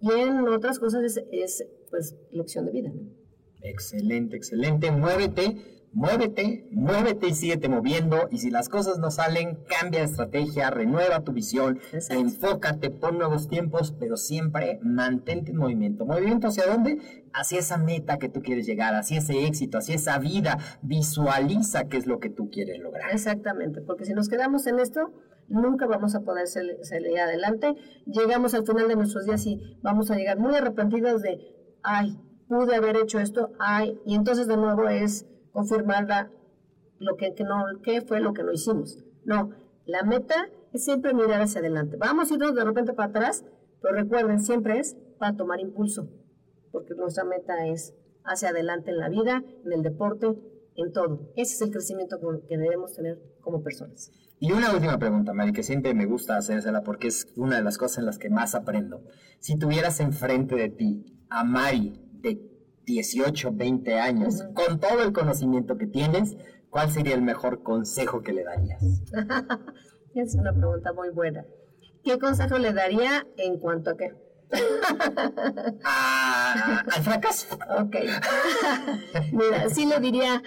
Y 0.00 0.12
en 0.12 0.46
otras 0.46 0.78
cosas 0.78 1.02
es, 1.02 1.24
es, 1.32 1.66
pues, 1.90 2.14
lección 2.30 2.66
de 2.66 2.70
vida. 2.70 2.92
Excelente, 3.60 4.36
excelente. 4.36 4.92
Muévete, 4.92 5.77
muévete, 5.92 6.68
muévete 6.72 7.28
y 7.28 7.34
síguete 7.34 7.68
moviendo. 7.68 8.28
Y 8.30 8.38
si 8.38 8.50
las 8.50 8.68
cosas 8.68 8.98
no 8.98 9.10
salen, 9.10 9.58
cambia 9.68 10.00
de 10.00 10.06
estrategia, 10.06 10.70
renueva 10.70 11.20
tu 11.20 11.32
visión, 11.32 11.78
Exacto. 11.92 12.20
enfócate, 12.22 12.90
pon 12.90 13.18
nuevos 13.18 13.48
tiempos, 13.48 13.94
pero 13.98 14.16
siempre 14.16 14.78
mantente 14.82 15.50
en 15.50 15.56
movimiento. 15.56 16.04
¿Movimiento 16.06 16.48
hacia 16.48 16.66
dónde? 16.66 16.98
Hacia 17.32 17.58
esa 17.58 17.76
meta 17.78 18.18
que 18.18 18.28
tú 18.28 18.42
quieres 18.42 18.66
llegar, 18.66 18.94
hacia 18.94 19.18
ese 19.18 19.46
éxito, 19.46 19.78
hacia 19.78 19.94
esa 19.96 20.18
vida. 20.18 20.58
Visualiza 20.82 21.84
qué 21.88 21.96
es 21.96 22.06
lo 22.06 22.18
que 22.20 22.30
tú 22.30 22.50
quieres 22.50 22.78
lograr. 22.80 23.10
Exactamente, 23.12 23.80
porque 23.82 24.04
si 24.04 24.12
nos 24.14 24.28
quedamos 24.28 24.66
en 24.66 24.78
esto, 24.78 25.12
nunca 25.48 25.86
vamos 25.86 26.14
a 26.14 26.20
poder 26.20 26.46
sal- 26.46 26.76
salir 26.82 27.18
adelante. 27.18 27.74
Llegamos 28.06 28.54
al 28.54 28.66
final 28.66 28.88
de 28.88 28.96
nuestros 28.96 29.24
días 29.26 29.44
y 29.46 29.78
vamos 29.82 30.10
a 30.10 30.16
llegar 30.16 30.38
muy 30.38 30.54
arrepentidos 30.54 31.22
de, 31.22 31.38
ay, 31.82 32.18
pude 32.48 32.74
haber 32.76 32.96
hecho 32.96 33.20
esto, 33.20 33.50
ay, 33.58 33.98
y 34.06 34.14
entonces 34.14 34.46
de 34.46 34.56
nuevo 34.56 34.88
es 34.88 35.26
confirmar 35.62 36.06
la- 36.06 36.30
lo 37.00 37.16
que, 37.16 37.34
no, 37.44 37.64
qué 37.82 38.00
fue 38.02 38.20
lo 38.20 38.32
que 38.32 38.44
no 38.44 38.52
hicimos. 38.52 38.98
No, 39.24 39.50
la 39.86 40.02
meta 40.04 40.34
es 40.72 40.84
siempre 40.84 41.12
mirar 41.14 41.40
hacia 41.40 41.60
adelante. 41.60 41.96
Vamos 41.96 42.30
a 42.30 42.34
irnos 42.34 42.54
de 42.54 42.64
repente 42.64 42.92
para 42.92 43.08
atrás, 43.10 43.44
pero 43.82 43.94
recuerden, 43.94 44.40
siempre 44.40 44.78
es 44.78 44.96
para 45.18 45.36
tomar 45.36 45.58
impulso, 45.60 46.08
porque 46.70 46.94
nuestra 46.94 47.24
meta 47.24 47.66
es 47.66 47.92
hacia 48.24 48.50
adelante 48.50 48.90
en 48.90 48.98
la 48.98 49.08
vida, 49.08 49.42
en 49.64 49.72
el 49.72 49.82
deporte, 49.82 50.26
en 50.76 50.92
todo. 50.92 51.32
Ese 51.34 51.54
es 51.56 51.62
el 51.62 51.70
crecimiento 51.72 52.18
que 52.48 52.56
debemos 52.56 52.94
tener 52.94 53.18
como 53.40 53.62
personas. 53.62 54.12
Y 54.38 54.52
una 54.52 54.72
última 54.72 54.98
pregunta, 54.98 55.32
Mari, 55.32 55.52
que 55.52 55.64
siempre 55.64 55.92
me 55.94 56.06
gusta 56.06 56.36
hacérsela 56.36 56.82
porque 56.84 57.08
es 57.08 57.26
una 57.36 57.56
de 57.56 57.64
las 57.64 57.78
cosas 57.78 57.98
en 57.98 58.06
las 58.06 58.18
que 58.18 58.30
más 58.30 58.54
aprendo. 58.54 59.02
Si 59.40 59.58
tuvieras 59.58 59.98
enfrente 59.98 60.54
de 60.54 60.68
ti 60.68 61.24
a 61.30 61.42
Mari 61.42 62.00
de 62.20 62.36
18, 62.88 63.52
20 63.52 64.00
años, 64.00 64.42
con 64.54 64.80
todo 64.80 65.02
el 65.02 65.12
conocimiento 65.12 65.76
que 65.76 65.86
tienes, 65.86 66.36
¿cuál 66.70 66.90
sería 66.90 67.14
el 67.14 67.22
mejor 67.22 67.62
consejo 67.62 68.22
que 68.22 68.32
le 68.32 68.44
darías? 68.44 68.82
Es 70.14 70.34
una 70.34 70.52
pregunta 70.52 70.92
muy 70.94 71.10
buena. 71.10 71.44
¿Qué 72.02 72.18
consejo 72.18 72.58
le 72.58 72.72
daría 72.72 73.26
en 73.36 73.58
cuanto 73.58 73.90
a 73.90 73.96
qué? 73.96 74.14
Ah, 75.84 76.82
al 76.96 77.02
fracaso. 77.02 77.54
Ok. 77.78 77.96
Mira, 79.32 79.68
sí 79.68 79.84
le 79.84 80.00
diría, 80.00 80.42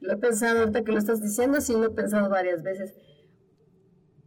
lo 0.00 0.14
he 0.14 0.16
pensado 0.16 0.60
ahorita 0.60 0.82
que 0.82 0.92
lo 0.92 0.98
estás 0.98 1.20
diciendo, 1.20 1.60
sí 1.60 1.74
lo 1.74 1.84
he 1.84 1.90
pensado 1.90 2.28
varias 2.30 2.62
veces. 2.62 2.94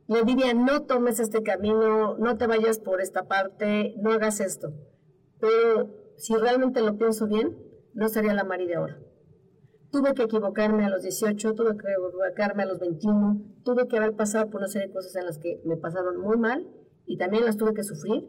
Le 0.08 0.24
diría, 0.24 0.54
no 0.54 0.84
tomes 0.84 1.20
este 1.20 1.42
camino, 1.44 2.18
no 2.18 2.38
te 2.38 2.48
vayas 2.48 2.80
por 2.80 3.02
esta 3.02 3.28
parte, 3.28 3.96
no 3.98 4.12
hagas 4.12 4.40
esto. 4.40 4.74
Pero 5.40 6.07
si 6.18 6.36
realmente 6.36 6.82
lo 6.82 6.98
pienso 6.98 7.28
bien, 7.28 7.58
no 7.94 8.10
sería 8.10 8.34
la 8.34 8.44
Mari 8.44 8.68
de 8.68 8.76
ahora. 8.76 9.00
Tuve 9.92 10.14
que 10.14 10.24
equivocarme 10.24 10.86
a 10.86 10.90
los 10.90 11.02
18, 11.04 11.54
tuve 11.54 11.78
que 11.78 11.88
equivocarme 11.92 12.64
a 12.64 12.66
los 12.66 12.80
21, 12.80 13.62
tuve 13.64 13.88
que 13.88 13.98
haber 13.98 14.16
pasado 14.16 14.50
por 14.50 14.62
una 14.62 14.68
serie 14.68 14.88
de 14.88 14.94
cosas 14.94 15.16
en 15.16 15.26
las 15.26 15.40
que 15.40 15.62
me 15.64 15.78
pasaron 15.78 16.20
muy 16.20 16.38
mal 16.38 16.68
y 17.06 17.18
también 17.18 17.46
las 17.46 17.58
tuve 17.58 17.74
que 17.74 17.84
sufrir 17.84 18.26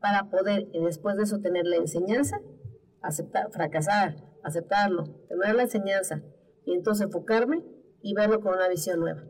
para 0.00 0.30
poder 0.30 0.68
y 0.72 0.84
después 0.84 1.16
de 1.16 1.24
eso 1.24 1.40
tener 1.40 1.66
la 1.66 1.76
enseñanza, 1.76 2.40
aceptar, 3.02 3.50
fracasar, 3.50 4.16
aceptarlo, 4.44 5.04
tener 5.28 5.54
la 5.56 5.62
enseñanza 5.64 6.22
y 6.64 6.74
entonces 6.74 7.06
enfocarme 7.06 7.64
y 8.02 8.14
verlo 8.14 8.40
con 8.40 8.54
una 8.54 8.68
visión 8.68 9.00
nueva. 9.00 9.24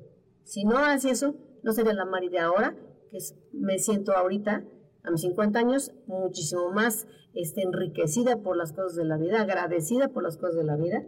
Si 0.45 0.65
no 0.65 0.77
hacía 0.79 1.13
eso, 1.13 1.35
no 1.63 1.73
sería 1.73 1.95
la 1.95 2.05
Mari 2.05 2.29
de 2.29 2.41
ahora, 2.41 2.77
que 3.11 3.19
me 3.53 3.79
siento 3.79 4.13
ahorita 4.13 4.65
a 5.07 5.11
mis 5.11 5.23
50 5.23 5.59
años 5.59 5.93
muchísimo 6.07 6.71
más 6.73 7.07
este, 7.35 7.63
enriquecida 7.63 8.39
por 8.39 8.57
las 8.57 8.73
cosas 8.73 8.97
de 8.97 9.05
la 9.05 9.17
vida, 9.17 9.41
agradecida 9.41 10.09
por 10.09 10.23
las 10.23 10.37
cosas 10.37 10.57
de 10.57 10.65
la 10.65 10.77
vida, 10.77 11.05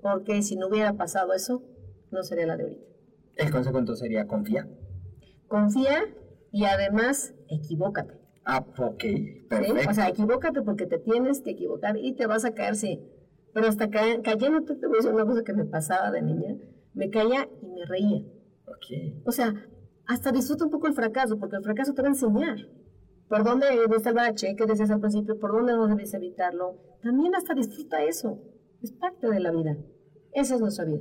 porque 0.00 0.42
si 0.42 0.56
no 0.56 0.68
hubiera 0.68 0.94
pasado 0.94 1.32
eso, 1.32 1.62
no 2.10 2.22
sería 2.22 2.46
la 2.46 2.56
de 2.56 2.64
ahorita. 2.64 2.84
El 3.36 3.50
consejo 3.50 3.78
entonces 3.78 4.02
sería 4.02 4.26
confía. 4.26 4.68
Confía 5.48 6.04
y 6.50 6.64
además 6.64 7.34
equivócate. 7.48 8.20
Ah, 8.44 8.66
ok. 8.78 9.04
O 9.88 9.94
sea, 9.94 10.08
equivócate 10.08 10.62
porque 10.62 10.86
te 10.86 10.98
tienes 10.98 11.40
que 11.40 11.50
equivocar 11.50 11.96
y 11.96 12.14
te 12.14 12.26
vas 12.26 12.44
a 12.44 12.54
caer, 12.54 12.76
sí. 12.76 13.00
Pero 13.54 13.68
hasta 13.68 13.90
ca 13.90 14.00
cayéndote, 14.22 14.74
te 14.76 14.86
voy 14.86 14.96
a 14.96 14.98
decir 14.98 15.12
una 15.12 15.26
cosa 15.26 15.44
que 15.44 15.52
me 15.52 15.64
pasaba 15.64 16.10
de 16.10 16.22
niña. 16.22 16.56
Me 16.94 17.10
caía 17.10 17.48
y 17.62 17.66
me 17.66 17.84
reía. 17.86 18.24
Ok. 18.66 19.22
O 19.24 19.32
sea, 19.32 19.54
hasta 20.06 20.32
disfruta 20.32 20.64
un 20.64 20.70
poco 20.70 20.88
el 20.88 20.94
fracaso, 20.94 21.38
porque 21.38 21.56
el 21.56 21.62
fracaso 21.62 21.94
te 21.94 22.02
va 22.02 22.08
a 22.08 22.12
enseñar. 22.12 22.56
¿Por 23.32 23.44
dónde 23.44 23.66
debes 23.66 24.04
el 24.04 24.12
bache? 24.12 24.54
que 24.56 24.66
decías 24.66 24.90
al 24.90 25.00
principio? 25.00 25.38
¿Por 25.40 25.52
dónde 25.52 25.72
no 25.72 25.86
debes 25.86 26.12
evitarlo? 26.12 26.76
También 27.02 27.34
hasta 27.34 27.54
disfruta 27.54 28.04
eso. 28.04 28.38
Es 28.82 28.92
parte 28.92 29.26
de 29.26 29.40
la 29.40 29.50
vida. 29.50 29.74
Esa 30.34 30.56
es 30.56 30.60
nuestra 30.60 30.84
vida. 30.84 31.00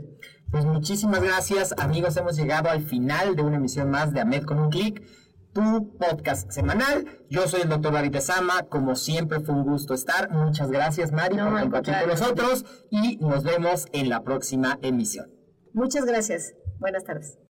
Pues 0.49 0.63
muchísimas 0.63 1.21
gracias, 1.21 1.75
amigos. 1.77 2.15
Hemos 2.15 2.37
llegado 2.37 2.69
al 2.69 2.83
final 2.83 3.35
de 3.35 3.41
una 3.41 3.57
emisión 3.57 3.89
más 3.89 4.13
de 4.13 4.21
AMED 4.21 4.43
con 4.43 4.59
un 4.59 4.69
clic. 4.69 5.03
tu 5.51 5.97
podcast 5.97 6.49
semanal. 6.51 7.05
Yo 7.29 7.45
soy 7.49 7.63
el 7.63 7.69
doctor 7.69 7.91
David 7.91 8.15
Sama, 8.21 8.63
como 8.69 8.95
siempre 8.95 9.41
fue 9.41 9.53
un 9.53 9.65
gusto 9.65 9.93
estar. 9.93 10.31
Muchas 10.31 10.71
gracias 10.71 11.11
Mari 11.11 11.35
No, 11.35 11.49
por 11.49 11.59
compartir 11.59 11.95
con 11.99 12.09
nosotros 12.11 12.63
y 12.89 13.17
nos 13.17 13.43
vemos 13.43 13.87
en 13.91 14.07
la 14.07 14.23
próxima 14.23 14.79
emisión. 14.81 15.29
Muchas 15.73 16.05
gracias. 16.05 16.53
Buenas 16.79 17.03
tardes. 17.03 17.37